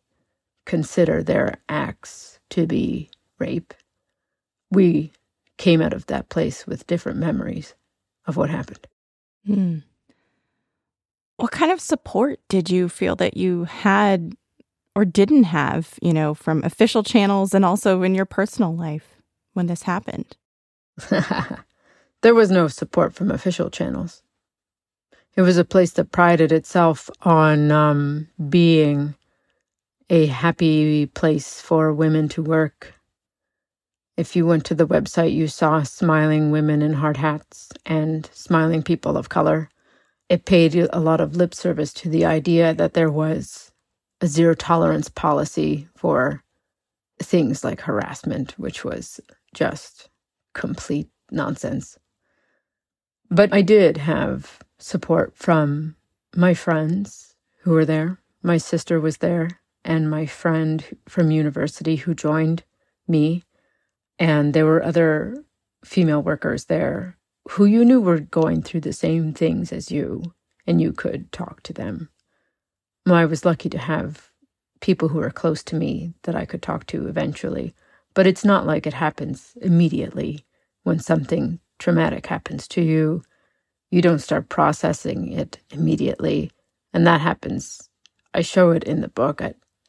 consider 0.64 1.22
their 1.22 1.56
acts 1.68 2.38
to 2.50 2.66
be 2.66 3.10
rape. 3.40 3.74
We 4.70 5.10
came 5.58 5.82
out 5.82 5.92
of 5.92 6.06
that 6.06 6.28
place 6.28 6.64
with 6.64 6.86
different 6.86 7.18
memories 7.18 7.74
of 8.26 8.36
what 8.36 8.48
happened. 8.48 8.86
Hmm. 9.46 9.78
What 11.38 11.50
kind 11.50 11.72
of 11.72 11.80
support 11.80 12.38
did 12.48 12.70
you 12.70 12.88
feel 12.88 13.16
that 13.16 13.36
you 13.36 13.64
had 13.64 14.34
or 14.94 15.04
didn't 15.04 15.44
have, 15.44 15.98
you 16.00 16.12
know, 16.12 16.34
from 16.34 16.62
official 16.62 17.02
channels 17.02 17.52
and 17.52 17.64
also 17.64 18.02
in 18.02 18.14
your 18.14 18.24
personal 18.24 18.74
life 18.74 19.15
when 19.56 19.66
this 19.66 19.82
happened? 19.82 20.36
there 22.22 22.34
was 22.34 22.50
no 22.50 22.68
support 22.68 23.14
from 23.14 23.30
official 23.30 23.70
channels. 23.70 24.22
It 25.34 25.42
was 25.42 25.58
a 25.58 25.64
place 25.64 25.92
that 25.92 26.12
prided 26.12 26.52
itself 26.52 27.10
on 27.22 27.70
um, 27.70 28.28
being 28.48 29.14
a 30.08 30.26
happy 30.26 31.06
place 31.06 31.60
for 31.60 31.92
women 31.92 32.28
to 32.30 32.42
work. 32.42 32.94
If 34.16 34.34
you 34.34 34.46
went 34.46 34.64
to 34.66 34.74
the 34.74 34.86
website, 34.86 35.32
you 35.32 35.46
saw 35.46 35.82
smiling 35.82 36.50
women 36.50 36.80
in 36.80 36.94
hard 36.94 37.18
hats 37.18 37.70
and 37.84 38.28
smiling 38.32 38.82
people 38.82 39.16
of 39.16 39.28
color. 39.28 39.68
It 40.28 40.46
paid 40.46 40.74
a 40.74 41.00
lot 41.00 41.20
of 41.20 41.36
lip 41.36 41.54
service 41.54 41.92
to 41.94 42.08
the 42.08 42.24
idea 42.24 42.72
that 42.74 42.94
there 42.94 43.10
was 43.10 43.72
a 44.22 44.26
zero 44.26 44.54
tolerance 44.54 45.10
policy 45.10 45.86
for 45.96 46.42
things 47.22 47.62
like 47.62 47.82
harassment, 47.82 48.58
which 48.58 48.84
was 48.84 49.20
just 49.56 50.08
complete 50.54 51.08
nonsense. 51.32 51.98
But 53.28 53.52
I 53.52 53.62
did 53.62 53.96
have 53.96 54.60
support 54.78 55.34
from 55.34 55.96
my 56.36 56.54
friends 56.54 57.34
who 57.62 57.72
were 57.72 57.84
there. 57.84 58.20
My 58.42 58.58
sister 58.58 59.00
was 59.00 59.16
there 59.16 59.48
and 59.84 60.10
my 60.10 60.26
friend 60.26 60.84
from 61.08 61.30
university 61.30 61.96
who 61.96 62.14
joined 62.14 62.62
me. 63.08 63.42
And 64.18 64.54
there 64.54 64.66
were 64.66 64.84
other 64.84 65.44
female 65.84 66.22
workers 66.22 66.66
there 66.66 67.16
who 67.50 67.64
you 67.64 67.84
knew 67.84 68.00
were 68.00 68.20
going 68.20 68.62
through 68.62 68.80
the 68.80 68.92
same 68.92 69.32
things 69.32 69.72
as 69.72 69.90
you, 69.90 70.34
and 70.66 70.80
you 70.80 70.92
could 70.92 71.30
talk 71.32 71.62
to 71.62 71.72
them. 71.72 72.08
Well, 73.04 73.14
I 73.14 73.24
was 73.24 73.44
lucky 73.44 73.68
to 73.70 73.78
have 73.78 74.30
people 74.80 75.08
who 75.08 75.18
were 75.18 75.30
close 75.30 75.62
to 75.64 75.76
me 75.76 76.14
that 76.24 76.34
I 76.34 76.44
could 76.44 76.62
talk 76.62 76.86
to 76.86 77.06
eventually, 77.06 77.74
but 78.16 78.26
it's 78.26 78.46
not 78.46 78.66
like 78.66 78.86
it 78.86 78.94
happens 78.94 79.52
immediately 79.60 80.44
when 80.84 80.98
something 80.98 81.60
traumatic 81.78 82.26
happens 82.26 82.66
to 82.66 82.80
you. 82.80 83.22
You 83.90 84.00
don't 84.00 84.20
start 84.20 84.48
processing 84.48 85.32
it 85.32 85.60
immediately, 85.70 86.50
and 86.94 87.06
that 87.06 87.20
happens. 87.20 87.90
I 88.32 88.40
show 88.40 88.70
it 88.70 88.84
in 88.84 89.02
the 89.02 89.08
book. 89.08 89.42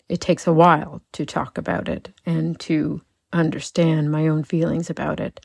It 0.10 0.20
takes 0.20 0.46
a 0.46 0.52
while 0.54 1.02
to 1.14 1.26
talk 1.26 1.58
about 1.58 1.88
it 1.88 2.14
and 2.26 2.60
to 2.60 3.02
understand 3.32 4.12
my 4.12 4.28
own 4.28 4.44
feelings 4.44 4.90
about 4.90 5.22
it. 5.22 5.40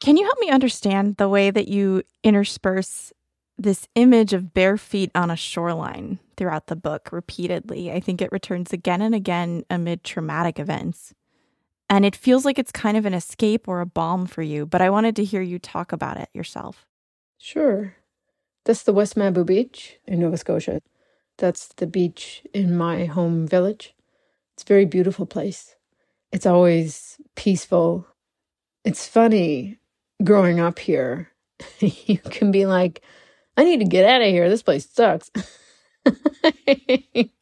Can 0.00 0.16
you 0.16 0.24
help 0.24 0.38
me 0.40 0.48
understand 0.48 1.18
the 1.18 1.28
way 1.28 1.50
that 1.50 1.68
you 1.68 2.02
intersperse 2.24 3.12
this 3.58 3.86
image 3.96 4.32
of 4.32 4.54
bare 4.54 4.78
feet 4.78 5.10
on 5.14 5.30
a 5.30 5.36
shoreline 5.36 6.20
throughout 6.38 6.68
the 6.68 6.76
book 6.76 7.10
repeatedly? 7.12 7.92
I 7.92 8.00
think 8.00 8.22
it 8.22 8.32
returns 8.32 8.72
again 8.72 9.02
and 9.02 9.14
again 9.14 9.64
amid 9.68 10.04
traumatic 10.04 10.58
events. 10.58 11.12
And 11.88 12.04
it 12.04 12.16
feels 12.16 12.44
like 12.44 12.58
it's 12.58 12.72
kind 12.72 12.96
of 12.96 13.06
an 13.06 13.14
escape 13.14 13.68
or 13.68 13.80
a 13.80 13.86
balm 13.86 14.26
for 14.26 14.42
you, 14.42 14.66
but 14.66 14.82
I 14.82 14.90
wanted 14.90 15.16
to 15.16 15.24
hear 15.24 15.42
you 15.42 15.58
talk 15.58 15.92
about 15.92 16.18
it 16.18 16.28
yourself. 16.34 16.86
Sure. 17.38 17.94
That's 18.64 18.82
the 18.82 18.92
West 18.92 19.16
Mabou 19.16 19.46
Beach 19.46 19.98
in 20.06 20.20
Nova 20.20 20.36
Scotia. 20.36 20.80
That's 21.38 21.68
the 21.68 21.86
beach 21.86 22.42
in 22.52 22.76
my 22.76 23.06
home 23.06 23.46
village. 23.46 23.94
It's 24.54 24.64
a 24.64 24.66
very 24.66 24.84
beautiful 24.84 25.24
place. 25.24 25.76
It's 26.32 26.46
always 26.46 27.18
peaceful. 27.36 28.06
It's 28.84 29.06
funny 29.06 29.78
growing 30.22 30.60
up 30.60 30.78
here. 30.78 31.30
you 31.78 32.18
can 32.18 32.50
be 32.50 32.66
like, 32.66 33.02
I 33.56 33.64
need 33.64 33.78
to 33.80 33.86
get 33.86 34.04
out 34.04 34.20
of 34.20 34.28
here. 34.28 34.48
This 34.48 34.62
place 34.62 34.88
sucks. 34.90 35.30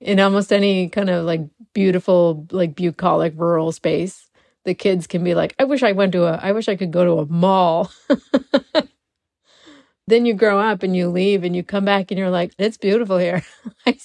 in 0.00 0.20
almost 0.20 0.52
any 0.52 0.88
kind 0.88 1.10
of 1.10 1.24
like 1.24 1.40
beautiful, 1.72 2.46
like 2.50 2.74
bucolic 2.74 3.34
rural 3.36 3.72
space, 3.72 4.30
the 4.64 4.74
kids 4.74 5.06
can 5.06 5.22
be 5.22 5.34
like, 5.34 5.54
I 5.58 5.64
wish 5.64 5.82
I 5.82 5.92
went 5.92 6.12
to 6.12 6.24
a, 6.24 6.36
I 6.42 6.52
wish 6.52 6.68
I 6.68 6.76
could 6.76 6.90
go 6.90 7.04
to 7.04 7.20
a 7.20 7.26
mall. 7.26 7.90
then 10.06 10.26
you 10.26 10.34
grow 10.34 10.58
up 10.58 10.82
and 10.82 10.96
you 10.96 11.08
leave 11.08 11.44
and 11.44 11.54
you 11.54 11.62
come 11.62 11.84
back 11.84 12.10
and 12.10 12.18
you're 12.18 12.30
like, 12.30 12.52
it's 12.58 12.76
beautiful 12.76 13.18
here. 13.18 13.42
I, 13.86 13.98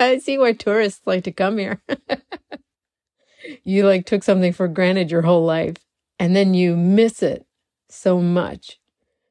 I 0.00 0.18
see 0.18 0.38
why 0.38 0.52
tourists 0.52 1.06
like 1.06 1.24
to 1.24 1.32
come 1.32 1.58
here. 1.58 1.82
you 3.64 3.86
like 3.86 4.06
took 4.06 4.22
something 4.22 4.52
for 4.52 4.68
granted 4.68 5.10
your 5.10 5.22
whole 5.22 5.44
life 5.44 5.76
and 6.18 6.34
then 6.34 6.54
you 6.54 6.76
miss 6.76 7.22
it 7.22 7.46
so 7.88 8.20
much. 8.20 8.78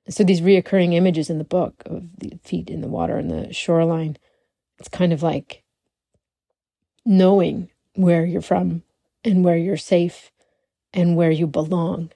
So 0.10 0.24
these 0.24 0.42
reoccurring 0.42 0.94
images 0.94 1.30
in 1.30 1.38
the 1.38 1.46
book 1.46 1.82
of 1.86 2.04
the 2.18 2.38
feet 2.44 2.70
in 2.70 2.82
the 2.82 2.90
water 2.90 3.18
and 3.18 3.32
the 3.32 3.54
shoreline, 3.54 4.18
it's 4.80 4.90
kind 4.90 5.14
of 5.14 5.24
like 5.24 5.62
knowing 7.06 7.70
where 7.95 8.26
you're 8.26 8.41
from 8.41 8.84
and 9.24 9.43
where 9.43 9.58
you're 9.58 9.78
safe 9.78 10.32
and 10.93 11.16
where 11.16 11.32
you 11.32 11.47
belong. 11.47 12.12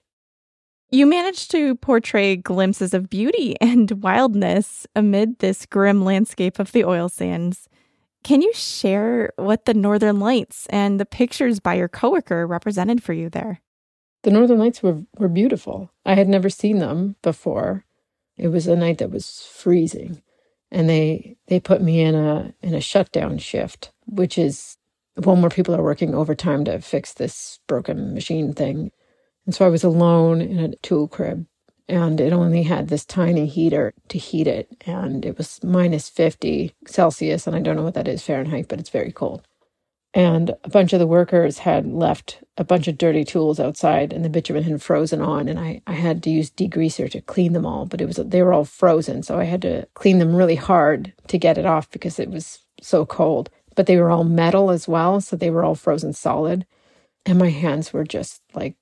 You 0.89 1.05
managed 1.05 1.51
to 1.51 1.75
portray 1.75 2.37
glimpses 2.37 2.93
of 2.93 3.09
beauty 3.09 3.55
and 3.61 3.91
wildness 4.03 4.87
amid 4.95 5.39
this 5.39 5.65
grim 5.65 6.03
landscape 6.05 6.59
of 6.59 6.71
the 6.71 6.85
oil 6.85 7.09
sands. 7.09 7.67
Can 8.23 8.41
you 8.41 8.53
share 8.53 9.31
what 9.35 9.65
the 9.65 9.73
Northern 9.73 10.19
Lights 10.19 10.65
and 10.69 10.99
the 10.99 11.05
pictures 11.05 11.59
by 11.59 11.75
your 11.75 11.87
coworker 11.87 12.47
represented 12.47 13.03
for 13.03 13.13
you 13.13 13.29
there? 13.29 13.61
The 14.23 14.31
Northern 14.31 14.59
Lights 14.59 14.81
were, 14.81 15.03
were 15.17 15.27
beautiful. 15.27 15.91
I 16.05 16.15
had 16.15 16.27
never 16.27 16.49
seen 16.49 16.79
them 16.79 17.15
before. 17.21 17.85
It 18.37 18.49
was 18.49 18.67
a 18.67 18.75
night 18.75 18.97
that 18.99 19.11
was 19.11 19.47
freezing. 19.51 20.21
And 20.71 20.89
they 20.89 21.37
they 21.47 21.61
put 21.61 21.81
me 21.81 22.01
in 22.01 22.13
a 22.13 22.53
in 22.61 22.73
a 22.73 22.81
shutdown 22.81 23.37
shift, 23.37 23.91
which 24.05 24.37
is 24.37 24.76
one 25.17 25.41
more 25.41 25.49
people 25.49 25.75
are 25.75 25.83
working 25.83 26.13
overtime 26.13 26.63
to 26.65 26.79
fix 26.81 27.13
this 27.13 27.59
broken 27.67 28.13
machine 28.13 28.53
thing. 28.53 28.91
And 29.45 29.55
so 29.55 29.65
I 29.65 29.69
was 29.69 29.83
alone 29.83 30.41
in 30.41 30.59
a 30.59 30.75
tool 30.77 31.07
crib 31.07 31.47
and 31.87 32.19
it 32.19 32.33
only 32.33 32.63
had 32.63 32.89
this 32.89 33.05
tiny 33.05 33.47
heater 33.47 33.93
to 34.09 34.17
heat 34.17 34.47
it. 34.47 34.69
And 34.85 35.25
it 35.25 35.37
was 35.37 35.63
minus 35.63 36.09
50 36.09 36.75
Celsius. 36.85 37.47
And 37.47 37.55
I 37.55 37.59
don't 37.59 37.75
know 37.75 37.83
what 37.83 37.93
that 37.93 38.07
is 38.07 38.21
Fahrenheit, 38.21 38.67
but 38.67 38.79
it's 38.79 38.89
very 38.89 39.11
cold. 39.11 39.47
And 40.13 40.51
a 40.63 40.69
bunch 40.69 40.93
of 40.93 40.99
the 40.99 41.07
workers 41.07 41.59
had 41.59 41.85
left 41.85 42.43
a 42.57 42.63
bunch 42.63 42.87
of 42.87 42.97
dirty 42.97 43.23
tools 43.23 43.59
outside 43.59 44.11
and 44.11 44.25
the 44.25 44.29
bitumen 44.29 44.63
had 44.63 44.81
frozen 44.81 45.21
on. 45.21 45.47
And 45.47 45.59
I, 45.59 45.81
I 45.87 45.93
had 45.93 46.23
to 46.23 46.29
use 46.29 46.49
degreaser 46.49 47.09
to 47.11 47.21
clean 47.21 47.53
them 47.53 47.65
all, 47.65 47.85
but 47.85 48.01
it 48.01 48.05
was, 48.05 48.17
they 48.17 48.41
were 48.41 48.53
all 48.53 48.65
frozen. 48.65 49.23
So 49.23 49.37
I 49.37 49.43
had 49.43 49.61
to 49.61 49.87
clean 49.93 50.19
them 50.19 50.35
really 50.35 50.55
hard 50.55 51.13
to 51.27 51.37
get 51.37 51.57
it 51.57 51.65
off 51.65 51.89
because 51.91 52.19
it 52.19 52.29
was 52.29 52.59
so 52.81 53.05
cold 53.05 53.49
but 53.77 53.85
they 53.85 53.97
were 53.97 54.09
all 54.09 54.25
metal 54.25 54.71
as 54.71 54.87
well. 54.87 55.21
So 55.21 55.37
they 55.37 55.51
were 55.51 55.63
all 55.63 55.75
frozen 55.75 56.11
solid. 56.11 56.65
And 57.25 57.37
my 57.37 57.49
hands 57.49 57.93
were 57.93 58.03
just 58.03 58.41
like 58.53 58.75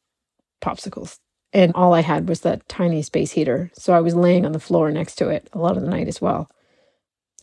popsicles. 0.64 1.20
And 1.54 1.74
all 1.76 1.94
I 1.94 2.02
had 2.02 2.30
was 2.30 2.42
that 2.42 2.68
tiny 2.70 3.02
space 3.02 3.32
heater. 3.34 3.72
So 3.78 3.94
I 3.94 4.00
was 4.00 4.16
laying 4.16 4.46
on 4.46 4.54
the 4.54 4.60
floor 4.60 4.90
next 4.92 5.16
to 5.18 5.30
it 5.30 5.50
a 5.54 5.60
lot 5.60 5.76
of 5.76 5.84
the 5.84 5.90
night 5.90 6.08
as 6.08 6.22
well. 6.22 6.50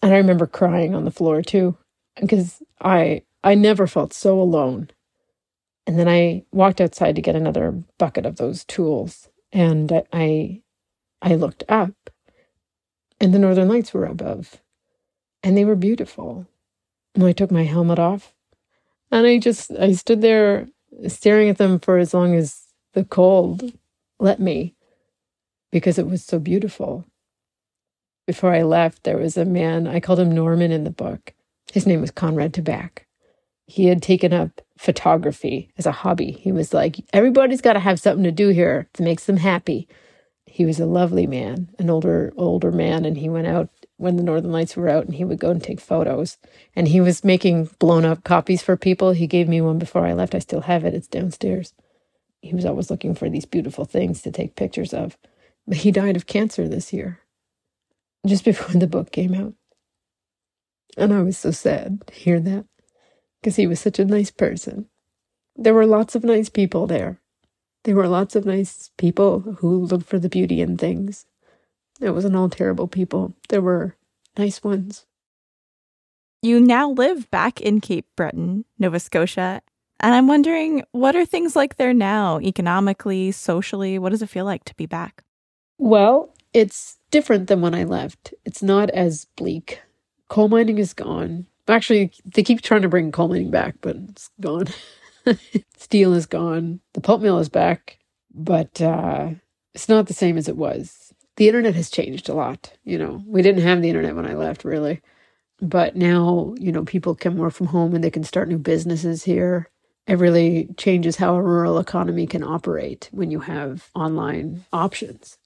And 0.03 0.15
I 0.15 0.17
remember 0.17 0.47
crying 0.47 0.95
on 0.95 1.05
the 1.05 1.11
floor 1.11 1.43
too, 1.43 1.77
because 2.21 2.63
I 2.81 3.23
I 3.45 3.55
never 3.55 3.87
felt 3.87 4.15
so 4.15 4.41
alone. 4.41 4.89
And 5.87 5.99
then 5.99 6.09
I 6.09 6.45
walked 6.53 6.81
outside 6.81 7.17
to 7.17 7.23
get 7.23 7.37
another 7.37 7.83
bucket 7.99 8.25
of 8.25 8.37
those 8.37 8.65
tools. 8.65 9.29
And 9.53 9.93
I 10.13 10.63
I 11.21 11.35
looked 11.35 11.65
up 11.69 11.93
and 13.21 13.35
the 13.35 13.39
northern 13.39 13.69
lights 13.69 13.93
were 13.93 14.07
above. 14.07 14.63
And 15.43 15.57
they 15.57 15.65
were 15.65 15.77
beautiful. 15.77 16.47
And 17.15 17.25
I 17.25 17.33
took 17.33 17.51
my 17.51 17.65
helmet 17.65 17.99
off 17.99 18.35
and 19.13 19.27
I 19.27 19.39
just 19.39 19.71
I 19.73 19.93
stood 19.93 20.23
there 20.23 20.67
staring 21.07 21.49
at 21.49 21.59
them 21.59 21.79
for 21.79 21.99
as 21.99 22.15
long 22.15 22.35
as 22.35 22.67
the 22.95 23.05
cold 23.05 23.73
let 24.19 24.41
me 24.41 24.75
because 25.71 25.99
it 25.99 26.07
was 26.07 26.25
so 26.25 26.39
beautiful. 26.39 27.05
Before 28.27 28.55
I 28.55 28.63
left, 28.63 29.03
there 29.03 29.19
was 29.19 29.37
a 29.37 29.45
man, 29.45 29.87
I 29.87 30.01
called 30.01 30.21
him 30.21 30.31
Norman 30.31 30.71
in 30.71 30.85
the 30.85 30.91
book. 30.91 31.35
His 31.73 31.87
name 31.87 32.01
was 32.01 32.11
Conrad 32.11 32.53
Tabak. 32.55 33.07
He 33.67 33.87
had 33.87 34.03
taken 34.03 34.33
up 34.33 34.61
photography 34.79 35.71
as 35.79 35.87
a 35.87 35.93
hobby. 35.93 36.33
He 36.33 36.53
was 36.53 36.73
like, 36.75 36.97
everybody's 37.13 37.61
got 37.61 37.73
to 37.73 37.81
have 37.81 38.01
something 38.01 38.25
to 38.25 38.33
do 38.33 38.49
here 38.49 38.89
that 38.93 39.03
makes 39.03 39.25
them 39.25 39.39
happy. 39.39 39.89
He 40.47 40.67
was 40.67 40.79
a 40.79 40.87
lovely 40.87 41.27
man, 41.27 41.71
an 41.79 41.89
older 41.89 42.33
older 42.37 42.71
man, 42.71 43.05
and 43.05 43.17
he 43.17 43.29
went 43.29 43.47
out 43.47 43.71
when 44.03 44.17
the 44.17 44.23
Northern 44.23 44.51
Lights 44.51 44.77
were 44.77 44.89
out 44.89 45.05
and 45.05 45.15
he 45.15 45.25
would 45.25 45.39
go 45.39 45.51
and 45.51 45.63
take 45.63 45.81
photos. 45.81 46.37
And 46.75 46.89
he 46.89 47.01
was 47.01 47.23
making 47.23 47.71
blown 47.79 48.05
up 48.05 48.25
copies 48.25 48.61
for 48.61 48.77
people. 48.77 49.13
He 49.13 49.29
gave 49.29 49.49
me 49.49 49.61
one 49.61 49.79
before 49.79 50.05
I 50.05 50.13
left. 50.13 50.35
I 50.35 50.41
still 50.41 50.63
have 50.63 50.85
it, 50.85 50.93
it's 50.93 51.07
downstairs. 51.07 51.73
He 52.41 52.53
was 52.53 52.65
always 52.65 52.91
looking 52.91 53.15
for 53.15 53.31
these 53.31 53.45
beautiful 53.45 53.85
things 53.85 54.21
to 54.23 54.33
take 54.33 54.57
pictures 54.57 54.93
of. 54.93 55.17
But 55.69 55.79
he 55.79 55.93
died 55.93 56.17
of 56.17 56.27
cancer 56.27 56.67
this 56.67 56.93
year, 56.93 57.21
just 58.27 58.45
before 58.45 58.79
the 58.79 58.89
book 58.89 59.13
came 59.13 59.35
out. 59.35 59.55
And 60.97 61.15
I 61.15 61.23
was 61.23 61.39
so 61.39 61.53
sad 61.53 62.05
to 62.09 62.15
hear 62.15 62.41
that 62.41 62.65
because 63.41 63.55
he 63.55 63.69
was 63.69 63.79
such 63.79 64.01
a 64.01 64.05
nice 64.05 64.33
person. 64.33 64.87
There 65.55 65.75
were 65.75 65.87
lots 65.87 66.17
of 66.17 66.25
nice 66.25 66.49
people 66.49 66.89
there. 66.89 67.21
There 67.85 67.95
were 67.95 68.09
lots 68.09 68.35
of 68.35 68.47
nice 68.47 68.91
people 68.99 69.41
who 69.59 69.85
looked 69.85 70.07
for 70.07 70.19
the 70.19 70.29
beauty 70.29 70.61
in 70.61 70.77
things. 70.77 71.27
It 72.03 72.11
wasn't 72.11 72.35
all 72.35 72.49
terrible 72.49 72.89
people. 72.89 73.33
There 73.49 73.63
were 73.63 73.95
nice 74.37 74.63
ones. 74.65 75.07
You 76.43 76.61
now 76.61 76.91
live 76.91 77.31
back 77.31 77.61
in 77.61 77.81
Cape 77.81 78.07
Breton, 78.17 78.65
Nova 78.77 78.99
Scotia. 78.99 79.63
And 80.01 80.13
I'm 80.13 80.27
wondering, 80.27 80.83
what 80.91 81.15
are 81.15 81.25
things 81.25 81.55
like 81.55 81.77
there 81.77 81.95
now, 81.95 82.41
economically, 82.41 83.31
socially? 83.31 84.01
What 84.01 84.11
does 84.11 84.21
it 84.21 84.29
feel 84.29 84.45
like 84.45 84.65
to 84.65 84.75
be 84.75 84.87
back? 84.87 85.23
Well, 85.79 86.35
it's 86.53 86.99
different 87.13 87.47
than 87.47 87.61
when 87.61 87.75
I 87.75 87.85
left. 87.85 88.35
It's 88.45 88.65
not 88.65 88.91
as 88.91 89.27
bleak. 89.37 89.81
Coal 90.27 90.49
mining 90.49 90.79
is 90.79 90.93
gone. 90.95 91.47
Actually, 91.69 92.13
they 92.25 92.43
keep 92.43 92.63
trying 92.63 92.83
to 92.83 92.89
bring 92.89 93.13
coal 93.13 93.29
mining 93.29 93.53
back, 93.53 93.77
but 93.81 93.95
it's 94.09 94.29
gone. 94.41 94.67
Steel 95.77 96.15
is 96.15 96.27
gone. 96.27 96.81
The 96.95 97.01
pulp 97.01 97.23
mill 97.23 97.39
is 97.39 97.49
back, 97.49 97.99
but 98.35 98.83
uh, 98.83 99.31
it's 99.73 99.89
not 99.89 100.09
the 100.09 100.15
same 100.15 100.37
as 100.37 100.49
it 100.49 100.57
was 100.57 101.02
the 101.37 101.49
internet 101.49 101.75
has 101.75 101.91
changed 101.91 102.29
a 102.29 102.35
lot. 102.35 102.73
You 102.85 102.99
know, 102.99 103.23
we 103.27 103.43
didn't 103.43 103.63
have 103.63 103.83
the 103.83 103.89
internet 103.89 104.17
when 104.17 104.27
I 104.27 104.35
left, 104.35 104.65
really. 104.65 105.01
But 105.61 105.97
now, 105.97 106.55
you 106.59 106.73
know, 106.73 106.85
people 106.85 107.15
can 107.15 107.37
work 107.37 107.55
from 107.55 107.69
home 107.69 107.95
and 107.95 108.03
they 108.03 108.11
can 108.11 108.25
start 108.25 108.49
new 108.49 108.59
businesses 108.59 109.25
here. 109.25 109.71
It 110.07 110.19
really 110.19 110.69
changes 110.77 111.17
how 111.17 111.37
a 111.37 111.43
rural 111.43 111.79
economy 111.79 112.27
can 112.27 112.43
operate 112.43 113.09
when 113.13 113.31
you 113.31 113.41
have 113.41 113.89
online 113.95 114.65
options. 114.73 115.39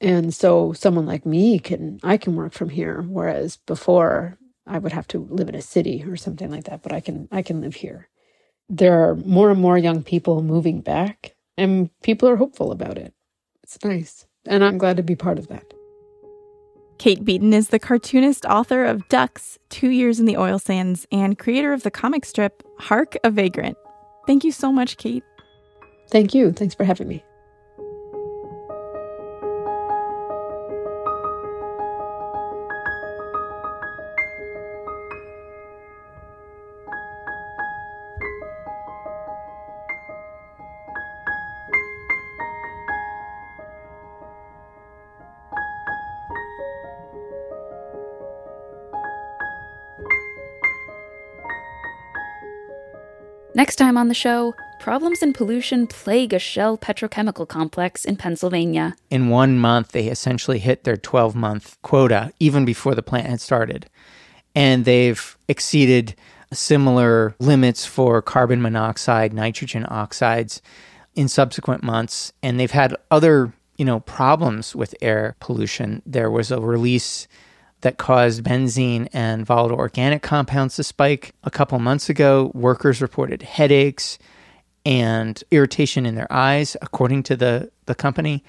And 0.00 0.34
so 0.34 0.72
someone 0.72 1.06
like 1.06 1.24
me 1.26 1.58
can 1.58 2.00
I 2.02 2.16
can 2.16 2.34
work 2.34 2.52
from 2.54 2.70
here 2.70 3.02
whereas 3.02 3.56
before 3.56 4.38
I 4.66 4.78
would 4.78 4.92
have 4.92 5.06
to 5.08 5.18
live 5.30 5.48
in 5.48 5.54
a 5.54 5.62
city 5.62 6.02
or 6.04 6.16
something 6.16 6.50
like 6.50 6.64
that, 6.64 6.82
but 6.82 6.92
I 6.92 7.00
can 7.00 7.28
I 7.30 7.42
can 7.42 7.60
live 7.60 7.76
here. 7.76 8.08
There 8.68 9.08
are 9.08 9.14
more 9.14 9.50
and 9.50 9.60
more 9.60 9.78
young 9.78 10.02
people 10.02 10.42
moving 10.42 10.80
back 10.80 11.34
and 11.56 11.90
people 12.02 12.28
are 12.28 12.36
hopeful 12.36 12.72
about 12.72 12.98
it. 12.98 13.12
It's 13.62 13.78
nice. 13.84 14.26
And 14.46 14.64
I'm 14.64 14.78
glad 14.78 14.96
to 14.96 15.02
be 15.02 15.16
part 15.16 15.38
of 15.38 15.48
that. 15.48 15.72
Kate 16.98 17.24
Beaton 17.24 17.52
is 17.52 17.68
the 17.68 17.78
cartoonist, 17.78 18.44
author 18.44 18.84
of 18.84 19.08
Ducks, 19.08 19.58
Two 19.70 19.88
Years 19.88 20.20
in 20.20 20.26
the 20.26 20.36
Oil 20.36 20.58
Sands, 20.58 21.06
and 21.10 21.38
creator 21.38 21.72
of 21.72 21.82
the 21.82 21.90
comic 21.90 22.24
strip 22.24 22.62
Hark 22.78 23.16
a 23.24 23.30
Vagrant. 23.30 23.76
Thank 24.26 24.44
you 24.44 24.52
so 24.52 24.70
much, 24.70 24.98
Kate. 24.98 25.24
Thank 26.10 26.34
you. 26.34 26.52
Thanks 26.52 26.74
for 26.74 26.84
having 26.84 27.08
me. 27.08 27.24
Next 53.62 53.76
time 53.76 53.96
on 53.96 54.08
the 54.08 54.12
show, 54.12 54.56
problems 54.80 55.22
and 55.22 55.32
pollution 55.32 55.86
plague 55.86 56.32
a 56.32 56.40
Shell 56.40 56.78
petrochemical 56.78 57.46
complex 57.46 58.04
in 58.04 58.16
Pennsylvania. 58.16 58.96
In 59.08 59.28
one 59.28 59.56
month, 59.56 59.92
they 59.92 60.08
essentially 60.08 60.58
hit 60.58 60.82
their 60.82 60.96
12 60.96 61.36
month 61.36 61.80
quota, 61.82 62.32
even 62.40 62.64
before 62.64 62.96
the 62.96 63.04
plant 63.04 63.28
had 63.28 63.40
started. 63.40 63.88
And 64.56 64.84
they've 64.84 65.38
exceeded 65.46 66.16
similar 66.52 67.36
limits 67.38 67.86
for 67.86 68.20
carbon 68.20 68.60
monoxide, 68.62 69.32
nitrogen 69.32 69.86
oxides 69.88 70.60
in 71.14 71.28
subsequent 71.28 71.84
months. 71.84 72.32
And 72.42 72.58
they've 72.58 72.68
had 72.68 72.96
other, 73.12 73.52
you 73.78 73.84
know, 73.84 74.00
problems 74.00 74.74
with 74.74 74.92
air 75.00 75.36
pollution. 75.38 76.02
There 76.04 76.32
was 76.32 76.50
a 76.50 76.60
release 76.60 77.28
that 77.82 77.98
caused 77.98 78.42
benzene 78.42 79.08
and 79.12 79.44
volatile 79.44 79.78
organic 79.78 80.22
compounds 80.22 80.76
to 80.76 80.82
spike 80.82 81.34
a 81.44 81.50
couple 81.50 81.78
months 81.78 82.08
ago. 82.08 82.50
Workers 82.54 83.02
reported 83.02 83.42
headaches 83.42 84.18
and 84.84 85.42
irritation 85.50 86.06
in 86.06 86.14
their 86.14 86.32
eyes, 86.32 86.76
according 86.80 87.22
to 87.24 87.36
the, 87.36 87.70
the 87.86 87.94
company. 87.94 88.42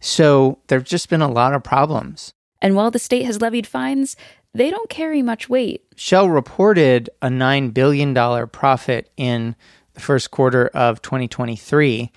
So 0.00 0.58
there 0.68 0.78
have 0.78 0.86
just 0.86 1.08
been 1.08 1.22
a 1.22 1.30
lot 1.30 1.54
of 1.54 1.62
problems. 1.62 2.32
And 2.62 2.74
while 2.74 2.90
the 2.90 2.98
state 2.98 3.24
has 3.24 3.40
levied 3.40 3.66
fines, 3.66 4.16
they 4.54 4.70
don't 4.70 4.88
carry 4.88 5.20
much 5.20 5.48
weight. 5.48 5.84
Shell 5.96 6.30
reported 6.30 7.10
a 7.20 7.28
$9 7.28 7.74
billion 7.74 8.14
profit 8.48 9.10
in 9.16 9.54
the 9.94 10.00
first 10.00 10.30
quarter 10.30 10.68
of 10.68 11.02
2023. 11.02 12.10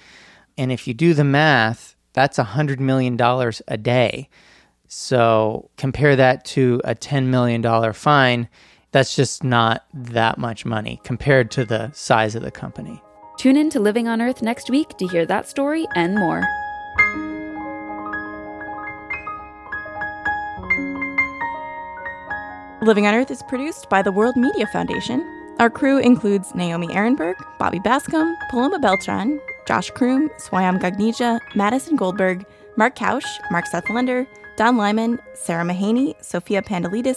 And 0.57 0.71
if 0.71 0.87
you 0.87 0.93
do 0.93 1.13
the 1.13 1.23
math, 1.23 1.95
that's 2.13 2.37
$100 2.37 2.79
million 2.79 3.19
a 3.67 3.77
day. 3.77 4.29
So 4.89 5.69
compare 5.77 6.15
that 6.15 6.43
to 6.45 6.81
a 6.83 6.95
$10 6.95 7.27
million 7.27 7.93
fine. 7.93 8.49
That's 8.91 9.15
just 9.15 9.43
not 9.43 9.85
that 9.93 10.39
much 10.39 10.65
money 10.65 10.99
compared 11.03 11.51
to 11.51 11.63
the 11.63 11.91
size 11.93 12.33
of 12.33 12.41
the 12.41 12.49
company. 12.49 13.01
Tune 13.37 13.55
in 13.55 13.69
to 13.69 13.79
Living 13.79 14.07
on 14.07 14.19
Earth 14.19 14.41
next 14.41 14.71
week 14.71 14.97
to 14.97 15.07
hear 15.07 15.27
that 15.27 15.47
story 15.47 15.85
and 15.95 16.15
more. 16.15 16.41
Living 22.81 23.05
on 23.05 23.13
Earth 23.13 23.29
is 23.29 23.43
produced 23.43 23.89
by 23.89 24.01
the 24.01 24.11
World 24.11 24.35
Media 24.35 24.65
Foundation. 24.67 25.21
Our 25.59 25.69
crew 25.69 25.99
includes 25.99 26.55
Naomi 26.55 26.87
Arenberg, 26.87 27.35
Bobby 27.59 27.79
Bascomb, 27.79 28.33
Paloma 28.49 28.79
Beltran, 28.79 29.39
Josh 29.67 29.91
Croom, 29.91 30.29
Swayam 30.39 30.81
Gagneja, 30.81 31.39
Madison 31.55 31.95
Goldberg, 31.95 32.43
Mark 32.75 32.95
Kausch, 32.95 33.27
Mark 33.51 33.67
Seth 33.67 33.87
Lender, 33.89 34.25
Don 34.59 34.75
Lyman, 34.75 35.21
Sarah 35.35 35.63
Mahaney, 35.63 36.21
Sophia 36.21 36.61
Pandelidis, 36.61 37.15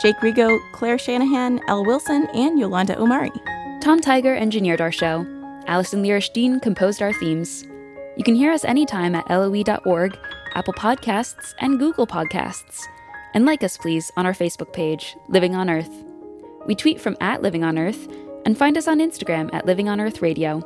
Jake 0.00 0.14
Rego, 0.18 0.60
Claire 0.70 0.96
Shanahan, 0.96 1.60
Elle 1.66 1.84
Wilson, 1.84 2.28
and 2.34 2.56
Jolanda 2.56 2.96
Omari. 2.96 3.32
Tom 3.80 4.00
Tiger 4.00 4.36
engineered 4.36 4.80
our 4.80 4.92
show. 4.92 5.26
Allison 5.66 6.04
Lirish 6.04 6.32
Dean 6.32 6.60
composed 6.60 7.02
our 7.02 7.12
themes. 7.12 7.64
You 8.16 8.22
can 8.22 8.36
hear 8.36 8.52
us 8.52 8.64
anytime 8.64 9.16
at 9.16 9.28
loe.org, 9.28 10.16
Apple 10.54 10.74
Podcasts, 10.74 11.52
and 11.58 11.80
Google 11.80 12.06
Podcasts. 12.06 12.84
And 13.34 13.44
like 13.44 13.64
us, 13.64 13.76
please, 13.76 14.12
on 14.16 14.24
our 14.24 14.32
Facebook 14.32 14.72
page, 14.72 15.16
Living 15.28 15.56
on 15.56 15.68
Earth. 15.68 16.04
We 16.64 16.76
tweet 16.76 17.00
from 17.00 17.16
at 17.20 17.42
Living 17.42 17.64
on 17.64 17.76
Earth 17.76 18.06
and 18.46 18.56
find 18.56 18.78
us 18.78 18.86
on 18.86 19.00
Instagram 19.00 19.52
at 19.52 19.66
Living 19.66 19.88
on 19.88 20.00
Earth 20.00 20.22
Radio. 20.22 20.62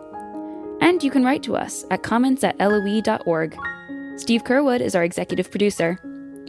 And 0.83 1.03
you 1.03 1.11
can 1.11 1.25
write 1.25 1.43
to 1.45 1.57
us 1.57 1.87
at 1.91 2.03
comments 2.03 2.45
at 2.45 2.59
loe.org. 2.59 3.57
Steve 4.17 4.45
Curwood 4.45 4.81
is 4.81 4.95
our 4.95 5.05
executive 5.05 5.51
producer. 5.51 5.99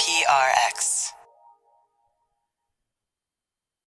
PR. 0.00 0.24
Uh, 0.30 0.39